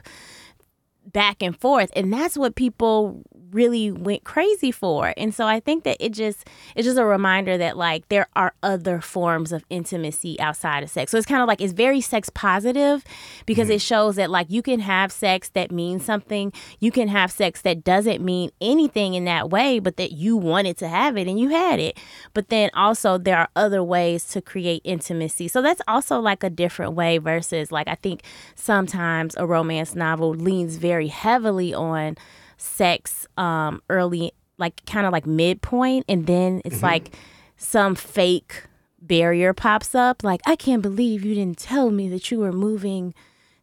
back 1.07 1.43
and 1.43 1.59
forth 1.59 1.91
and 1.97 2.13
that's 2.13 2.37
what 2.37 2.55
people 2.55 3.23
really 3.55 3.91
went 3.91 4.25
crazy 4.25 4.73
for. 4.73 5.15
And 5.17 5.33
so 5.33 5.47
I 5.47 5.61
think 5.61 5.85
that 5.85 5.97
it 6.01 6.13
just 6.13 6.49
it's 6.75 6.85
just 6.85 6.99
a 6.99 7.05
reminder 7.05 7.57
that 7.57 7.77
like 7.77 8.09
there 8.09 8.27
are 8.35 8.53
other 8.63 9.01
forms 9.01 9.53
of 9.53 9.65
intimacy 9.71 10.39
outside 10.41 10.83
of 10.83 10.91
sex. 10.91 11.13
So 11.13 11.17
it's 11.17 11.27
kind 11.27 11.41
of 11.41 11.49
like 11.49 11.61
it's 11.61 11.73
very 11.73 12.01
sex 12.01 12.29
positive 12.31 13.05
because 13.47 13.69
mm-hmm. 13.69 13.77
it 13.77 13.81
shows 13.81 14.17
that 14.17 14.31
like 14.31 14.51
you 14.51 14.61
can 14.61 14.81
have 14.81 15.13
sex 15.13 15.49
that 15.51 15.71
means 15.71 16.05
something. 16.05 16.53
You 16.81 16.91
can 16.91 17.09
have 17.09 17.31
sex 17.31 17.63
that 17.63 17.85
doesn't 17.85 18.23
mean 18.23 18.51
anything 18.61 19.15
in 19.15 19.25
that 19.27 19.51
way, 19.51 19.79
but 19.79 19.97
that 19.97 20.13
you 20.13 20.37
wanted 20.37 20.77
to 20.79 20.89
have 20.89 21.17
it 21.17 21.29
and 21.29 21.39
you 21.39 21.51
had 21.51 21.79
it. 21.79 21.97
But 22.35 22.49
then 22.49 22.71
also 22.75 23.17
there 23.17 23.39
are 23.39 23.49
other 23.55 23.83
ways 23.83 24.25
to 24.29 24.43
create 24.43 24.83
intimacy. 24.85 25.47
So 25.49 25.63
that's 25.63 25.81
also 25.87 26.19
like 26.19 26.43
a 26.43 26.51
different 26.51 26.95
way 26.95 27.19
versus 27.19 27.71
like 27.71 27.87
I 27.87 27.95
think 27.95 28.23
sometimes 28.57 29.37
a 29.39 29.47
romance 29.47 29.95
novel 29.95 30.35
leans 30.35 30.77
very 30.77 31.07
heavily 31.07 31.73
on 31.73 32.17
sex 32.65 33.27
um 33.37 33.83
early 33.91 34.33
like 34.59 34.85
kind 34.87 35.07
of 35.07 35.13
like 35.13 35.27
midpoint 35.27 36.05
and 36.09 36.27
then 36.27 36.63
it's 36.65 36.77
mm-hmm. 36.77 36.87
like 36.87 37.17
some 37.57 37.95
fake 37.95 38.65
barrier 39.01 39.53
pops 39.53 39.95
up 39.95 40.25
like 40.25 40.41
i 40.47 40.57
can't 40.57 40.83
believe 40.83 41.25
you 41.25 41.35
didn't 41.35 41.59
tell 41.59 41.91
me 41.91 42.09
that 42.09 42.31
you 42.31 42.39
were 42.39 42.53
moving 42.53 43.15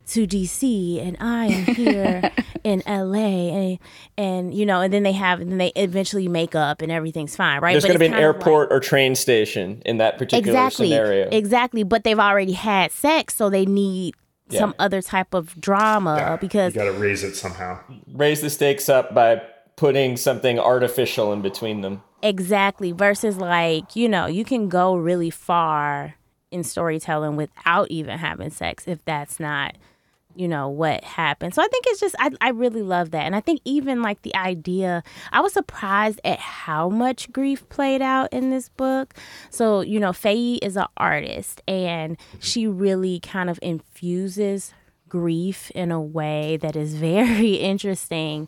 to 0.07 0.27
DC 0.27 1.01
and 1.05 1.15
I 1.19 1.45
am 1.45 1.75
here 1.75 2.31
in 2.63 2.83
LA 2.85 3.49
and 3.53 3.79
and 4.17 4.53
you 4.53 4.65
know 4.65 4.81
and 4.81 4.93
then 4.93 5.03
they 5.03 5.13
have 5.13 5.39
and 5.39 5.51
then 5.51 5.57
they 5.57 5.71
eventually 5.75 6.27
make 6.27 6.53
up 6.53 6.81
and 6.81 6.91
everything's 6.91 7.35
fine 7.35 7.61
right? 7.61 7.71
There's 7.71 7.85
going 7.85 7.93
to 7.93 7.99
be 7.99 8.07
an 8.07 8.13
airport 8.13 8.71
like, 8.71 8.77
or 8.77 8.79
train 8.81 9.15
station 9.15 9.81
in 9.85 9.97
that 9.97 10.17
particular 10.17 10.51
exactly, 10.51 10.89
scenario. 10.89 11.29
Exactly. 11.29 11.83
But 11.83 12.03
they've 12.03 12.19
already 12.19 12.53
had 12.53 12.91
sex 12.91 13.35
so 13.35 13.49
they 13.49 13.65
need 13.65 14.15
yeah. 14.51 14.59
some 14.59 14.75
other 14.79 15.01
type 15.01 15.33
of 15.33 15.59
drama 15.59 16.15
yeah, 16.17 16.35
because 16.37 16.75
you 16.75 16.81
got 16.81 16.91
to 16.91 16.99
raise 16.99 17.23
it 17.23 17.35
somehow. 17.35 17.79
Raise 18.13 18.41
the 18.41 18.49
stakes 18.49 18.89
up 18.89 19.13
by 19.13 19.41
putting 19.75 20.17
something 20.17 20.59
artificial 20.59 21.33
in 21.33 21.41
between 21.41 21.81
them. 21.81 22.03
Exactly. 22.21 22.91
Versus 22.91 23.37
like, 23.37 23.95
you 23.95 24.07
know, 24.07 24.27
you 24.27 24.45
can 24.45 24.69
go 24.69 24.95
really 24.95 25.29
far 25.29 26.15
in 26.51 26.63
storytelling 26.63 27.35
without 27.35 27.89
even 27.89 28.17
having 28.19 28.49
sex 28.49 28.87
if 28.87 29.03
that's 29.05 29.39
not 29.39 29.75
you 30.35 30.47
know 30.47 30.69
what 30.69 31.03
happened. 31.03 31.53
So 31.53 31.61
i 31.61 31.67
think 31.67 31.85
it's 31.87 31.99
just 31.99 32.15
I, 32.19 32.31
I 32.39 32.49
really 32.49 32.81
love 32.81 33.11
that. 33.11 33.25
And 33.25 33.35
i 33.35 33.39
think 33.39 33.61
even 33.65 34.01
like 34.01 34.21
the 34.21 34.35
idea 34.35 35.03
i 35.31 35.41
was 35.41 35.53
surprised 35.53 36.21
at 36.23 36.39
how 36.39 36.89
much 36.89 37.31
grief 37.31 37.67
played 37.69 38.01
out 38.01 38.31
in 38.31 38.49
this 38.49 38.69
book. 38.69 39.13
So 39.49 39.81
you 39.81 39.99
know 39.99 40.11
Feyi 40.11 40.59
is 40.61 40.75
an 40.77 40.87
artist 40.97 41.61
and 41.67 42.17
she 42.39 42.67
really 42.67 43.19
kind 43.19 43.49
of 43.49 43.59
infuses 43.61 44.73
grief 45.11 45.69
in 45.71 45.91
a 45.91 46.01
way 46.01 46.57
that 46.61 46.77
is 46.77 46.95
very 46.95 47.55
interesting 47.71 48.47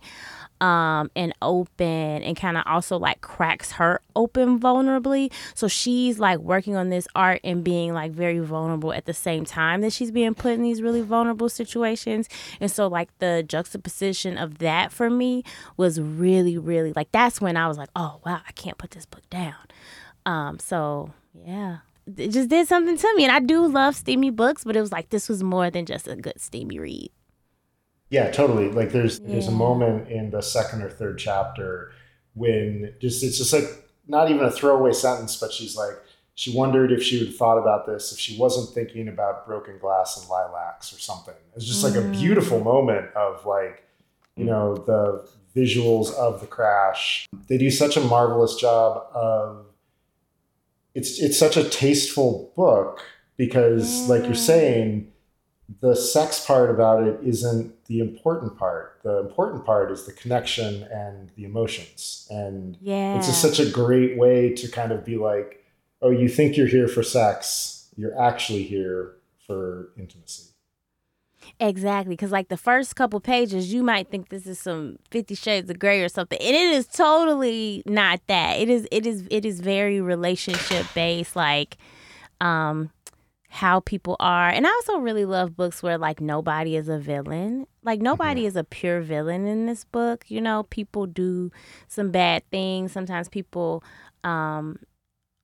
um, 0.63 1.11
and 1.13 1.33
open 1.41 2.23
and 2.23 2.37
kind 2.37 2.55
of 2.55 2.63
also 2.65 2.97
like 2.97 3.19
cracks 3.19 3.73
her 3.73 3.99
open 4.15 4.61
vulnerably. 4.61 5.29
So 5.55 5.67
she's 5.67 6.19
like 6.19 6.39
working 6.39 6.77
on 6.77 6.89
this 6.89 7.05
art 7.15 7.41
and 7.43 7.65
being 7.65 7.93
like 7.93 8.13
very 8.13 8.39
vulnerable 8.39 8.93
at 8.93 9.03
the 9.05 9.13
same 9.13 9.43
time 9.43 9.81
that 9.81 9.91
she's 9.91 10.09
being 10.09 10.33
put 10.33 10.53
in 10.53 10.63
these 10.63 10.81
really 10.81 11.01
vulnerable 11.01 11.49
situations. 11.49 12.29
And 12.61 12.71
so 12.71 12.87
like 12.87 13.09
the 13.19 13.43
juxtaposition 13.45 14.37
of 14.37 14.59
that 14.59 14.93
for 14.93 15.09
me 15.09 15.43
was 15.75 15.99
really, 15.99 16.57
really 16.57 16.93
like 16.93 17.11
that's 17.11 17.41
when 17.41 17.57
I 17.57 17.67
was 17.67 17.77
like, 17.77 17.89
oh 17.93 18.21
wow, 18.25 18.39
I 18.47 18.53
can't 18.53 18.77
put 18.77 18.91
this 18.91 19.05
book 19.05 19.29
down. 19.29 19.55
Um, 20.25 20.59
so 20.59 21.11
yeah 21.45 21.79
it 22.17 22.29
just 22.29 22.49
did 22.49 22.67
something 22.67 22.97
to 22.97 23.13
me. 23.15 23.23
And 23.23 23.31
I 23.31 23.39
do 23.39 23.65
love 23.65 23.95
steamy 23.95 24.29
books, 24.29 24.63
but 24.63 24.75
it 24.75 24.81
was 24.81 24.91
like 24.91 25.09
this 25.09 25.29
was 25.29 25.41
more 25.41 25.69
than 25.69 25.85
just 25.85 26.07
a 26.07 26.15
good 26.15 26.39
steamy 26.39 26.79
read. 26.79 27.11
Yeah, 28.09 28.31
totally. 28.31 28.69
Like 28.69 28.91
there's 28.91 29.19
yeah. 29.19 29.29
there's 29.29 29.47
a 29.47 29.51
moment 29.51 30.09
in 30.09 30.29
the 30.29 30.41
second 30.41 30.83
or 30.83 30.89
third 30.89 31.17
chapter 31.17 31.91
when 32.35 32.93
just 32.99 33.23
it's 33.23 33.37
just 33.37 33.53
like 33.53 33.65
not 34.07 34.29
even 34.29 34.43
a 34.43 34.51
throwaway 34.51 34.93
sentence, 34.93 35.37
but 35.37 35.51
she's 35.51 35.75
like 35.75 35.95
she 36.35 36.55
wondered 36.55 36.91
if 36.91 37.03
she 37.03 37.19
would 37.19 37.27
have 37.27 37.37
thought 37.37 37.57
about 37.57 37.85
this 37.85 38.11
if 38.11 38.19
she 38.19 38.37
wasn't 38.37 38.73
thinking 38.73 39.07
about 39.07 39.45
broken 39.45 39.77
glass 39.77 40.19
and 40.19 40.27
lilacs 40.29 40.91
or 40.91 40.99
something. 40.99 41.35
It's 41.55 41.65
just 41.65 41.83
like 41.83 41.95
a 41.95 42.07
beautiful 42.09 42.59
mm. 42.59 42.63
moment 42.63 43.13
of 43.15 43.45
like, 43.45 43.87
you 44.35 44.45
know, 44.45 44.75
the 44.75 45.29
visuals 45.55 46.11
of 46.15 46.41
the 46.41 46.47
crash. 46.47 47.27
They 47.47 47.57
do 47.57 47.69
such 47.69 47.97
a 47.97 48.01
marvelous 48.01 48.55
job 48.55 49.05
of 49.13 49.67
it's 50.95 51.19
it's 51.19 51.37
such 51.37 51.55
a 51.55 51.69
tasteful 51.69 52.51
book 52.55 53.03
because 53.37 54.09
like 54.09 54.23
you're 54.23 54.35
saying 54.35 55.11
the 55.81 55.95
sex 55.95 56.45
part 56.45 56.69
about 56.69 57.03
it 57.03 57.19
isn't 57.23 57.85
the 57.85 57.99
important 57.99 58.57
part. 58.57 58.99
The 59.03 59.19
important 59.19 59.65
part 59.65 59.91
is 59.91 60.05
the 60.05 60.13
connection 60.13 60.83
and 60.83 61.31
the 61.35 61.45
emotions. 61.45 62.27
And 62.29 62.77
yeah. 62.81 63.17
it's 63.17 63.27
just 63.27 63.41
such 63.41 63.59
a 63.59 63.69
great 63.69 64.17
way 64.17 64.53
to 64.53 64.67
kind 64.67 64.91
of 64.91 65.05
be 65.05 65.17
like, 65.17 65.63
oh, 66.01 66.09
you 66.09 66.27
think 66.27 66.57
you're 66.57 66.67
here 66.67 66.87
for 66.87 67.01
sex, 67.01 67.89
you're 67.95 68.19
actually 68.19 68.63
here 68.63 69.15
for 69.47 69.89
intimacy. 69.97 70.49
Exactly, 71.59 72.13
because 72.15 72.31
like 72.31 72.47
the 72.47 72.57
first 72.57 72.95
couple 72.95 73.19
pages, 73.19 73.73
you 73.73 73.83
might 73.83 74.09
think 74.09 74.29
this 74.29 74.47
is 74.47 74.59
some 74.59 74.97
Fifty 75.11 75.35
Shades 75.35 75.69
of 75.69 75.77
Grey 75.77 76.01
or 76.01 76.09
something, 76.09 76.39
and 76.39 76.55
it 76.55 76.71
is 76.73 76.87
totally 76.87 77.83
not 77.85 78.21
that. 78.27 78.59
It 78.59 78.69
is, 78.69 78.87
it 78.91 79.05
is, 79.05 79.27
it 79.29 79.45
is 79.45 79.59
very 79.59 79.99
relationship 80.01 80.85
based. 80.95 81.35
Like, 81.35 81.77
um, 82.39 82.91
how 83.53 83.81
people 83.81 84.15
are. 84.19 84.49
And 84.49 84.65
I 84.65 84.69
also 84.71 84.97
really 84.97 85.25
love 85.25 85.55
books 85.55 85.83
where 85.83 85.99
like 85.99 86.19
nobody 86.19 86.75
is 86.75 86.89
a 86.89 86.97
villain. 86.97 87.67
Like 87.83 88.01
nobody 88.01 88.41
mm-hmm. 88.41 88.47
is 88.47 88.55
a 88.55 88.63
pure 88.63 88.99
villain 89.01 89.45
in 89.45 89.67
this 89.67 89.83
book. 89.83 90.25
You 90.27 90.41
know, 90.41 90.63
people 90.71 91.05
do 91.05 91.51
some 91.87 92.09
bad 92.09 92.41
things. 92.49 92.91
Sometimes 92.91 93.29
people 93.29 93.83
um 94.23 94.79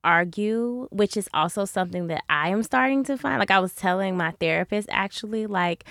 argue, 0.03 0.87
which 0.91 1.17
is 1.17 1.29
also 1.35 1.65
something 1.65 2.07
that 2.07 2.23
I 2.27 2.49
am 2.49 2.63
starting 2.63 3.03
to 3.03 3.15
find. 3.15 3.37
Like 3.37 3.51
I 3.51 3.59
was 3.59 3.75
telling 3.75 4.17
my 4.17 4.31
therapist 4.39 4.89
actually 4.91 5.45
like 5.45 5.83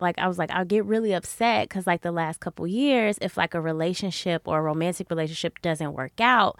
like 0.00 0.18
I 0.18 0.28
was 0.28 0.38
like 0.38 0.50
I'll 0.52 0.64
get 0.64 0.86
really 0.86 1.12
upset 1.12 1.68
cuz 1.68 1.86
like 1.86 2.00
the 2.00 2.10
last 2.10 2.40
couple 2.40 2.66
years 2.66 3.18
if 3.20 3.36
like 3.36 3.52
a 3.52 3.60
relationship 3.60 4.48
or 4.48 4.60
a 4.60 4.62
romantic 4.62 5.10
relationship 5.10 5.60
doesn't 5.60 5.92
work 5.92 6.22
out, 6.22 6.58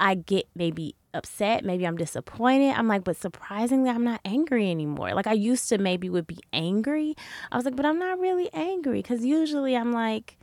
I 0.00 0.14
get 0.14 0.48
maybe 0.54 0.94
upset, 1.14 1.64
maybe 1.64 1.86
I'm 1.86 1.96
disappointed. 1.96 2.74
I'm 2.76 2.88
like, 2.88 3.04
but 3.04 3.16
surprisingly, 3.16 3.90
I'm 3.90 4.04
not 4.04 4.20
angry 4.24 4.70
anymore. 4.70 5.14
Like 5.14 5.26
I 5.26 5.32
used 5.32 5.68
to 5.70 5.78
maybe 5.78 6.08
would 6.08 6.26
be 6.26 6.40
angry. 6.52 7.14
I 7.50 7.56
was 7.56 7.64
like, 7.64 7.76
but 7.76 7.86
I'm 7.86 7.98
not 7.98 8.18
really 8.18 8.50
angry 8.52 9.02
because 9.02 9.24
usually 9.24 9.76
I'm 9.76 9.92
like, 9.92 10.38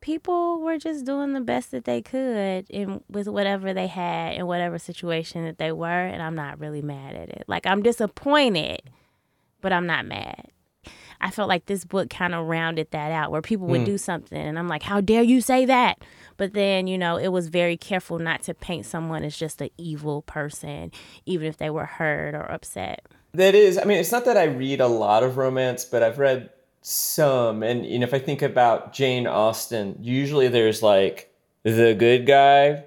people 0.00 0.60
were 0.60 0.78
just 0.78 1.06
doing 1.06 1.32
the 1.32 1.40
best 1.40 1.70
that 1.70 1.84
they 1.84 2.02
could 2.02 2.66
in 2.68 3.02
with 3.08 3.28
whatever 3.28 3.72
they 3.72 3.86
had 3.86 4.34
in 4.34 4.46
whatever 4.46 4.78
situation 4.78 5.44
that 5.44 5.58
they 5.58 5.72
were, 5.72 5.86
and 5.86 6.22
I'm 6.22 6.34
not 6.34 6.60
really 6.60 6.82
mad 6.82 7.14
at 7.14 7.30
it. 7.30 7.44
Like 7.46 7.66
I'm 7.66 7.82
disappointed, 7.82 8.82
but 9.60 9.72
I'm 9.72 9.86
not 9.86 10.04
mad. 10.04 10.48
I 11.22 11.30
felt 11.30 11.48
like 11.48 11.66
this 11.66 11.84
book 11.84 12.10
kind 12.10 12.34
of 12.34 12.46
rounded 12.46 12.90
that 12.90 13.12
out 13.12 13.30
where 13.30 13.40
people 13.40 13.68
would 13.68 13.82
mm. 13.82 13.86
do 13.86 13.98
something 13.98 14.36
and 14.36 14.58
I'm 14.58 14.68
like, 14.68 14.82
how 14.82 15.00
dare 15.00 15.22
you 15.22 15.40
say 15.40 15.64
that? 15.66 16.02
But 16.36 16.52
then, 16.52 16.88
you 16.88 16.98
know, 16.98 17.16
it 17.16 17.28
was 17.28 17.48
very 17.48 17.76
careful 17.76 18.18
not 18.18 18.42
to 18.42 18.54
paint 18.54 18.86
someone 18.86 19.22
as 19.22 19.36
just 19.36 19.60
an 19.62 19.70
evil 19.78 20.22
person, 20.22 20.90
even 21.24 21.46
if 21.46 21.58
they 21.58 21.70
were 21.70 21.86
hurt 21.86 22.34
or 22.34 22.50
upset. 22.50 23.06
That 23.34 23.54
is, 23.54 23.78
I 23.78 23.84
mean, 23.84 23.98
it's 23.98 24.12
not 24.12 24.24
that 24.24 24.36
I 24.36 24.44
read 24.44 24.80
a 24.80 24.88
lot 24.88 25.22
of 25.22 25.36
romance, 25.36 25.84
but 25.84 26.02
I've 26.02 26.18
read 26.18 26.50
some. 26.82 27.62
And, 27.62 27.86
you 27.86 28.00
know, 28.00 28.04
if 28.04 28.12
I 28.12 28.18
think 28.18 28.42
about 28.42 28.92
Jane 28.92 29.26
Austen, 29.28 29.96
usually 30.00 30.48
there's 30.48 30.82
like 30.82 31.32
the 31.62 31.94
good 31.94 32.26
guy 32.26 32.84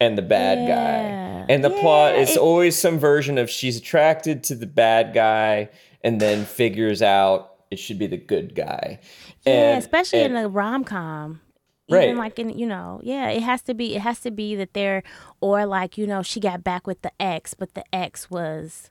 and 0.00 0.16
the 0.16 0.22
bad 0.22 0.66
yeah. 0.66 0.74
guy. 0.74 1.46
And 1.48 1.62
the 1.62 1.70
yeah, 1.70 1.80
plot 1.80 2.14
is 2.16 2.30
it, 2.30 2.38
always 2.38 2.78
some 2.78 2.98
version 2.98 3.36
of 3.36 3.50
she's 3.50 3.76
attracted 3.76 4.42
to 4.44 4.54
the 4.54 4.66
bad 4.66 5.12
guy 5.12 5.68
and 6.02 6.20
then 6.20 6.44
figures 6.46 7.02
out 7.02 7.53
it 7.74 7.78
should 7.80 7.98
be 7.98 8.06
the 8.06 8.16
good 8.16 8.54
guy. 8.54 9.00
Yeah, 9.44 9.72
and, 9.72 9.78
especially 9.78 10.22
and, 10.22 10.36
in 10.36 10.44
a 10.44 10.48
rom 10.48 10.84
com. 10.84 11.40
Even 11.88 12.00
Right. 12.00 12.16
like 12.16 12.38
in 12.38 12.56
you 12.56 12.66
know, 12.66 13.00
yeah, 13.02 13.28
it 13.28 13.42
has 13.42 13.60
to 13.62 13.74
be 13.74 13.94
it 13.96 14.00
has 14.00 14.20
to 14.20 14.30
be 14.30 14.54
that 14.54 14.72
they're 14.72 15.02
or 15.40 15.66
like, 15.66 15.98
you 15.98 16.06
know, 16.06 16.22
she 16.22 16.40
got 16.40 16.64
back 16.64 16.86
with 16.86 17.02
the 17.02 17.12
ex, 17.20 17.52
but 17.52 17.74
the 17.74 17.84
ex 17.92 18.30
was 18.30 18.90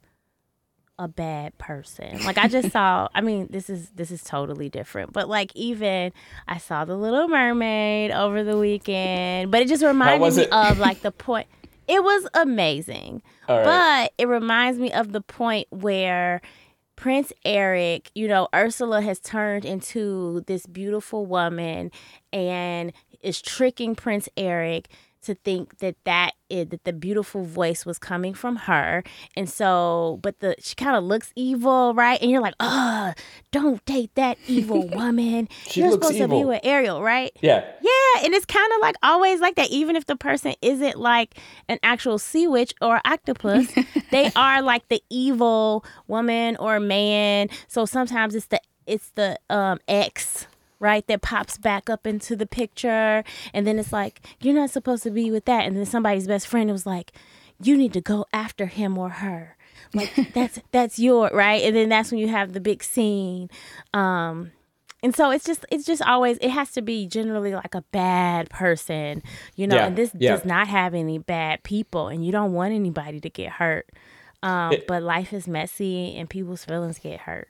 a 1.00 1.08
bad 1.08 1.58
person. 1.58 2.24
Like 2.24 2.38
I 2.38 2.48
just 2.48 2.72
saw 2.74 3.08
I 3.16 3.22
mean, 3.22 3.48
this 3.50 3.70
is 3.70 3.90
this 3.96 4.12
is 4.12 4.22
totally 4.22 4.70
different. 4.70 5.14
But 5.14 5.28
like 5.28 5.56
even 5.56 6.12
I 6.48 6.58
saw 6.58 6.84
the 6.86 6.98
little 6.98 7.30
mermaid 7.30 8.12
over 8.12 8.44
the 8.44 8.58
weekend, 8.58 9.50
but 9.50 9.62
it 9.62 9.70
just 9.70 9.84
reminded 9.84 10.36
me 10.36 10.44
it? 10.44 10.52
of 10.52 10.78
like 10.78 11.02
the 11.02 11.12
point 11.12 11.48
it 11.88 12.04
was 12.04 12.28
amazing. 12.34 13.22
Right. 13.50 13.64
But 13.64 14.14
it 14.18 14.28
reminds 14.28 14.78
me 14.78 14.92
of 14.92 15.12
the 15.12 15.22
point 15.22 15.68
where 15.72 16.42
Prince 17.04 17.34
Eric, 17.44 18.12
you 18.16 18.30
know, 18.30 18.48
Ursula 18.56 19.02
has 19.02 19.20
turned 19.20 19.66
into 19.66 20.42
this 20.48 20.66
beautiful 20.66 21.26
woman 21.26 21.92
and 22.32 22.94
is 23.20 23.42
tricking 23.42 23.94
Prince 23.94 24.30
Eric 24.38 24.88
to 25.24 25.36
think 25.36 25.80
that 25.80 25.96
that 26.06 26.34
is, 26.50 26.68
that 26.70 26.84
the 26.84 26.94
beautiful 26.94 27.44
voice 27.44 27.86
was 27.86 27.98
coming 27.98 28.34
from 28.34 28.56
her. 28.56 29.04
And 29.36 29.50
so, 29.50 30.20
but 30.22 30.40
the 30.40 30.56
she 30.60 30.76
kind 30.76 30.96
of 30.96 31.04
looks 31.04 31.32
evil, 31.36 31.94
right? 31.94 32.22
And 32.22 32.30
you're 32.30 32.42
like, 32.42 32.56
"Oh, 32.60 33.14
don't 33.52 33.84
date 33.86 34.12
that 34.16 34.38
evil 34.48 34.88
woman. 34.94 35.50
She 35.68 35.82
you're 35.82 35.92
supposed 35.92 36.18
to 36.18 36.28
be 36.28 36.46
with 36.46 36.62
Ariel, 36.64 37.02
right?" 37.02 37.32
Yeah. 37.42 37.66
Yeah, 37.82 38.26
and 38.26 38.34
it's 38.34 38.46
kind 38.46 38.72
of 38.74 38.82
like 38.82 38.96
always 39.04 39.40
like 39.42 39.56
that. 39.56 39.70
Even 39.70 39.96
if 39.96 40.06
the 40.06 40.16
person 40.16 40.54
isn't 40.62 40.98
like 40.98 41.38
an 41.68 41.80
actual 41.84 42.20
sea 42.20 42.48
witch 42.48 42.74
or 42.82 43.02
octopus, 43.06 43.74
they 44.12 44.32
are 44.36 44.62
like 44.62 44.88
the 44.90 45.02
evil 45.10 45.84
woman 46.08 46.56
or 46.58 46.80
man. 46.80 47.50
So 47.68 47.86
sometimes 47.86 48.36
it's 48.36 48.48
the 48.48 48.62
it's 48.86 49.12
the 49.12 49.40
um 49.50 49.80
ex 49.88 50.48
right 50.84 51.06
that 51.08 51.22
pops 51.24 51.58
back 51.58 51.90
up 51.90 52.06
into 52.06 52.36
the 52.36 52.46
picture, 52.46 53.24
and 53.54 53.66
then 53.66 53.80
it's 53.80 53.92
like 53.94 54.22
you're 54.42 54.54
not 54.54 54.70
supposed 54.70 55.02
to 55.04 55.10
be 55.12 55.32
with 55.32 55.46
that, 55.46 55.66
and 55.66 55.76
then 55.76 55.86
somebody's 55.86 56.28
best 56.28 56.46
friend 56.48 56.70
was 56.72 56.86
like, 56.86 57.12
you 57.62 57.76
need 57.78 57.94
to 57.94 58.02
go 58.02 58.26
after 58.34 58.68
him 58.68 58.98
or 58.98 59.10
her. 59.10 59.56
Like 59.94 60.14
that's 60.34 60.60
that's 60.72 61.00
your 61.00 61.30
right, 61.34 61.64
and 61.64 61.76
then 61.76 61.90
that's 61.90 62.12
when 62.12 62.20
you 62.20 62.28
have 62.28 62.54
the 62.54 62.60
big 62.62 62.84
scene. 62.84 63.50
Um, 63.94 64.52
and 65.02 65.16
so 65.16 65.32
it's 65.32 65.44
just 65.46 65.66
it's 65.72 65.86
just 65.86 66.02
always 66.02 66.38
it 66.40 66.50
has 66.52 66.72
to 66.72 66.82
be 66.82 67.08
generally 67.08 67.54
like 67.54 67.76
a 67.76 67.82
bad 67.92 68.50
person 68.50 69.22
you 69.58 69.68
know 69.68 69.76
Yeah, 69.76 69.88
and 69.88 69.96
this 69.98 70.12
yeah. 70.18 70.32
does 70.32 70.46
not 70.46 70.70
have 70.70 70.94
any 70.94 71.18
bad 71.18 71.62
people 71.64 72.08
and 72.08 72.26
you 72.26 72.32
don't 72.32 72.54
want 72.54 72.74
anybody 72.74 73.20
to 73.20 73.30
get 73.30 73.52
hurt 73.52 73.90
um, 74.44 74.72
It- 74.72 74.88
but 74.88 75.04
life 75.04 75.34
is 75.34 75.46
messy 75.46 76.16
and 76.16 76.30
people's 76.30 76.64
feelings 76.64 77.00
get 77.00 77.20
hurt 77.20 77.50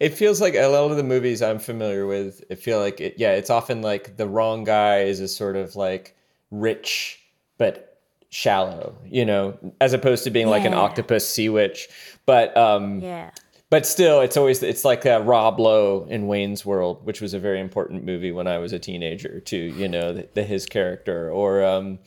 It 0.00 0.10
feels 0.10 0.40
like 0.40 0.54
a 0.54 0.66
lot 0.66 0.90
of 0.90 0.96
the 0.96 1.02
movies 1.02 1.42
I'm 1.42 1.58
familiar 1.58 2.06
with, 2.06 2.42
it 2.48 2.56
feel 2.56 2.80
like 2.80 3.00
it 3.00 3.14
yeah, 3.16 3.32
it's 3.32 3.50
often 3.50 3.82
like 3.82 4.16
the 4.16 4.28
wrong 4.28 4.64
guy 4.64 5.00
is 5.00 5.20
a 5.20 5.28
sort 5.28 5.56
of 5.56 5.76
like 5.76 6.16
rich 6.50 7.20
but 7.58 8.00
shallow, 8.30 8.96
you 9.04 9.24
know, 9.24 9.58
as 9.80 9.92
opposed 9.92 10.24
to 10.24 10.30
being 10.30 10.48
like 10.48 10.64
an 10.64 10.74
octopus 10.74 11.28
sea 11.28 11.48
witch. 11.48 11.88
But 12.26 12.56
um 12.56 13.00
yeah 13.00 13.30
but 13.70 13.86
still 13.86 14.20
it's 14.20 14.36
always 14.36 14.62
it's 14.62 14.84
like 14.84 15.06
uh, 15.06 15.22
Rob 15.24 15.58
Lowe 15.58 16.06
in 16.10 16.26
Wayne's 16.26 16.66
World, 16.66 17.06
which 17.06 17.22
was 17.22 17.32
a 17.32 17.38
very 17.38 17.58
important 17.58 18.04
movie 18.04 18.30
when 18.30 18.46
I 18.46 18.58
was 18.58 18.74
a 18.74 18.78
teenager 18.78 19.40
too, 19.40 19.56
you 19.56 19.88
know, 19.88 20.12
the, 20.12 20.28
the 20.34 20.42
his 20.42 20.66
character 20.66 21.30
or 21.30 21.64
um 21.64 21.98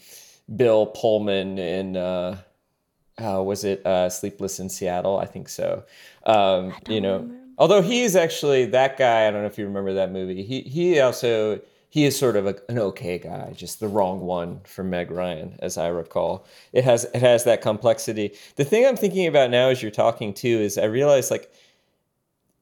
Bill 0.56 0.86
Pullman 0.86 1.58
in 1.58 1.98
uh 1.98 2.38
uh, 3.18 3.42
was 3.42 3.64
it 3.64 3.86
uh, 3.86 4.10
Sleepless 4.10 4.60
in 4.60 4.70
Seattle? 4.70 5.18
I 5.18 5.26
think 5.26 5.48
so. 5.50 5.86
Um, 6.26 6.76
you 6.90 7.00
know, 7.00 7.32
although 7.58 7.82
he 7.82 8.04
is 8.04 8.16
actually 8.16 8.66
that 8.68 8.98
guy. 8.98 9.28
I 9.28 9.32
don't 9.32 9.42
know 9.42 9.48
if 9.48 9.58
you 9.58 9.66
remember 9.66 9.94
that 9.94 10.12
movie. 10.12 10.44
He 10.44 10.62
he 10.62 11.00
also 11.00 11.60
he 11.90 12.06
is 12.06 12.18
sort 12.18 12.36
of 12.36 12.46
a, 12.46 12.56
an 12.68 12.78
okay 12.78 13.18
guy, 13.18 13.54
just 13.56 13.80
the 13.80 13.88
wrong 13.88 14.22
one 14.22 14.60
for 14.66 14.84
Meg 14.84 15.12
Ryan, 15.12 15.58
as 15.60 15.78
I 15.78 15.88
recall. 15.88 16.46
It 16.74 16.84
has 16.84 17.06
it 17.06 17.22
has 17.22 17.44
that 17.46 17.62
complexity. 17.62 18.34
The 18.56 18.66
thing 18.66 18.86
I'm 18.86 18.98
thinking 18.98 19.28
about 19.28 19.50
now, 19.50 19.70
as 19.70 19.82
you're 19.82 19.92
talking 19.92 20.34
too, 20.34 20.60
is 20.60 20.78
I 20.78 20.86
realize 20.86 21.32
like 21.32 21.52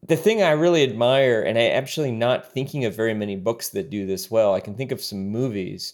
the 0.06 0.18
thing 0.18 0.44
I 0.44 0.52
really 0.52 0.84
admire, 0.84 1.42
and 1.42 1.58
I 1.58 1.68
actually 1.70 2.12
not 2.12 2.52
thinking 2.52 2.86
of 2.86 2.96
very 2.96 3.14
many 3.14 3.36
books 3.36 3.70
that 3.70 3.90
do 3.90 4.06
this 4.06 4.30
well. 4.30 4.54
I 4.54 4.60
can 4.60 4.76
think 4.76 4.92
of 4.92 5.02
some 5.02 5.30
movies 5.30 5.94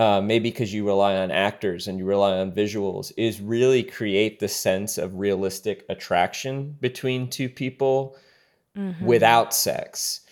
uh, 0.00 0.18
maybe 0.18 0.50
because 0.50 0.72
you 0.72 0.86
rely 0.86 1.14
on 1.14 1.30
actors 1.30 1.86
and 1.86 1.98
you 1.98 2.06
rely 2.06 2.38
on 2.38 2.50
visuals, 2.50 3.12
is 3.18 3.38
really 3.38 3.82
create 3.82 4.40
the 4.40 4.48
sense 4.48 4.96
of 4.96 5.16
realistic 5.16 5.84
attraction 5.90 6.74
between 6.80 7.28
two 7.28 7.50
people 7.50 8.16
without 9.02 9.52
sex. 9.52 10.22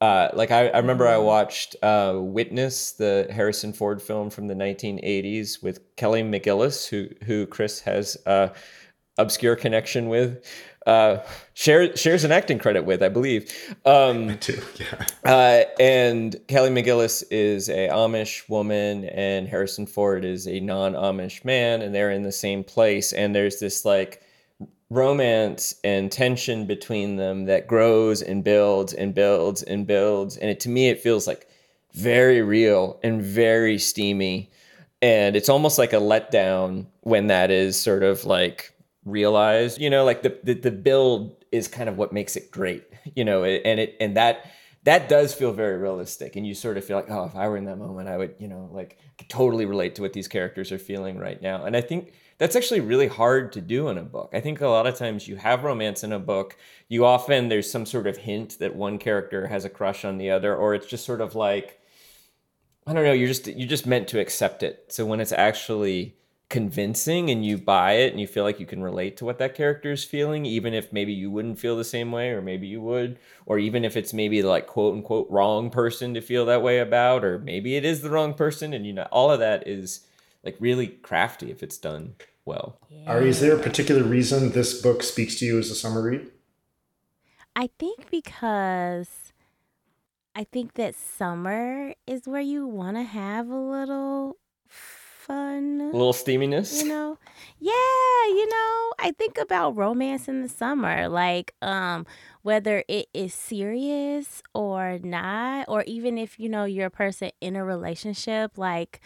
Uh, 0.00 0.28
like 0.34 0.50
I, 0.50 0.66
I 0.70 0.78
remember 0.78 1.06
I 1.06 1.18
watched 1.18 1.76
uh, 1.84 2.14
Witness, 2.16 2.90
the 2.90 3.28
Harrison 3.30 3.72
Ford 3.72 4.02
film 4.02 4.28
from 4.28 4.48
the 4.48 4.54
1980s 4.54 5.62
with 5.62 5.94
Kelly 5.94 6.24
McGillis, 6.24 6.88
who 6.88 7.08
who 7.24 7.46
Chris 7.46 7.78
has 7.82 8.16
uh, 8.26 8.48
obscure 9.18 9.54
connection 9.54 10.08
with, 10.08 10.44
uh, 10.86 11.18
share, 11.54 11.96
shares 11.96 12.24
an 12.24 12.32
acting 12.32 12.58
credit 12.58 12.84
with, 12.84 13.02
I 13.02 13.08
believe. 13.08 13.52
Um, 13.84 14.26
Me 14.28 14.36
too. 14.36 14.60
Yeah. 14.78 15.06
uh, 15.24 15.64
and 15.80 16.36
Kelly 16.48 16.70
McGillis 16.70 17.24
is 17.30 17.68
a 17.68 17.88
Amish 17.88 18.48
woman, 18.48 19.04
and 19.06 19.48
Harrison 19.48 19.86
Ford 19.86 20.24
is 20.24 20.46
a 20.46 20.60
non-Amish 20.60 21.44
man, 21.44 21.82
and 21.82 21.94
they're 21.94 22.10
in 22.10 22.22
the 22.22 22.32
same 22.32 22.64
place. 22.64 23.12
And 23.12 23.34
there's 23.34 23.60
this 23.60 23.84
like 23.84 24.22
romance 24.90 25.74
and 25.84 26.12
tension 26.12 26.66
between 26.66 27.16
them 27.16 27.46
that 27.46 27.66
grows 27.66 28.20
and 28.20 28.44
builds 28.44 28.92
and 28.92 29.14
builds 29.14 29.62
and 29.62 29.86
builds. 29.86 30.36
And 30.36 30.50
it, 30.50 30.60
to 30.60 30.68
me, 30.68 30.88
it 30.88 31.00
feels 31.00 31.26
like 31.26 31.48
very 31.94 32.42
real 32.42 32.98
and 33.02 33.22
very 33.22 33.78
steamy. 33.78 34.50
And 35.00 35.34
it's 35.34 35.48
almost 35.48 35.78
like 35.78 35.92
a 35.92 35.96
letdown 35.96 36.86
when 37.00 37.28
that 37.28 37.50
is 37.50 37.80
sort 37.80 38.02
of 38.02 38.24
like 38.24 38.72
realized. 39.04 39.80
You 39.80 39.90
know, 39.90 40.04
like 40.04 40.22
the 40.22 40.38
the, 40.42 40.54
the 40.54 40.70
build 40.70 41.44
is 41.50 41.68
kind 41.68 41.88
of 41.88 41.96
what 41.96 42.12
makes 42.12 42.36
it 42.36 42.50
great. 42.50 42.84
You 43.16 43.24
know, 43.24 43.42
and 43.42 43.80
it 43.80 43.96
and 43.98 44.16
that 44.16 44.46
that 44.84 45.08
does 45.08 45.32
feel 45.32 45.52
very 45.52 45.76
realistic 45.78 46.34
and 46.36 46.46
you 46.46 46.54
sort 46.54 46.76
of 46.76 46.84
feel 46.84 46.96
like 46.96 47.10
oh 47.10 47.24
if 47.24 47.36
i 47.36 47.48
were 47.48 47.56
in 47.56 47.64
that 47.64 47.78
moment 47.78 48.08
i 48.08 48.16
would 48.16 48.34
you 48.38 48.48
know 48.48 48.68
like 48.72 48.98
totally 49.28 49.66
relate 49.66 49.94
to 49.94 50.02
what 50.02 50.12
these 50.12 50.28
characters 50.28 50.72
are 50.72 50.78
feeling 50.78 51.18
right 51.18 51.40
now 51.42 51.64
and 51.64 51.76
i 51.76 51.80
think 51.80 52.12
that's 52.38 52.56
actually 52.56 52.80
really 52.80 53.06
hard 53.06 53.52
to 53.52 53.60
do 53.60 53.88
in 53.88 53.98
a 53.98 54.02
book 54.02 54.30
i 54.32 54.40
think 54.40 54.60
a 54.60 54.68
lot 54.68 54.86
of 54.86 54.96
times 54.96 55.28
you 55.28 55.36
have 55.36 55.64
romance 55.64 56.02
in 56.02 56.12
a 56.12 56.18
book 56.18 56.56
you 56.88 57.04
often 57.04 57.48
there's 57.48 57.70
some 57.70 57.86
sort 57.86 58.06
of 58.06 58.16
hint 58.16 58.58
that 58.58 58.74
one 58.74 58.98
character 58.98 59.46
has 59.46 59.64
a 59.64 59.70
crush 59.70 60.04
on 60.04 60.18
the 60.18 60.30
other 60.30 60.54
or 60.54 60.74
it's 60.74 60.86
just 60.86 61.06
sort 61.06 61.20
of 61.20 61.34
like 61.34 61.80
i 62.86 62.92
don't 62.92 63.04
know 63.04 63.12
you're 63.12 63.28
just 63.28 63.46
you're 63.46 63.68
just 63.68 63.86
meant 63.86 64.08
to 64.08 64.20
accept 64.20 64.62
it 64.62 64.86
so 64.88 65.06
when 65.06 65.20
it's 65.20 65.32
actually 65.32 66.16
convincing 66.52 67.30
and 67.30 67.46
you 67.46 67.56
buy 67.56 67.92
it 67.92 68.12
and 68.12 68.20
you 68.20 68.26
feel 68.26 68.44
like 68.44 68.60
you 68.60 68.66
can 68.66 68.82
relate 68.82 69.16
to 69.16 69.24
what 69.24 69.38
that 69.38 69.54
character 69.54 69.90
is 69.90 70.04
feeling 70.04 70.44
even 70.44 70.74
if 70.74 70.92
maybe 70.92 71.10
you 71.10 71.30
wouldn't 71.30 71.58
feel 71.58 71.78
the 71.78 71.82
same 71.82 72.12
way 72.12 72.28
or 72.28 72.42
maybe 72.42 72.66
you 72.66 72.78
would 72.78 73.18
or 73.46 73.58
even 73.58 73.86
if 73.86 73.96
it's 73.96 74.12
maybe 74.12 74.42
like 74.42 74.66
quote 74.66 74.94
unquote 74.94 75.26
wrong 75.30 75.70
person 75.70 76.12
to 76.12 76.20
feel 76.20 76.44
that 76.44 76.60
way 76.60 76.78
about 76.78 77.24
or 77.24 77.38
maybe 77.38 77.74
it 77.74 77.86
is 77.86 78.02
the 78.02 78.10
wrong 78.10 78.34
person 78.34 78.74
and 78.74 78.86
you 78.86 78.92
know 78.92 79.08
all 79.10 79.30
of 79.30 79.40
that 79.40 79.66
is 79.66 80.06
like 80.44 80.54
really 80.60 80.88
crafty 80.88 81.50
if 81.50 81.62
it's 81.62 81.78
done 81.78 82.14
well 82.44 82.78
Ari, 83.06 83.30
is 83.30 83.40
there 83.40 83.56
a 83.56 83.62
particular 83.62 84.02
reason 84.02 84.52
this 84.52 84.78
book 84.78 85.02
speaks 85.02 85.36
to 85.36 85.46
you 85.46 85.58
as 85.58 85.70
a 85.70 85.74
summer 85.74 86.02
read? 86.02 86.30
i 87.56 87.70
think 87.78 88.10
because 88.10 89.32
i 90.34 90.44
think 90.44 90.74
that 90.74 90.94
summer 90.94 91.94
is 92.06 92.26
where 92.26 92.42
you 92.42 92.66
want 92.66 92.98
to 92.98 93.04
have 93.04 93.48
a 93.48 93.58
little 93.58 94.36
fun 95.26 95.80
a 95.80 95.96
little 95.96 96.12
steaminess? 96.12 96.82
you 96.82 96.88
know? 96.88 97.18
Yeah 97.60 98.02
you 98.32 98.48
know 98.48 98.92
i 98.98 99.12
think 99.18 99.36
about 99.38 99.76
romance 99.76 100.28
in 100.28 100.42
the 100.42 100.48
summer 100.48 101.08
like 101.08 101.54
um 101.60 102.06
whether 102.42 102.84
it 102.88 103.06
is 103.12 103.34
serious 103.34 104.42
or 104.54 104.98
not 105.02 105.66
or 105.68 105.82
even 105.86 106.18
if 106.18 106.38
you 106.38 106.48
know 106.48 106.64
you're 106.64 106.86
a 106.86 106.90
person 106.90 107.30
in 107.40 107.56
a 107.56 107.64
relationship 107.64 108.56
like 108.56 109.00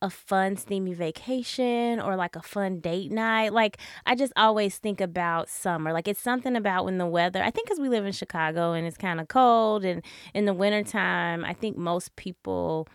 a 0.00 0.08
fun 0.08 0.56
steamy 0.56 0.94
vacation 0.94 1.98
or 1.98 2.14
like 2.14 2.36
a 2.36 2.42
fun 2.42 2.78
date 2.78 3.10
night 3.10 3.52
like 3.52 3.78
i 4.06 4.14
just 4.14 4.32
always 4.36 4.78
think 4.78 5.00
about 5.00 5.48
summer. 5.48 5.92
Like 5.92 6.06
it's 6.06 6.20
something 6.20 6.54
about 6.54 6.84
when 6.84 6.98
the 6.98 7.06
weather 7.06 7.42
i 7.42 7.50
think 7.50 7.66
because 7.66 7.80
we 7.80 7.88
live 7.88 8.06
in 8.06 8.12
chicago 8.12 8.72
and 8.72 8.86
it's 8.86 8.96
kind 8.96 9.20
of 9.20 9.28
cold 9.28 9.84
and 9.84 10.02
in 10.34 10.44
the 10.44 10.54
wintertime 10.54 11.44
i 11.44 11.52
think 11.52 11.76
most 11.76 12.14
people 12.16 12.86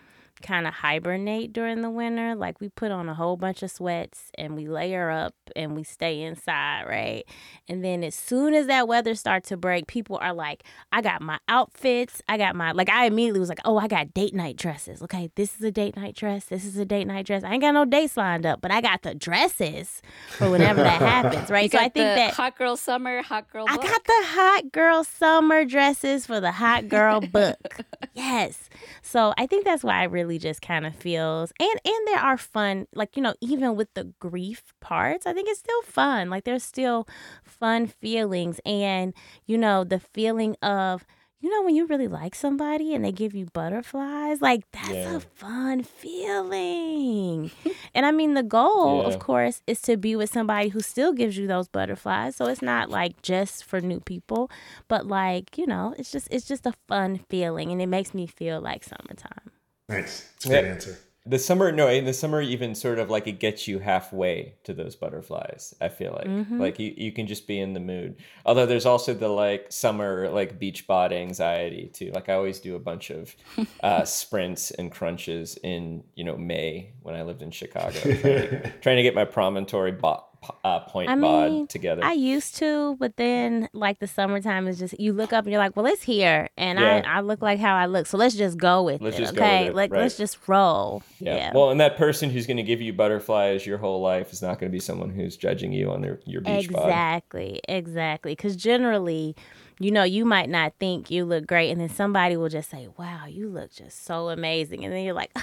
kind 0.44 0.66
of 0.66 0.74
hibernate 0.74 1.52
during 1.52 1.80
the 1.82 1.90
winter. 1.90 2.34
Like 2.36 2.60
we 2.60 2.68
put 2.68 2.92
on 2.92 3.08
a 3.08 3.14
whole 3.14 3.36
bunch 3.36 3.62
of 3.62 3.70
sweats 3.70 4.30
and 4.36 4.54
we 4.54 4.68
layer 4.68 5.10
up 5.10 5.34
and 5.56 5.74
we 5.74 5.82
stay 5.82 6.20
inside, 6.22 6.84
right? 6.86 7.24
And 7.68 7.82
then 7.84 8.04
as 8.04 8.14
soon 8.14 8.54
as 8.54 8.66
that 8.68 8.86
weather 8.86 9.14
starts 9.14 9.48
to 9.48 9.56
break, 9.56 9.86
people 9.86 10.18
are 10.18 10.34
like, 10.34 10.62
I 10.92 11.00
got 11.00 11.22
my 11.22 11.38
outfits. 11.48 12.22
I 12.28 12.36
got 12.36 12.54
my, 12.54 12.72
like, 12.72 12.88
I 12.90 13.06
immediately 13.06 13.40
was 13.40 13.48
like, 13.48 13.60
oh, 13.64 13.78
I 13.78 13.88
got 13.88 14.14
date 14.14 14.34
night 14.34 14.56
dresses. 14.56 15.02
Okay, 15.02 15.30
this 15.34 15.56
is 15.56 15.62
a 15.62 15.72
date 15.72 15.96
night 15.96 16.14
dress. 16.14 16.44
This 16.44 16.64
is 16.64 16.76
a 16.76 16.84
date 16.84 17.06
night 17.06 17.26
dress. 17.26 17.42
I 17.42 17.52
ain't 17.54 17.62
got 17.62 17.72
no 17.72 17.84
dates 17.84 18.16
lined 18.16 18.46
up, 18.46 18.60
but 18.60 18.70
I 18.70 18.80
got 18.80 19.02
the 19.02 19.14
dresses 19.14 20.02
for 20.28 20.50
whenever 20.50 20.82
that 20.82 21.00
happens, 21.24 21.50
right? 21.50 21.64
You 21.64 21.70
so 21.70 21.78
got 21.78 21.84
I 21.84 21.88
think 21.88 21.94
the 21.94 22.00
that. 22.00 22.34
hot 22.34 22.58
girl 22.58 22.76
summer, 22.76 23.22
hot 23.22 23.50
girl. 23.50 23.64
I 23.66 23.76
got 23.76 24.04
the 24.04 24.22
hot 24.26 24.72
girl 24.72 25.02
summer 25.04 25.64
dresses 25.64 26.26
for 26.26 26.38
the 26.40 26.52
hot 26.52 26.88
girl 26.88 27.20
book. 27.32 27.78
yes. 28.12 28.68
So 29.02 29.32
I 29.38 29.46
think 29.46 29.64
that's 29.64 29.84
why 29.84 30.04
it 30.04 30.10
really 30.10 30.38
just 30.38 30.62
kind 30.62 30.86
of 30.86 30.94
feels 30.94 31.52
and 31.60 31.80
and 31.84 32.06
there 32.08 32.18
are 32.18 32.36
fun 32.38 32.86
like 32.94 33.16
you 33.16 33.22
know 33.22 33.34
even 33.40 33.76
with 33.76 33.92
the 33.94 34.12
grief 34.20 34.74
parts, 34.80 35.26
I 35.26 35.32
think 35.32 35.48
it's 35.48 35.60
still 35.60 35.82
fun. 35.82 36.30
Like 36.30 36.44
there's 36.44 36.64
still 36.64 37.06
fun 37.44 37.86
feelings 37.86 38.60
and 38.66 39.14
you 39.46 39.58
know 39.58 39.84
the 39.84 40.00
feeling 40.00 40.56
of 40.62 41.04
you 41.44 41.50
know 41.50 41.62
when 41.62 41.74
you 41.74 41.84
really 41.86 42.08
like 42.08 42.34
somebody 42.34 42.94
and 42.94 43.04
they 43.04 43.12
give 43.12 43.34
you 43.34 43.44
butterflies 43.52 44.40
like 44.40 44.62
that's 44.72 44.94
Yeah. 44.94 45.16
a 45.16 45.20
fun 45.20 45.82
feeling 45.82 47.50
and 47.94 48.06
i 48.06 48.10
mean 48.10 48.32
the 48.32 48.42
goal 48.42 49.02
Yeah. 49.02 49.08
of 49.14 49.18
course 49.18 49.60
is 49.66 49.80
to 49.82 49.96
be 49.98 50.16
with 50.16 50.30
somebody 50.32 50.68
who 50.70 50.80
still 50.80 51.12
gives 51.12 51.36
you 51.36 51.46
those 51.46 51.68
butterflies 51.68 52.36
so 52.36 52.46
it's 52.46 52.62
not 52.62 52.88
like 52.88 53.20
just 53.20 53.62
for 53.64 53.80
new 53.82 54.00
people 54.00 54.50
but 54.88 55.06
like 55.06 55.58
you 55.58 55.66
know 55.66 55.94
it's 55.98 56.10
just 56.10 56.28
it's 56.30 56.46
just 56.46 56.64
a 56.66 56.72
fun 56.88 57.20
feeling 57.28 57.70
and 57.72 57.82
it 57.82 57.88
makes 57.88 58.14
me 58.14 58.26
feel 58.26 58.60
like 58.60 58.82
summertime 58.82 59.50
Nice. 59.86 60.30
It's 60.36 60.46
a 60.46 60.48
great 60.48 60.64
Yeah. 60.64 60.70
answer. 60.72 60.98
The 61.26 61.38
summer, 61.38 61.72
no, 61.72 61.88
in 61.88 62.04
the 62.04 62.12
summer, 62.12 62.42
even 62.42 62.74
sort 62.74 62.98
of 62.98 63.08
like 63.08 63.26
it 63.26 63.40
gets 63.40 63.66
you 63.66 63.78
halfway 63.78 64.56
to 64.64 64.74
those 64.74 64.94
butterflies. 64.94 65.72
I 65.80 65.88
feel 65.88 66.12
like, 66.12 66.26
Mhm. 66.26 66.60
like 66.60 66.78
you, 66.78 66.92
you 66.94 67.12
can 67.12 67.26
just 67.26 67.46
be 67.46 67.58
in 67.58 67.72
the 67.72 67.80
mood. 67.80 68.16
Although 68.44 68.66
there's 68.66 68.84
also 68.84 69.14
the 69.14 69.28
like 69.28 69.72
summer 69.72 70.28
like 70.28 70.58
beach 70.58 70.86
bod 70.86 71.14
anxiety 71.14 71.86
too. 71.94 72.10
Like 72.12 72.28
I 72.28 72.34
always 72.34 72.60
do 72.60 72.76
a 72.76 72.78
bunch 72.78 73.08
of 73.10 73.34
uh, 73.82 74.04
sprints 74.04 74.70
and 74.72 74.92
crunches 74.92 75.56
in 75.62 76.04
you 76.14 76.24
know 76.24 76.36
May 76.36 76.90
when 77.02 77.14
I 77.14 77.22
lived 77.22 77.40
in 77.40 77.50
Chicago, 77.50 77.98
trying 77.98 78.20
to, 78.22 78.70
trying 78.82 78.96
to 78.96 79.02
get 79.02 79.14
my 79.14 79.24
promontory 79.24 79.92
bo- 79.92 80.24
uh, 80.64 80.80
point 80.80 81.10
I 81.10 81.16
bod 81.16 81.68
together. 81.68 82.02
I 82.04 82.12
used 82.12 82.56
to, 82.56 82.96
but 82.98 83.16
then 83.16 83.68
like 83.72 83.98
the 83.98 84.06
summertime 84.06 84.68
is 84.68 84.78
just 84.78 84.98
you 85.00 85.12
look 85.12 85.32
up 85.32 85.44
and 85.44 85.52
you're 85.52 85.60
like, 85.60 85.76
well, 85.76 85.86
it's 85.86 86.02
here, 86.02 86.48
and 86.56 86.78
Yeah. 86.78 87.02
I 87.04 87.18
I 87.18 87.20
look 87.20 87.42
like 87.42 87.58
how 87.60 87.74
I 87.76 87.86
look, 87.86 88.06
so 88.06 88.16
let's 88.18 88.34
just 88.34 88.58
go 88.58 88.82
with 88.82 89.00
Let's 89.00 89.16
it, 89.16 89.20
just 89.20 89.34
go 89.34 89.42
with 89.42 89.50
okay? 89.50 89.66
it, 89.68 89.74
Like 89.74 89.90
right. 89.92 90.02
let's 90.02 90.16
just 90.16 90.38
roll. 90.48 91.02
yeah. 91.18 91.36
Yeah. 91.36 91.52
Well, 91.54 91.70
and 91.70 91.80
that 91.80 91.96
person 91.96 92.30
who's 92.30 92.46
going 92.46 92.56
to 92.58 92.62
give 92.62 92.80
you 92.80 92.92
butterflies 92.92 93.66
your 93.66 93.78
whole 93.78 94.00
life 94.00 94.32
is 94.32 94.42
not 94.42 94.58
going 94.58 94.70
to 94.70 94.72
be 94.72 94.80
someone 94.80 95.10
who's 95.10 95.36
judging 95.36 95.72
you 95.72 95.90
on 95.90 96.00
their 96.00 96.20
your 96.26 96.40
beach 96.40 96.70
bod. 96.70 96.84
Exactly, 96.84 97.60
exactly. 97.68 98.32
Because 98.32 98.56
generally, 98.56 99.34
you 99.80 99.90
know, 99.90 100.02
you 100.04 100.24
might 100.24 100.48
not 100.48 100.72
think 100.78 101.10
you 101.10 101.24
look 101.24 101.46
great, 101.46 101.70
and 101.70 101.80
then 101.80 101.88
somebody 101.88 102.36
will 102.36 102.48
just 102.48 102.70
say, 102.70 102.88
"Wow, 102.96 103.26
you 103.26 103.48
look 103.48 103.72
just 103.72 104.04
so 104.04 104.28
amazing," 104.28 104.84
and 104.84 104.92
then 104.94 105.04
you're 105.04 105.14
like, 105.14 105.36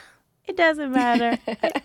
"It 0.45 0.55
doesn't 0.57 0.91
matter." 0.91 1.37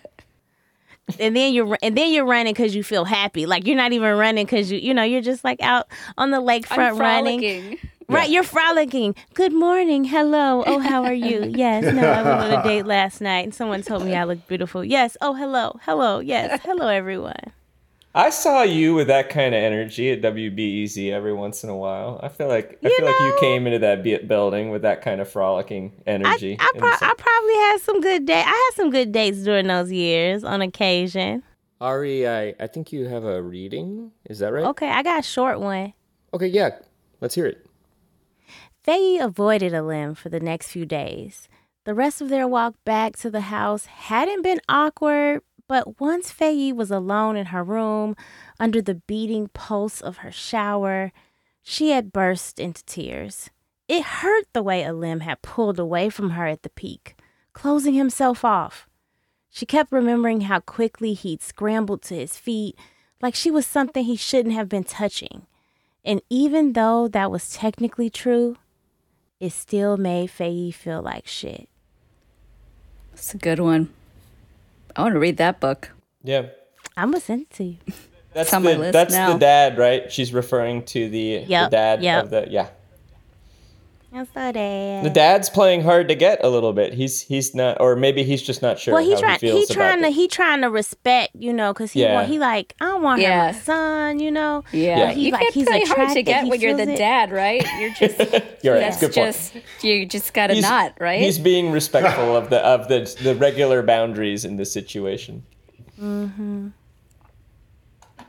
and 1.19 1.37
then 1.37 1.53
you're 1.53 1.79
and 1.83 1.97
then 1.97 2.13
you're 2.13 2.25
running 2.25 2.53
because 2.53 2.75
you 2.75 2.83
feel 2.83 3.05
happy. 3.05 3.47
Like 3.47 3.67
you're 3.67 3.77
not 3.77 3.93
even 3.93 4.17
running 4.17 4.47
because 4.47 4.71
you 4.71 4.79
you 4.79 4.93
know 4.95 5.03
you're 5.03 5.23
just 5.23 5.45
like 5.45 5.61
out 5.63 5.87
on 6.19 6.31
the 6.31 6.39
lakefront 6.39 6.79
I'm 6.79 6.99
running. 6.99 7.41
frolicking. 7.41 7.79
Right, 8.09 8.31
you're 8.31 8.45
frolicking. 8.45 9.17
Good 9.35 9.53
morning. 9.53 10.05
Hello. 10.05 10.63
Oh, 10.65 10.79
how 10.79 11.03
are 11.05 11.13
you? 11.13 11.43
Yes. 11.57 11.83
No, 11.93 12.09
I 12.09 12.23
went 12.23 12.53
on 12.53 12.61
a 12.61 12.63
date 12.63 12.87
last 12.87 13.21
night 13.21 13.45
and 13.45 13.55
someone 13.55 13.83
told 13.83 14.05
me 14.05 14.15
I 14.15 14.23
look 14.23 14.47
beautiful. 14.47 14.85
Yes. 14.85 15.17
Oh, 15.21 15.35
hello. 15.35 15.81
Hello. 15.83 16.21
Yes. 16.21 16.61
Hello, 16.63 16.87
everyone. 16.87 17.35
I 18.17 18.31
saw 18.31 18.63
you 18.63 18.95
with 18.95 19.09
that 19.09 19.29
kind 19.29 19.55
of 19.55 19.63
energy 19.63 20.11
at 20.11 20.23
WBEZ 20.23 21.13
every 21.13 21.35
once 21.35 21.63
in 21.63 21.69
a 21.69 21.77
while. 21.77 22.19
I 22.23 22.31
feel 22.31 22.49
like 22.49 22.79
I 22.83 22.89
You 22.89 22.97
feel 22.97 23.05
like 23.05 23.21
you 23.21 23.37
came 23.41 23.67
into 23.67 23.79
that 23.81 24.27
building 24.27 24.71
with 24.71 24.81
that 24.83 25.03
kind 25.03 25.21
of 25.21 25.29
frolicking 25.29 25.93
energy. 26.07 26.57
I, 26.59 26.71
And 26.73 26.81
pro- 26.81 26.89
I 26.89 27.13
probably 27.19 27.55
had 27.55 27.79
some 27.83 28.01
good 28.01 28.25
day. 28.25 28.41
I 28.41 28.71
had 28.71 28.71
some 28.75 28.89
good 28.91 29.13
dates 29.13 29.45
during 29.45 29.67
those 29.67 29.93
years 29.93 30.45
on 30.45 30.63
occasion. 30.63 31.43
Ari, 31.79 32.27
I, 32.27 32.55
I 32.59 32.67
think 32.69 32.91
you 32.91 33.05
have 33.05 33.25
a 33.25 33.43
reading. 33.43 34.13
Is 34.25 34.39
that 34.39 34.51
right? 34.51 34.65
Okay, 34.65 34.89
I 34.89 35.03
got 35.03 35.21
a 35.21 35.23
short 35.23 35.61
one. 35.61 35.93
Okay, 36.33 36.47
yeah. 36.47 36.71
Let's 37.21 37.35
hear 37.35 37.45
it. 37.45 37.67
Feyi 38.89 39.23
avoided 39.23 39.75
Alim 39.75 40.15
for 40.15 40.31
the 40.31 40.41
next 40.41 40.69
few 40.69 40.87
days. 40.87 41.49
The 41.85 41.93
rest 41.93 42.23
of 42.23 42.31
their 42.31 42.49
walk 42.49 42.77
back 42.87 43.17
to 43.19 43.31
the 43.31 43.43
house 43.43 43.85
hadn't 43.87 44.41
been 44.43 44.61
awkward, 44.71 45.43
but 45.69 46.01
once 46.01 46.33
Feyi 46.33 46.75
was 46.75 46.91
alone 46.91 47.37
in 47.37 47.47
her 47.47 47.65
room, 47.65 48.17
under 48.61 48.81
the 48.81 48.95
beating 48.95 49.49
pulse 49.49 50.01
of 50.01 50.19
her 50.19 50.33
shower, 50.33 51.13
she 51.63 51.91
had 51.91 52.13
burst 52.13 52.61
into 52.61 52.85
tears. 52.85 53.51
It 53.89 54.03
hurt 54.03 54.47
the 54.53 54.63
way 54.63 54.85
Alim 54.85 55.21
had 55.21 55.43
pulled 55.43 55.79
away 55.79 56.11
from 56.11 56.31
her 56.31 56.47
at 56.47 56.63
the 56.63 56.71
peak, 56.71 57.17
closing 57.53 57.95
himself 57.95 58.45
off. 58.45 58.89
She 59.51 59.67
kept 59.67 59.93
remembering 59.93 60.43
how 60.43 60.61
quickly 60.61 61.15
he'd 61.15 61.43
scrambled 61.43 62.03
to 62.03 62.15
his 62.15 62.37
feet, 62.37 62.77
like 63.23 63.35
she 63.35 63.51
was 63.51 63.67
something 63.67 64.05
he 64.05 64.17
shouldn't 64.17 64.55
have 64.55 64.69
been 64.69 64.85
touching. 64.85 65.47
And 66.05 66.21
even 66.31 66.75
though 66.75 67.09
that 67.09 67.31
was 67.31 67.51
technically 67.53 68.11
true, 68.11 68.57
it 69.41 69.53
still 69.53 69.97
made 69.97 70.31
Feyi 70.31 70.73
feel 70.73 71.03
like 71.03 71.27
shit. 71.27 71.69
It's 73.13 73.35
a 73.35 73.39
good 73.39 73.59
one. 73.59 73.89
I 74.97 75.03
want 75.03 75.13
to 75.15 75.19
read 75.19 75.37
that 75.37 75.61
book. 75.61 75.93
yeah. 76.23 76.47
I'm 76.97 77.11
gonna 77.11 77.21
send 77.21 77.43
it 77.43 77.51
to 77.51 77.65
you. 77.65 77.77
That's 78.33 78.53
on 78.55 78.63
the 78.63 78.79
my 78.79 78.91
that's 78.91 79.13
now. 79.13 79.35
the 79.35 79.39
dad, 79.39 79.77
right? 79.77 80.11
She's 80.11 80.33
referring 80.33 80.85
to 80.87 81.11
the, 81.11 81.45
the 81.45 81.69
dad 81.71 82.03
yep. 82.03 82.25
of 82.25 82.31
the 82.31 82.47
yeah. 82.51 82.69
That's 84.17 84.33
so 84.33 84.51
dad. 84.53 85.05
The 85.05 85.11
dad's 85.11 85.51
playing 85.51 85.83
hard 85.83 86.09
to 86.09 86.15
get 86.15 86.43
a 86.43 86.49
little 86.49 86.73
bit. 86.73 86.95
He's 86.95 87.21
he's 87.21 87.55
not, 87.55 87.79
or 87.83 87.97
maybe 87.97 88.23
he's 88.23 88.41
just 88.43 88.63
not 88.63 88.79
sure 88.79 88.95
well, 88.95 89.05
he 89.05 89.13
how 89.13 89.21
trying 89.21 89.39
he 89.41 89.47
he, 89.49 89.53
feels 89.53 89.69
trying 89.69 90.01
to 90.01 90.09
it. 90.09 90.13
he 90.15 90.27
trying 90.27 90.63
to 90.63 90.71
respect, 90.71 91.37
you 91.39 91.53
know, 91.53 91.75
because 91.75 91.93
he 91.93 92.01
Yeah. 92.01 92.15
want, 92.15 92.29
he 92.29 92.39
like 92.39 92.75
I 92.81 92.87
don't 92.87 93.03
want 93.03 93.21
her 93.21 93.29
Yeah. 93.29 93.53
my 93.53 93.59
son, 93.59 94.19
you 94.19 94.31
know. 94.31 94.65
Yeah, 94.73 95.07
But 95.09 95.17
he 95.17 95.27
you 95.27 95.33
like 95.33 95.43
can't 95.43 95.55
he's 95.55 95.67
play 95.67 95.85
hard 95.85 96.15
to 96.15 96.23
get 96.23 96.45
he 96.45 96.51
when 96.51 96.61
you're 96.63 96.75
the 96.77 96.91
it. 96.91 96.97
dad, 96.97 97.31
right? 97.31 97.63
You're 97.79 97.91
just 97.91 98.19
You're 98.65 98.75
right. 98.75 98.81
that's 98.81 99.01
Good 99.01 99.13
point. 99.13 99.27
just 99.35 99.53
you 99.85 100.07
just 100.07 100.33
gotta 100.33 100.55
He's- 100.55 100.63
not 100.69 100.95
right. 100.99 101.21
He's 101.21 101.39
being 101.39 101.71
respectful 101.71 102.35
of 102.35 102.49
the 102.49 102.61
of 102.65 102.89
the 102.89 103.15
the 103.23 103.35
regular 103.37 103.83
boundaries 103.83 104.47
in 104.47 104.57
this 104.57 104.73
situation. 104.73 105.43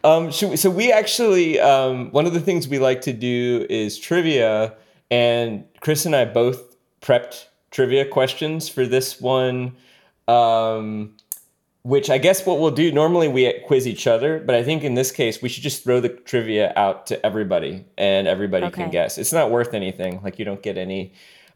Um, 0.03 0.27
we, 0.27 0.31
so 0.57 0.69
we 0.69 0.91
actually 0.91 1.59
um, 1.59 2.11
one 2.11 2.25
of 2.25 2.33
the 2.33 2.39
things 2.39 2.67
we 2.67 2.77
like 2.79 3.01
to 3.01 3.13
do 3.13 3.65
is 3.69 3.97
trivia, 3.97 4.73
and 5.09 5.65
Chris 5.79 6.05
and 6.05 6.15
I 6.15 6.25
both 6.25 6.75
prepped 7.01 7.45
trivia 7.71 8.05
questions 8.05 8.69
for 8.69 8.85
this 8.85 9.19
one. 9.21 9.75
Um, 10.27 11.15
which 11.83 12.09
I 12.09 12.17
guess 12.17 12.45
what 12.45 12.59
we'll 12.59 12.71
do 12.71 12.91
normally 12.91 13.29
we 13.29 13.49
quiz 13.65 13.87
each 13.87 14.07
other, 14.07 14.39
but 14.39 14.55
I 14.55 14.61
think 14.61 14.83
in 14.83 14.95
this 14.95 15.09
case 15.09 15.41
we 15.41 15.47
should 15.47 15.63
just 15.63 15.85
throw 15.85 16.01
the 16.01 16.09
trivia 16.09 16.73
out 16.75 17.07
to 17.07 17.25
everybody 17.25 17.85
and 17.97 18.27
everybody 18.27 18.69
can 18.69 18.89
guess. 18.89 19.17
It's 19.17 19.31
not 19.31 19.51
worth 19.51 19.73
anything. 19.73 20.21
Like 20.21 20.37
you 20.37 20.43
don't 20.43 20.61
get 20.61 20.77
any 20.77 21.13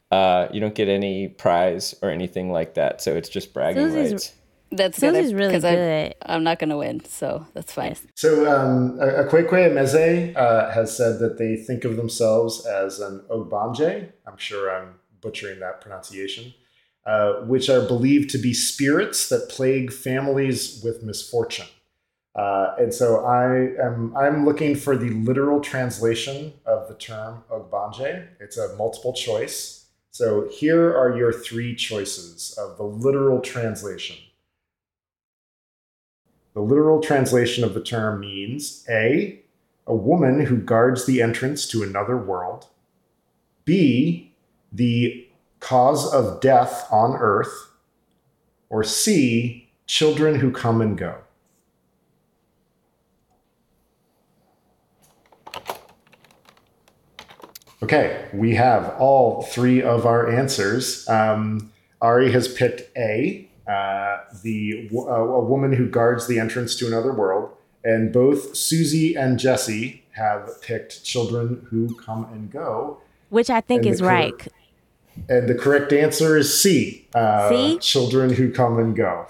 uh, 0.09 0.47
you 0.53 0.61
don't 0.61 0.73
get 0.75 0.87
any 0.87 1.27
prize 1.27 1.95
or 2.01 2.09
anything 2.09 2.49
like 2.49 2.75
that. 2.75 3.01
So 3.01 3.13
it's 3.15 3.27
just 3.27 3.53
bragging 3.53 3.89
Susie's- 3.89 4.11
rights. 4.11 4.33
That's 4.71 4.99
good 4.99 5.13
really 5.33 5.53
'cause 5.53 5.65
I- 5.65 5.75
good. 5.75 6.15
I'm 6.25 6.43
not 6.43 6.59
gonna 6.59 6.77
win, 6.77 7.03
so 7.05 7.45
that's 7.53 7.73
fine. 7.73 7.95
So, 8.15 8.49
um, 8.49 8.97
Akwaeke 8.99 9.49
Emezi 9.69 10.35
uh, 10.35 10.69
has 10.71 10.95
said 10.95 11.19
that 11.19 11.37
they 11.37 11.55
think 11.57 11.83
of 11.83 11.97
themselves 11.97 12.65
as 12.65 12.99
an 12.99 13.21
Ogbanje. 13.29 14.09
I'm 14.25 14.37
sure 14.37 14.71
I'm 14.73 14.95
butchering 15.21 15.59
that 15.59 15.81
pronunciation, 15.81 16.53
uh, 17.05 17.33
which 17.45 17.69
are 17.69 17.81
believed 17.81 18.29
to 18.31 18.37
be 18.37 18.53
spirits 18.53 19.29
that 19.29 19.49
plague 19.49 19.91
families 19.91 20.81
with 20.83 21.03
misfortune. 21.03 21.67
Uh, 22.33 22.73
and 22.79 22.93
so 22.93 23.25
I 23.25 23.75
am 23.85 24.15
I'm 24.15 24.45
looking 24.45 24.75
for 24.75 24.95
the 24.95 25.09
literal 25.09 25.59
translation 25.59 26.53
of 26.65 26.87
the 26.87 26.95
term 26.95 27.43
Ogbanje. 27.51 28.25
It's 28.39 28.57
a 28.57 28.73
multiple 28.77 29.11
choice. 29.11 29.85
So 30.11 30.47
here 30.49 30.95
are 30.97 31.15
your 31.17 31.33
three 31.33 31.75
choices 31.75 32.57
of 32.57 32.77
the 32.77 32.83
literal 32.83 33.39
translation. 33.41 34.15
The 36.53 36.61
literal 36.61 37.01
translation 37.01 37.63
of 37.63 37.73
the 37.73 37.81
term 37.81 38.19
means 38.19 38.85
A, 38.89 39.41
a 39.87 39.95
woman 39.95 40.45
who 40.45 40.57
guards 40.57 41.05
the 41.05 41.21
entrance 41.21 41.67
to 41.69 41.83
another 41.83 42.17
world, 42.17 42.67
B, 43.65 44.33
the 44.71 45.27
cause 45.59 46.11
of 46.13 46.41
death 46.41 46.87
on 46.91 47.15
earth, 47.17 47.71
or 48.69 48.83
C, 48.83 49.69
children 49.85 50.35
who 50.35 50.51
come 50.51 50.81
and 50.81 50.97
go. 50.97 51.17
Okay, 57.83 58.29
we 58.33 58.55
have 58.55 58.95
all 58.99 59.41
three 59.41 59.81
of 59.81 60.05
our 60.05 60.29
answers. 60.29 61.07
Um, 61.09 61.71
Ari 61.99 62.31
has 62.31 62.47
picked 62.47 62.95
A, 62.97 63.49
uh, 63.67 64.17
the 64.43 64.89
uh, 64.93 64.97
a 64.99 65.43
woman 65.43 65.73
who 65.73 65.87
guards 65.87 66.27
the 66.27 66.39
entrance 66.39 66.75
to 66.77 66.87
another 66.87 67.13
world, 67.13 67.51
and 67.83 68.11
both 68.11 68.55
Susie 68.55 69.15
and 69.15 69.39
Jesse 69.39 70.03
have 70.11 70.61
picked 70.61 71.03
children 71.03 71.65
who 71.69 71.95
come 71.95 72.25
and 72.33 72.51
go. 72.51 72.97
Which 73.29 73.49
I 73.49 73.61
think 73.61 73.85
is 73.85 73.99
the 73.99 74.05
right. 74.05 74.37
cor- 74.37 74.47
And 75.29 75.47
the 75.47 75.55
correct 75.55 75.93
answer 75.93 76.37
is 76.37 76.59
C, 76.61 77.07
uh, 77.15 77.49
C? 77.49 77.77
children 77.79 78.33
who 78.33 78.51
come 78.51 78.77
and 78.79 78.95
go. 78.95 79.27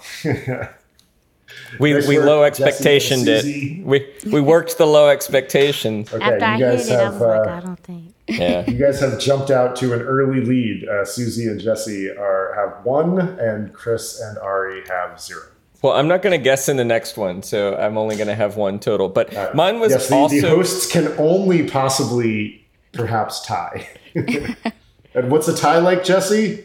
We 1.78 1.92
Nice 1.92 2.08
we 2.08 2.18
low 2.18 2.48
Jesse 2.48 2.62
and 2.62 2.72
expectationed 2.74 3.26
it. 3.28 3.84
We 3.84 4.06
we 4.30 4.40
worked 4.40 4.78
the 4.78 4.86
low 4.86 5.08
expectation. 5.08 6.06
okay, 6.12 6.22
After 6.24 6.44
I 6.44 6.56
you 6.56 6.64
hit 6.66 6.76
guys 6.76 6.88
it, 6.88 6.94
I 6.98 7.02
have 7.02 7.12
was 7.14 7.22
like, 7.22 7.46
uh, 7.46 7.50
I 7.50 7.60
don't 7.60 7.80
think. 7.80 8.11
Yeah. 8.28 8.68
You 8.70 8.78
guys 8.78 9.00
have 9.00 9.18
jumped 9.18 9.50
out 9.50 9.74
to 9.76 9.92
an 9.94 10.00
early 10.00 10.40
lead. 10.44 10.88
Uh, 10.88 11.04
Susie 11.04 11.46
and 11.46 11.60
Jesse 11.60 12.08
are 12.08 12.54
have 12.54 12.84
one, 12.84 13.18
and 13.18 13.72
Chris 13.72 14.20
and 14.20 14.38
Ari 14.38 14.82
have 14.88 15.20
zero. 15.20 15.42
Well, 15.82 15.94
I'm 15.94 16.06
not 16.06 16.22
going 16.22 16.38
to 16.38 16.42
guess 16.42 16.68
in 16.68 16.76
the 16.76 16.84
next 16.84 17.16
one, 17.16 17.42
so 17.42 17.76
I'm 17.76 17.98
only 17.98 18.14
going 18.14 18.28
to 18.28 18.36
have 18.36 18.56
one 18.56 18.78
total. 18.78 19.08
But 19.08 19.34
Uh, 19.34 19.50
mine 19.54 19.80
was 19.80 19.90
yes, 19.90 20.08
the, 20.08 20.14
also 20.14 20.40
the 20.40 20.48
hosts 20.48 20.90
can 20.90 21.08
only 21.18 21.68
possibly 21.68 22.64
perhaps 22.92 23.40
tie. 23.44 23.88
and 24.14 25.30
what's 25.30 25.48
a 25.48 25.56
tie 25.56 25.78
like, 25.78 26.04
Jesse? 26.04 26.64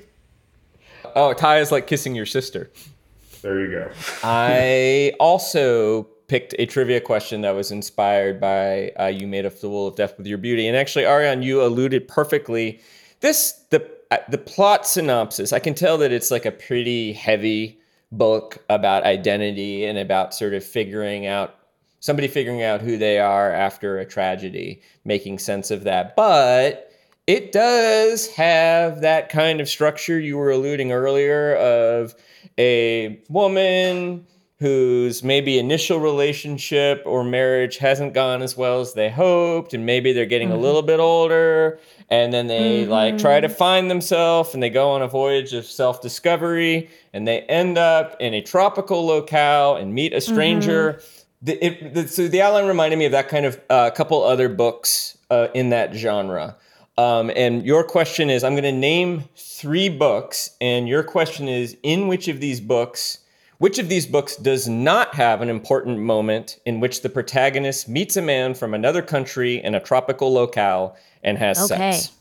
oh, 1.16 1.34
tie 1.34 1.60
is 1.60 1.72
like 1.72 1.88
kissing 1.88 2.14
your 2.14 2.28
sister. 2.28 2.70
There 3.42 3.60
you 3.60 3.72
go. 3.72 3.92
I 4.24 5.14
also 5.20 6.08
picked 6.28 6.54
a 6.60 6.66
trivia 6.66 7.00
question 7.00 7.42
that 7.42 7.56
was 7.56 7.72
inspired 7.72 8.40
by 8.40 8.92
uh, 9.00 9.06
"You 9.06 9.28
Made 9.28 9.46
a 9.46 9.50
Fool 9.50 9.88
of 9.88 9.96
Death 9.96 10.18
with 10.18 10.28
Your 10.28 10.38
Beauty," 10.38 10.68
and 10.68 10.78
actually, 10.78 11.06
Arionne, 11.06 11.44
you 11.44 11.62
alluded 11.62 12.08
perfectly. 12.08 12.82
This 13.22 13.54
the 13.70 13.90
uh, 14.12 14.18
the 14.30 14.38
plot 14.38 14.88
synopsis. 14.88 15.54
I 15.54 15.60
can 15.60 15.74
tell 15.74 15.98
that 16.00 16.12
it's 16.12 16.32
like 16.32 16.46
a 16.46 16.52
pretty 16.52 17.14
heavy 17.14 17.80
book 18.12 18.64
about 18.70 19.04
identity 19.04 19.86
and 19.86 19.98
about 19.98 20.34
sort 20.34 20.54
of 20.54 20.64
figuring 20.64 21.26
out 21.26 21.56
somebody 22.00 22.28
figuring 22.28 22.64
out 22.64 22.82
who 22.82 22.98
they 22.98 23.20
are 23.20 23.52
after 23.52 23.98
a 23.98 24.06
tragedy, 24.06 24.82
making 25.04 25.40
sense 25.40 25.72
of 25.72 25.84
that, 25.84 26.16
but 26.16 26.92
it 27.26 27.52
does 27.52 28.28
have 28.28 29.02
that 29.02 29.28
kind 29.30 29.60
of 29.60 29.68
structure 29.68 30.18
you 30.20 30.38
were 30.38 30.52
alluding 30.52 30.92
earlier 30.92 31.56
of 31.56 32.16
a 32.58 33.20
woman 33.30 34.26
whose 34.60 35.24
maybe 35.24 35.60
initial 35.60 36.00
relationship 36.00 37.04
or 37.06 37.24
marriage 37.24 37.78
hasn't 37.78 38.14
gone 38.14 38.42
as 38.42 38.58
well 38.58 38.80
as 38.80 38.94
they 38.94 39.10
hoped 39.10 39.74
and 39.74 39.86
maybe 39.86 40.14
they're 40.14 40.26
getting 40.26 40.52
a 40.52 40.58
little 40.58 40.82
bit 40.82 41.00
older 41.00 41.80
and 42.10 42.34
then 42.34 42.48
they 42.48 42.86
like 42.86 43.20
try 43.20 43.40
to 43.40 43.50
find 43.50 43.92
themselves 43.92 44.56
and 44.56 44.64
they 44.64 44.70
go 44.70 44.90
on 44.90 45.04
a 45.04 45.08
voyage 45.08 45.54
of 45.54 45.64
self-discovery 45.66 46.90
and 47.14 47.28
they 47.28 47.42
end 47.42 47.78
up 47.78 48.16
in 48.20 48.34
a 48.34 48.42
tropical 48.42 49.06
locale 49.06 49.76
and 49.76 49.94
meet 49.94 50.12
a 50.12 50.22
stranger. 50.22 51.02
The, 51.44 51.64
it, 51.64 51.94
the, 51.94 52.08
so 52.08 52.28
the 52.28 52.42
outline 52.42 52.66
reminded 52.66 52.98
me 52.98 53.06
of 53.06 53.12
that 53.12 53.30
kind 53.30 53.46
of 53.46 53.62
a 53.70 53.74
uh, 53.74 53.90
couple 53.92 54.24
other 54.24 54.50
books 54.50 55.20
uh, 55.30 55.50
in 55.54 55.70
that 55.70 55.94
genre. 55.94 56.56
Um, 56.98 57.30
and 57.36 57.64
your 57.64 57.84
question 57.84 58.32
is 58.32 58.44
I'm 58.44 58.54
going 58.54 58.64
to 58.64 58.72
name 58.72 59.26
three 59.36 59.88
books, 59.88 60.52
and 60.60 60.88
your 60.88 61.04
question 61.04 61.48
is 61.48 61.78
in 61.84 62.08
which 62.08 62.28
of 62.28 62.40
these 62.40 62.60
books, 62.60 63.20
which 63.58 63.80
of 63.80 63.90
these 63.90 64.06
books 64.06 64.36
does 64.36 64.68
not 64.68 65.16
have 65.16 65.42
an 65.42 65.50
important 65.50 66.00
moment 66.00 66.60
in 66.66 66.80
which 66.80 67.02
the 67.02 67.10
protagonist 67.10 67.90
meets 67.90 68.16
a 68.16 68.22
man 68.22 68.54
from 68.54 68.74
another 68.74 69.02
country 69.02 69.64
in 69.64 69.74
a 69.76 69.80
tropical 69.80 70.32
locale 70.32 70.96
and 71.24 71.38
has 71.38 71.60
Okay. 71.72 71.92
sex? 71.92 72.12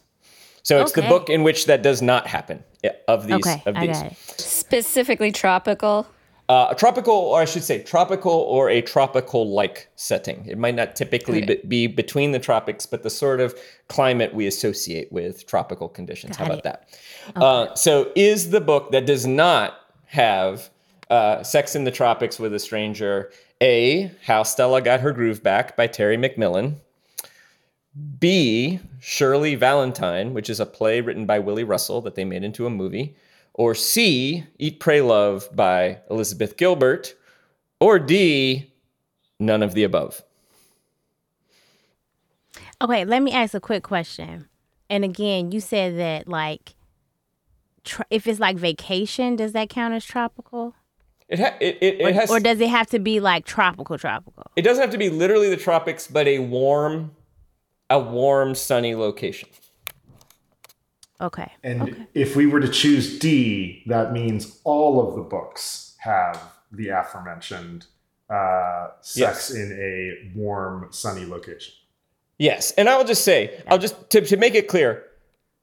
So 0.62 0.80
it's 0.80 0.92
the 0.92 1.02
book 1.02 1.30
in 1.30 1.44
which 1.44 1.66
that 1.66 1.82
does 1.82 2.02
not 2.02 2.26
happen 2.26 2.64
eh, 2.82 2.90
of 3.06 3.26
these. 3.28 3.46
Okay, 3.46 3.62
of 3.66 3.76
I 3.76 3.86
these. 3.86 3.96
got 4.02 4.06
it. 4.06 4.16
Specifically 4.36 5.30
tropical. 5.30 6.08
Uh, 6.48 6.68
a 6.70 6.74
tropical, 6.76 7.12
or 7.14 7.40
I 7.40 7.44
should 7.44 7.64
say, 7.64 7.82
tropical 7.82 8.32
or 8.32 8.70
a 8.70 8.80
tropical 8.80 9.48
like 9.52 9.88
setting. 9.96 10.44
It 10.46 10.58
might 10.58 10.74
not 10.76 10.94
typically 10.96 11.42
Okay. 11.42 11.56
be, 11.64 11.86
be 11.86 11.86
between 11.88 12.32
the 12.32 12.38
tropics, 12.38 12.86
but 12.86 13.02
the 13.02 13.10
sort 13.10 13.40
of 13.40 13.54
climate 13.88 14.32
we 14.34 14.46
associate 14.46 15.10
with 15.12 15.46
tropical 15.46 15.88
conditions. 15.88 16.36
How 16.36 16.44
Got 16.46 16.52
about 16.52 16.62
that? 16.64 16.98
Uh, 17.36 17.74
so, 17.74 18.10
is 18.14 18.50
the 18.50 18.60
book 18.60 18.92
that 18.92 19.06
does 19.06 19.26
not 19.26 19.74
have 20.06 20.70
uh, 21.10 21.42
Sex 21.42 21.74
in 21.74 21.84
the 21.84 21.90
Tropics 21.90 22.38
with 22.38 22.54
a 22.54 22.58
Stranger 22.58 23.30
A, 23.62 24.10
How 24.24 24.42
Stella 24.42 24.80
Got 24.82 25.00
Her 25.00 25.12
Groove 25.12 25.42
Back 25.42 25.76
by 25.76 25.86
Terry 25.86 26.16
McMillan? 26.16 26.76
B, 28.18 28.78
Shirley 29.00 29.54
Valentine, 29.54 30.34
which 30.34 30.50
is 30.50 30.60
a 30.60 30.66
play 30.66 31.00
written 31.00 31.24
by 31.24 31.38
Willie 31.38 31.64
Russell 31.64 32.00
that 32.02 32.14
they 32.14 32.24
made 32.24 32.44
into 32.44 32.66
a 32.66 32.70
movie. 32.70 33.16
Or 33.54 33.74
C, 33.74 34.44
Eat, 34.58 34.80
Pray, 34.80 35.00
Love 35.00 35.48
by 35.54 36.00
Elizabeth 36.10 36.58
Gilbert. 36.58 37.14
Or 37.80 37.98
D, 37.98 38.70
none 39.38 39.62
of 39.62 39.74
the 39.74 39.84
above. 39.84 40.22
Okay, 42.82 43.06
let 43.06 43.22
me 43.22 43.32
ask 43.32 43.54
a 43.54 43.60
quick 43.60 43.82
question. 43.82 44.48
And 44.90 45.04
again, 45.04 45.50
you 45.50 45.60
said 45.60 45.98
that 45.98 46.28
like, 46.28 46.74
if 48.10 48.26
it's 48.26 48.40
like 48.40 48.56
vacation, 48.56 49.36
does 49.36 49.52
that 49.52 49.70
count 49.70 49.94
as 49.94 50.04
tropical, 50.04 50.74
It, 51.28 51.40
ha- 51.40 51.56
it, 51.60 51.78
it, 51.80 52.00
it 52.00 52.14
has 52.14 52.30
or 52.30 52.38
does 52.38 52.60
it 52.60 52.68
have 52.68 52.86
to 52.90 52.98
be 53.00 53.18
like 53.18 53.44
tropical, 53.44 53.98
tropical? 53.98 54.44
it 54.54 54.62
doesn't 54.62 54.80
have 54.80 54.92
to 54.92 54.98
be 54.98 55.10
literally 55.10 55.50
the 55.50 55.56
tropics, 55.56 56.06
but 56.06 56.26
a 56.28 56.38
warm, 56.38 57.10
a 57.90 57.98
warm, 57.98 58.54
sunny 58.54 58.94
location. 58.94 59.48
Okay. 61.20 61.50
And 61.64 62.06
if 62.14 62.36
we 62.36 62.46
were 62.46 62.60
to 62.60 62.68
choose 62.68 63.18
D, 63.18 63.82
that 63.86 64.12
means 64.12 64.60
all 64.64 65.00
of 65.08 65.16
the 65.16 65.22
books 65.22 65.96
have 65.98 66.40
the 66.70 66.88
aforementioned 66.90 67.86
uh, 68.28 68.88
sex 69.00 69.16
Yes. 69.16 69.50
in 69.50 69.72
a 69.72 70.38
warm, 70.38 70.88
sunny 70.90 71.24
location. 71.24 71.74
Yes, 72.38 72.70
and 72.72 72.86
I 72.88 72.98
will 72.98 73.04
just 73.04 73.24
say, 73.24 73.62
I'll 73.66 73.78
just 73.78 74.10
to, 74.10 74.20
to 74.20 74.36
make 74.36 74.54
it 74.54 74.68
clear, 74.68 75.04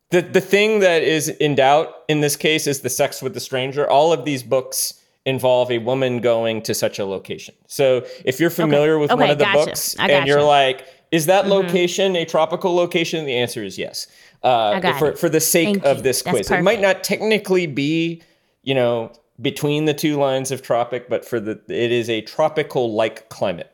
the 0.09 0.21
the 0.21 0.41
thing 0.41 0.79
that 0.79 1.03
is 1.03 1.29
in 1.29 1.53
doubt 1.53 1.93
in 2.07 2.21
this 2.21 2.35
case 2.35 2.65
is 2.65 2.81
the 2.81 2.89
sex 2.89 3.21
with 3.21 3.35
the 3.35 3.39
stranger. 3.39 3.87
All 3.87 4.11
of 4.11 4.25
these 4.25 4.41
books 4.41 4.99
involve 5.25 5.71
a 5.71 5.77
woman 5.77 6.19
going 6.19 6.61
to 6.63 6.73
such 6.73 6.99
a 6.99 7.05
location. 7.05 7.55
So 7.67 8.05
if 8.25 8.39
you're 8.39 8.49
familiar 8.49 8.99
with 8.99 9.11
one 9.11 9.29
of 9.29 9.37
the 9.37 9.45
gotcha. 9.45 9.65
books 9.65 9.95
and 9.95 10.27
you're 10.27 10.43
like, 10.43 10.85
is 11.11 11.27
that 11.27 11.47
location 11.47 12.15
a 12.15 12.25
tropical 12.25 12.75
location? 12.75 13.25
The 13.25 13.35
answer 13.35 13.63
is 13.63 13.77
yes. 13.77 14.07
Uh, 14.41 14.81
for 14.99 15.15
for 15.15 15.29
the 15.29 15.39
sake 15.39 15.67
Thank 15.67 15.85
of 15.85 15.97
you. 15.97 16.03
this 16.03 16.21
That's 16.21 16.47
quiz, 16.47 16.51
it 16.51 16.61
might 16.63 16.81
not 16.81 17.03
technically 17.03 17.65
be, 17.65 18.21
you 18.63 18.75
know, 18.75 19.13
between 19.41 19.85
the 19.85 19.93
two 19.93 20.17
lines 20.17 20.51
of 20.51 20.61
tropic, 20.61 21.07
but 21.07 21.23
for 21.23 21.39
the 21.39 21.61
it 21.69 21.91
is 21.91 22.09
a 22.09 22.21
tropical 22.21 22.93
like 22.93 23.29
climate. 23.29 23.71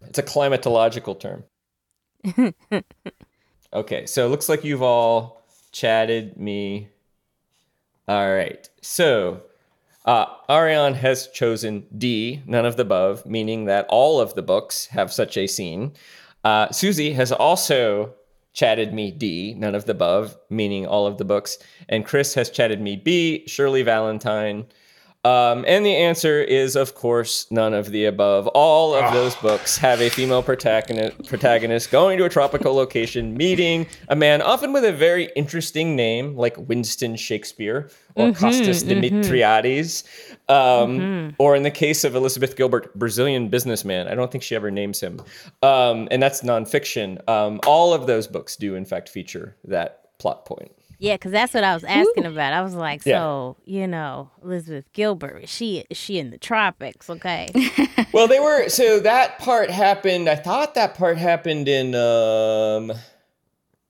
It's 0.00 0.18
a 0.18 0.22
climatological 0.22 1.20
term. 1.20 1.44
Okay, 3.74 4.04
so 4.04 4.26
it 4.26 4.28
looks 4.28 4.48
like 4.48 4.64
you've 4.64 4.82
all 4.82 5.42
chatted 5.70 6.36
me. 6.36 6.88
All 8.06 8.30
right, 8.32 8.68
so 8.82 9.42
uh, 10.04 10.26
Arionne 10.48 10.94
has 10.94 11.28
chosen 11.28 11.86
D, 11.96 12.42
none 12.46 12.66
of 12.66 12.76
the 12.76 12.82
above, 12.82 13.24
meaning 13.24 13.66
that 13.66 13.86
all 13.88 14.20
of 14.20 14.34
the 14.34 14.42
books 14.42 14.86
have 14.86 15.12
such 15.12 15.36
a 15.36 15.46
scene. 15.46 15.92
Uh, 16.44 16.70
Susie 16.70 17.12
has 17.12 17.30
also 17.30 18.14
chatted 18.52 18.92
me 18.92 19.10
D, 19.10 19.54
none 19.54 19.74
of 19.74 19.86
the 19.86 19.92
above, 19.92 20.36
meaning 20.50 20.86
all 20.86 21.06
of 21.06 21.18
the 21.18 21.24
books. 21.24 21.58
And 21.88 22.04
Chris 22.04 22.34
has 22.34 22.50
chatted 22.50 22.80
me 22.80 22.96
B, 22.96 23.46
Shirley 23.46 23.82
Valentine. 23.82 24.66
Um, 25.24 25.64
and 25.68 25.86
the 25.86 25.94
answer 25.94 26.42
is, 26.42 26.74
of 26.74 26.96
course, 26.96 27.46
none 27.48 27.74
of 27.74 27.92
the 27.92 28.06
above. 28.06 28.48
All 28.48 28.92
of 28.94 29.12
those 29.12 29.36
books 29.36 29.78
have 29.78 30.00
a 30.00 30.08
female 30.08 30.42
protagonist, 30.42 31.28
protagonist 31.28 31.92
going 31.92 32.18
to 32.18 32.24
a 32.24 32.28
tropical 32.28 32.74
location, 32.74 33.36
meeting 33.36 33.86
a 34.08 34.16
man, 34.16 34.42
often 34.42 34.72
with 34.72 34.84
a 34.84 34.92
very 34.92 35.30
interesting 35.36 35.94
name, 35.94 36.36
like 36.36 36.56
Winston 36.56 37.14
Shakespeare 37.14 37.88
or 38.16 38.32
Costas 38.32 38.82
Dimitriades. 38.82 40.02
Um, 40.48 41.34
Or 41.38 41.54
in 41.54 41.62
the 41.62 41.70
case 41.70 42.02
of 42.02 42.16
Elizabeth 42.16 42.56
Gilbert, 42.56 42.92
Brazilian 42.98 43.48
businessman. 43.48 44.08
I 44.08 44.16
don't 44.16 44.30
think 44.32 44.42
she 44.42 44.56
ever 44.56 44.72
names 44.72 45.00
him. 45.00 45.20
Um, 45.62 46.08
and 46.10 46.20
that's 46.20 46.42
nonfiction. 46.42 47.26
Um, 47.28 47.60
all 47.64 47.94
of 47.94 48.08
those 48.08 48.26
books 48.26 48.56
do, 48.56 48.74
in 48.74 48.84
fact, 48.84 49.08
feature 49.08 49.56
that 49.64 50.18
plot 50.18 50.44
point. 50.44 50.72
Yeah, 51.02 51.14
because 51.14 51.32
that's 51.32 51.52
what 51.52 51.64
I 51.64 51.74
was 51.74 51.82
asking 51.82 52.26
about. 52.26 52.52
I 52.52 52.62
was 52.62 52.74
like, 52.74 53.04
Yeah. 53.04 53.18
so 53.18 53.56
you 53.64 53.88
know, 53.88 54.30
Elizabeth 54.44 54.84
Gilbert 54.92 55.42
is 55.42 55.50
she 55.50 55.84
is 55.90 55.96
she 55.96 56.20
in 56.20 56.30
the 56.30 56.38
tropics? 56.38 57.10
Okay. 57.10 57.48
well, 58.12 58.28
they 58.28 58.38
were 58.38 58.68
so 58.68 59.00
that 59.00 59.40
part 59.40 59.68
happened. 59.68 60.28
I 60.28 60.36
thought 60.36 60.76
that 60.76 60.94
part 60.94 61.18
happened 61.18 61.66
in 61.66 61.96
um 61.96 62.92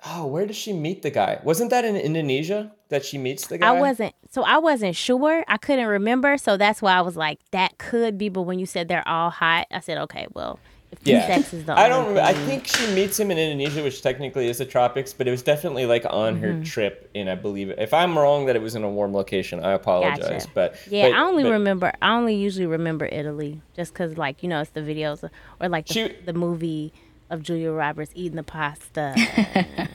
Oh, 0.04 0.26
where 0.26 0.46
does 0.46 0.56
she 0.56 0.72
meet 0.72 1.02
the 1.02 1.10
guy? 1.10 1.38
Wasn't 1.44 1.70
that 1.70 1.84
in 1.84 1.96
Indonesia 1.96 2.72
that 2.88 3.04
she 3.04 3.18
meets 3.18 3.46
the 3.46 3.58
guy? 3.58 3.68
I 3.68 3.78
wasn't 3.78 4.14
so 4.30 4.42
I 4.42 4.56
wasn't 4.56 4.96
sure. 4.96 5.44
I 5.46 5.58
couldn't 5.58 5.86
remember, 5.86 6.38
so 6.38 6.56
that's 6.56 6.80
why 6.80 6.94
I 6.94 7.02
was 7.02 7.16
like, 7.16 7.40
that 7.50 7.76
could 7.76 8.16
be. 8.16 8.30
But 8.30 8.42
when 8.42 8.58
you 8.58 8.64
said 8.64 8.88
they're 8.88 9.06
all 9.06 9.28
hot, 9.28 9.66
I 9.70 9.80
said, 9.80 9.98
okay, 9.98 10.26
well, 10.32 10.58
if 10.64 10.71
Yeah. 11.04 11.26
sex 11.26 11.52
is 11.54 11.64
the 11.64 11.76
I 11.78 11.88
don't. 11.88 12.16
I 12.18 12.32
think 12.32 12.66
she 12.66 12.86
meets 12.94 13.18
him 13.18 13.30
in 13.30 13.38
Indonesia, 13.38 13.82
which 13.82 14.02
technically 14.02 14.48
is 14.48 14.58
the 14.58 14.64
tropics, 14.66 15.12
but 15.12 15.26
it 15.26 15.30
was 15.30 15.42
definitely 15.42 15.86
like 15.86 16.04
on 16.08 16.34
Mm-hmm. 16.36 16.42
her 16.60 16.64
trip. 16.64 17.10
And 17.14 17.28
I 17.28 17.34
believe, 17.34 17.70
if 17.76 17.92
I'm 17.92 18.16
wrong, 18.16 18.46
that 18.46 18.56
it 18.56 18.62
was 18.62 18.74
in 18.74 18.84
a 18.84 18.90
warm 18.90 19.12
location. 19.12 19.64
I 19.64 19.72
apologize, 19.72 20.46
Gotcha. 20.46 20.48
but 20.54 20.76
Yeah, 20.88 21.08
but- 21.08 21.16
I 21.16 21.22
only 21.22 21.42
but 21.44 21.50
remember. 21.52 21.92
I 22.00 22.14
only 22.14 22.34
usually 22.36 22.66
remember 22.66 23.06
Italy, 23.06 23.60
just 23.74 23.92
because, 23.92 24.16
like, 24.16 24.42
you 24.42 24.48
know, 24.48 24.60
it's 24.60 24.70
the 24.70 24.80
videos 24.80 25.28
or 25.60 25.68
like 25.68 25.86
the, 25.86 25.94
She- 25.94 26.16
the 26.24 26.32
movie 26.34 26.92
of 27.30 27.42
Julia 27.42 27.72
Roberts 27.72 28.12
eating 28.14 28.36
the 28.36 28.42
pasta. 28.44 29.14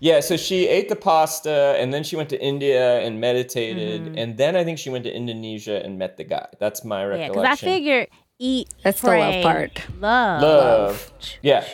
Yeah, 0.00 0.20
so 0.20 0.36
she 0.36 0.68
ate 0.68 0.88
the 0.88 0.94
pasta, 0.94 1.74
and 1.76 1.92
then 1.92 2.04
she 2.04 2.14
went 2.14 2.28
to 2.28 2.40
India 2.40 3.00
and 3.00 3.20
meditated, 3.20 4.02
Mm-hmm. 4.02 4.16
and 4.18 4.38
then 4.38 4.54
I 4.54 4.62
think 4.62 4.78
she 4.78 4.90
went 4.90 5.02
to 5.04 5.12
Indonesia 5.12 5.84
and 5.84 5.98
met 5.98 6.16
the 6.16 6.22
guy. 6.22 6.46
That's 6.60 6.84
my 6.84 7.04
recollection. 7.04 7.34
yeah, 7.34 7.42
because 7.42 7.62
I 7.62 7.66
figured 7.66 8.08
eat. 8.38 8.68
That's 8.82 9.00
the 9.00 9.08
love 9.08 9.42
part. 9.42 9.86
Love. 10.00 10.42
love. 10.42 11.12
Yeah. 11.42 11.64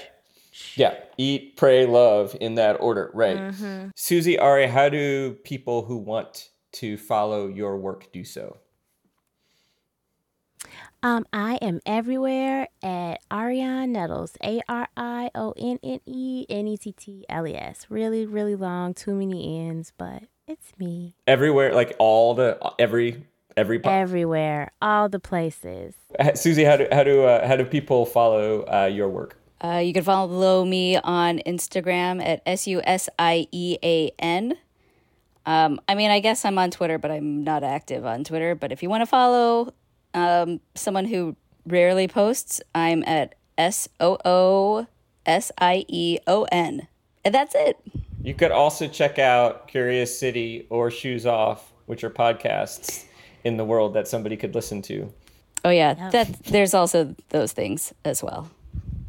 Yeah, 0.76 0.94
eat, 1.16 1.56
pray, 1.56 1.86
love 1.86 2.36
in 2.40 2.56
that 2.56 2.74
order, 2.80 3.10
right? 3.14 3.36
Mm-hmm. 3.36 3.88
Susie, 3.94 4.38
Ari, 4.38 4.66
how 4.66 4.88
do 4.88 5.34
people 5.44 5.84
who 5.84 5.96
want 5.96 6.50
to 6.72 6.96
follow 6.96 7.46
your 7.46 7.76
work 7.76 8.10
do 8.12 8.24
so? 8.24 8.58
Um, 11.04 11.26
I 11.34 11.56
am 11.56 11.80
everywhere 11.84 12.68
at 12.82 13.18
Arionne 13.30 13.90
Nettles, 13.90 14.36
A 14.42 14.62
R 14.68 14.88
I 14.96 15.30
O 15.34 15.52
N 15.58 15.78
N 15.82 16.00
E 16.06 16.46
N 16.48 16.66
E 16.66 16.76
T 16.78 16.92
T 16.92 17.26
L 17.28 17.46
E 17.46 17.54
S. 17.54 17.86
Really, 17.90 18.24
really 18.24 18.56
long, 18.56 18.94
too 18.94 19.14
many 19.14 19.68
N's, 19.68 19.92
but 19.98 20.22
it's 20.48 20.72
me. 20.78 21.14
Everywhere, 21.26 21.74
like 21.74 21.94
all 21.98 22.34
the 22.34 22.58
every 22.78 23.26
every 23.56 23.78
po- 23.78 23.90
Everywhere, 23.90 24.72
all 24.80 25.08
the 25.08 25.18
places. 25.18 25.94
Susie, 26.34 26.64
how 26.64 26.76
do 26.76 26.86
how 26.92 27.02
do 27.02 27.24
uh, 27.24 27.46
how 27.46 27.56
do 27.56 27.64
people 27.64 28.06
follow 28.06 28.62
uh, 28.62 28.86
your 28.86 29.08
work? 29.08 29.36
Uh, 29.62 29.78
you 29.78 29.92
can 29.92 30.04
follow 30.04 30.64
me 30.64 30.96
on 30.96 31.38
Instagram 31.46 32.22
at 32.24 32.42
S 32.44 32.66
U 32.66 32.82
S 32.84 33.08
I 33.18 33.46
E 33.50 33.78
A 33.82 34.10
N. 34.18 34.58
Um, 35.46 35.80
I 35.88 35.94
mean, 35.94 36.10
I 36.10 36.20
guess 36.20 36.44
I'm 36.44 36.58
on 36.58 36.70
Twitter, 36.70 36.98
but 36.98 37.10
I'm 37.10 37.44
not 37.44 37.62
active 37.64 38.04
on 38.04 38.24
Twitter. 38.24 38.54
But 38.54 38.72
if 38.72 38.82
you 38.82 38.90
want 38.90 39.02
to 39.02 39.06
follow 39.06 39.72
um, 40.12 40.60
someone 40.74 41.06
who 41.06 41.36
rarely 41.66 42.08
posts, 42.08 42.60
I'm 42.74 43.02
at 43.04 43.34
S 43.56 43.88
O 44.00 44.18
O 44.24 44.86
S 45.26 45.50
I 45.58 45.84
E 45.88 46.18
O 46.26 46.44
N. 46.52 46.88
And 47.24 47.34
that's 47.34 47.54
it. 47.54 47.78
You 48.22 48.34
could 48.34 48.50
also 48.50 48.86
check 48.88 49.18
out 49.18 49.68
Curious 49.68 50.18
City 50.18 50.66
or 50.70 50.90
Shoes 50.90 51.26
Off, 51.26 51.72
which 51.86 52.04
are 52.04 52.10
podcasts 52.10 53.04
in 53.44 53.56
the 53.56 53.64
world 53.64 53.94
that 53.94 54.08
somebody 54.08 54.36
could 54.36 54.54
listen 54.54 54.82
to. 54.82 55.12
Oh 55.64 55.70
yeah, 55.70 56.10
that 56.10 56.42
there's 56.44 56.74
also 56.74 57.14
those 57.30 57.52
things 57.52 57.94
as 58.04 58.22
well. 58.22 58.50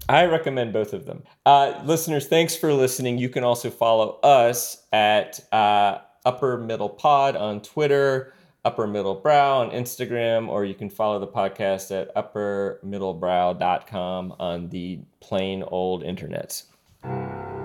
I 0.07 0.25
recommend 0.25 0.71
both 0.71 0.93
of 0.93 1.05
them. 1.05 1.23
Uh, 1.45 1.81
listeners, 1.83 2.27
thanks 2.27 2.55
for 2.55 2.71
listening. 2.73 3.17
You 3.17 3.27
can 3.29 3.43
also 3.43 3.71
follow 3.71 4.19
us 4.21 4.83
at 4.93 5.39
uh, 5.51 5.97
Upper 6.23 6.57
Middle 6.57 6.89
Pod 6.89 7.35
on 7.35 7.61
Twitter, 7.61 8.33
Upper 8.63 8.85
Middle 8.85 9.15
Brow 9.15 9.61
on 9.61 9.71
Instagram, 9.71 10.47
or 10.47 10.63
you 10.63 10.75
can 10.75 10.91
follow 10.91 11.17
the 11.19 11.25
podcast 11.27 11.89
at 11.89 12.13
uppermiddlebrow.com 12.15 14.35
on 14.39 14.69
the 14.69 14.99
plain 15.21 15.63
old 15.63 16.03
internets. 16.03 16.65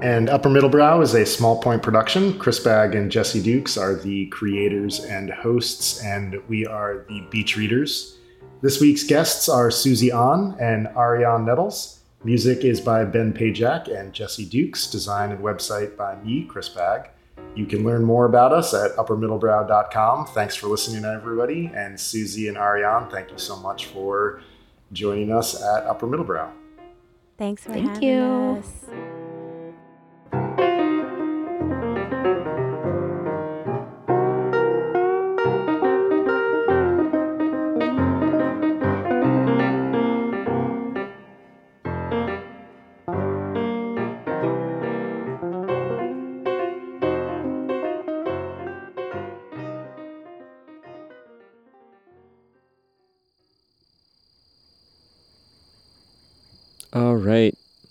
And 0.02 0.30
Upper 0.30 0.48
Middle 0.48 0.70
Brow 0.70 1.02
is 1.02 1.12
a 1.14 1.26
small 1.26 1.60
point 1.60 1.82
production. 1.82 2.38
Chris 2.38 2.58
Bagg 2.58 2.94
and 2.94 3.10
Jesse 3.10 3.42
Dukes 3.42 3.76
are 3.76 3.94
the 3.94 4.26
creators 4.28 5.04
and 5.04 5.30
hosts, 5.30 6.02
and 6.02 6.40
we 6.48 6.64
are 6.66 7.04
the 7.08 7.20
beach 7.30 7.56
readers. 7.56 8.16
This 8.62 8.80
week's 8.80 9.04
guests 9.04 9.48
are 9.48 9.70
Susie 9.70 10.10
An 10.10 10.56
and 10.58 10.86
Arionne 10.88 11.44
Nettles. 11.44 12.00
Music 12.24 12.64
is 12.64 12.80
by 12.80 13.04
Ben 13.04 13.32
Pajak 13.32 13.88
and 13.94 14.12
Jesse 14.12 14.46
Dukes. 14.46 14.90
Design 14.90 15.32
and 15.32 15.40
website 15.40 15.96
by 15.96 16.16
me, 16.22 16.44
Chris 16.44 16.68
Bagg. 16.68 17.10
You 17.54 17.66
can 17.66 17.84
learn 17.84 18.04
more 18.04 18.26
about 18.26 18.52
us 18.52 18.72
at 18.72 18.94
uppermiddlebrow.com. 18.96 20.26
Thanks 20.28 20.54
for 20.54 20.68
listening, 20.68 21.04
everybody. 21.04 21.70
And 21.74 21.98
Susie 21.98 22.48
and 22.48 22.56
Arionne, 22.56 23.10
thank 23.10 23.30
you 23.30 23.38
so 23.38 23.56
much 23.56 23.86
for 23.86 24.40
joining 24.92 25.32
us 25.32 25.60
at 25.60 25.84
Upper 25.84 26.06
Middlebrow. 26.06 26.50
Thanks 27.38 27.62
for 27.64 27.72
Thank 27.72 27.88
having 27.88 28.02
you. 28.02 28.22
us. 28.58 29.19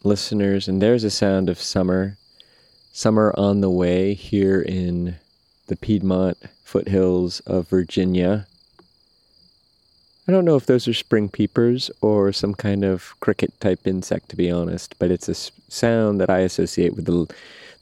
Listeners, 0.10 0.68
and 0.68 0.82
there's 0.82 1.04
a 1.04 1.12
sound 1.12 1.50
of 1.50 1.62
summer. 1.62 2.18
Summer 2.92 3.32
on 3.38 3.62
the 3.62 3.70
way 3.70 4.16
here 4.16 4.60
in 4.60 5.16
the 5.68 5.76
Piedmont 5.76 6.36
foothills 6.64 7.42
of 7.42 7.70
Virginia. 7.70 8.48
I 10.28 10.32
don't 10.32 10.46
know 10.46 10.56
if 10.56 10.66
those 10.66 10.88
are 10.88 10.96
spring 10.96 11.30
peepers 11.30 11.92
or 12.02 12.34
some 12.34 12.56
kind 12.56 12.84
of 12.84 13.14
cricket 13.20 13.54
type 13.60 13.86
insect, 13.86 14.30
to 14.30 14.36
be 14.36 14.50
honest, 14.50 14.98
but 14.98 15.12
it's 15.12 15.30
a 15.30 15.36
sound 15.36 16.20
that 16.20 16.30
I 16.30 16.40
associate 16.40 16.96
with 16.96 17.06
the, 17.06 17.32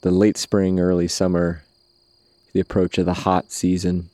the 0.01 0.11
late 0.11 0.37
spring, 0.37 0.81
early 0.81 1.07
summer, 1.07 1.63
the 2.51 2.59
approach 2.59 2.97
of 2.97 3.05
the 3.05 3.23
hot 3.25 3.53
season. 3.53 4.09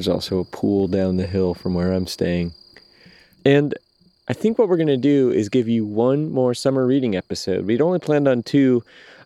There's 0.00 0.08
also 0.08 0.38
a 0.38 0.44
pool 0.44 0.88
down 0.88 1.18
the 1.18 1.26
hill 1.26 1.52
from 1.52 1.74
where 1.74 1.92
I'm 1.92 2.06
staying. 2.06 2.54
And 3.44 3.74
I 4.28 4.32
think 4.32 4.58
what 4.58 4.70
we're 4.70 4.78
going 4.78 4.86
to 4.86 4.96
do 4.96 5.30
is 5.30 5.50
give 5.50 5.68
you 5.68 5.84
one 5.84 6.32
more 6.32 6.54
summer 6.54 6.86
reading 6.86 7.14
episode. 7.14 7.66
We'd 7.66 7.82
only 7.82 7.98
planned 7.98 8.26
on 8.26 8.42
two, 8.42 8.82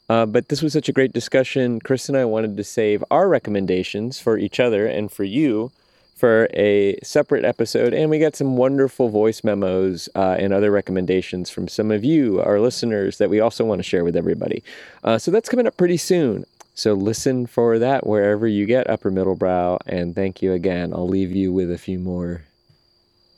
uh, 0.09 0.27
but 0.27 0.49
this 0.49 0.62
was 0.62 0.72
such 0.72 0.89
a 0.89 0.93
great 0.93 1.12
discussion. 1.12 1.79
Chris 1.79 2.09
and 2.09 2.18
I 2.18 2.25
wanted 2.25 2.57
to 2.57 2.64
save 2.64 3.05
our 3.12 3.29
recommendations 3.29 4.18
for 4.18 4.37
each 4.37 4.59
other 4.59 4.85
and 4.85 5.12
for 5.12 5.22
you 5.22 5.70
for 6.16 6.49
a 6.55 6.99
separate 7.05 7.45
episode. 7.45 7.95
And 7.95 8.11
we 8.11 8.18
got 8.18 8.35
some 8.35 8.57
wonderful 8.57 9.11
voice 9.11 9.45
memos 9.45 10.09
uh, 10.16 10.35
and 10.41 10.53
other 10.53 10.72
recommendations 10.72 11.51
from 11.51 11.68
some 11.68 11.93
of 11.93 12.05
you, 12.05 12.41
our 12.41 12.59
listeners, 12.59 13.18
that 13.18 13.31
we 13.31 13.39
also 13.39 13.64
want 13.64 13.79
to 13.79 13.85
share 13.85 14.03
with 14.03 14.16
everybody. 14.16 14.64
Uh, 15.05 15.18
so 15.18 15.31
that's 15.31 15.49
coming 15.49 15.68
up 15.68 15.77
pretty 15.77 15.99
soon. 15.99 16.45
So 16.75 16.95
listen 16.95 17.47
for 17.47 17.79
that 17.79 18.05
wherever 18.07 18.49
you 18.49 18.66
get 18.66 18.91
Upper 18.91 19.11
Middle 19.11 19.37
Brow. 19.37 19.79
And 19.87 20.14
thank 20.14 20.43
you 20.43 20.53
again. 20.53 20.93
I'll 20.93 21.09
leave 21.09 21.31
you 21.31 21.53
with 21.53 21.70
a 21.70 21.79
few 21.79 22.01
more 22.01 22.43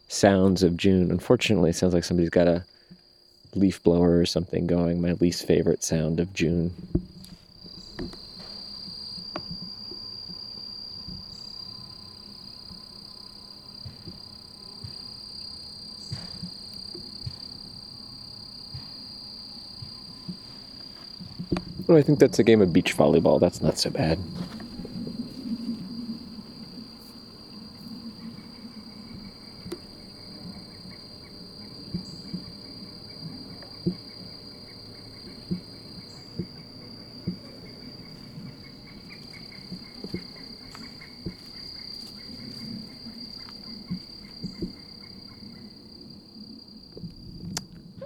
sounds 0.08 0.62
of 0.62 0.76
June. 0.76 1.10
Unfortunately, 1.10 1.70
it 1.70 1.76
sounds 1.76 1.92
like 1.92 2.04
somebody's 2.04 2.30
got 2.30 2.48
a 2.48 2.64
leaf 3.54 3.82
blower 3.82 4.18
or 4.18 4.26
something 4.26 4.66
going. 4.66 5.00
My 5.00 5.12
least 5.12 5.46
favorite 5.46 5.84
sound 5.84 6.18
of 6.18 6.32
June. 6.32 6.72
Oh, 21.88 21.96
I 21.96 22.02
think 22.02 22.18
that's 22.18 22.40
a 22.40 22.42
game 22.42 22.60
of 22.60 22.72
beach 22.72 22.96
volleyball. 22.96 23.38
That's 23.38 23.62
not 23.62 23.78
so 23.78 23.90
bad. 23.90 24.18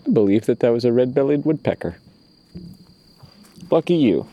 I 0.07 0.11
believe 0.12 0.45
that 0.45 0.61
that 0.61 0.70
was 0.70 0.85
a 0.85 0.93
red 0.93 1.14
bellied 1.14 1.47
woodpecker. 1.47 1.97
Lucky 3.71 3.95
you. 3.95 4.27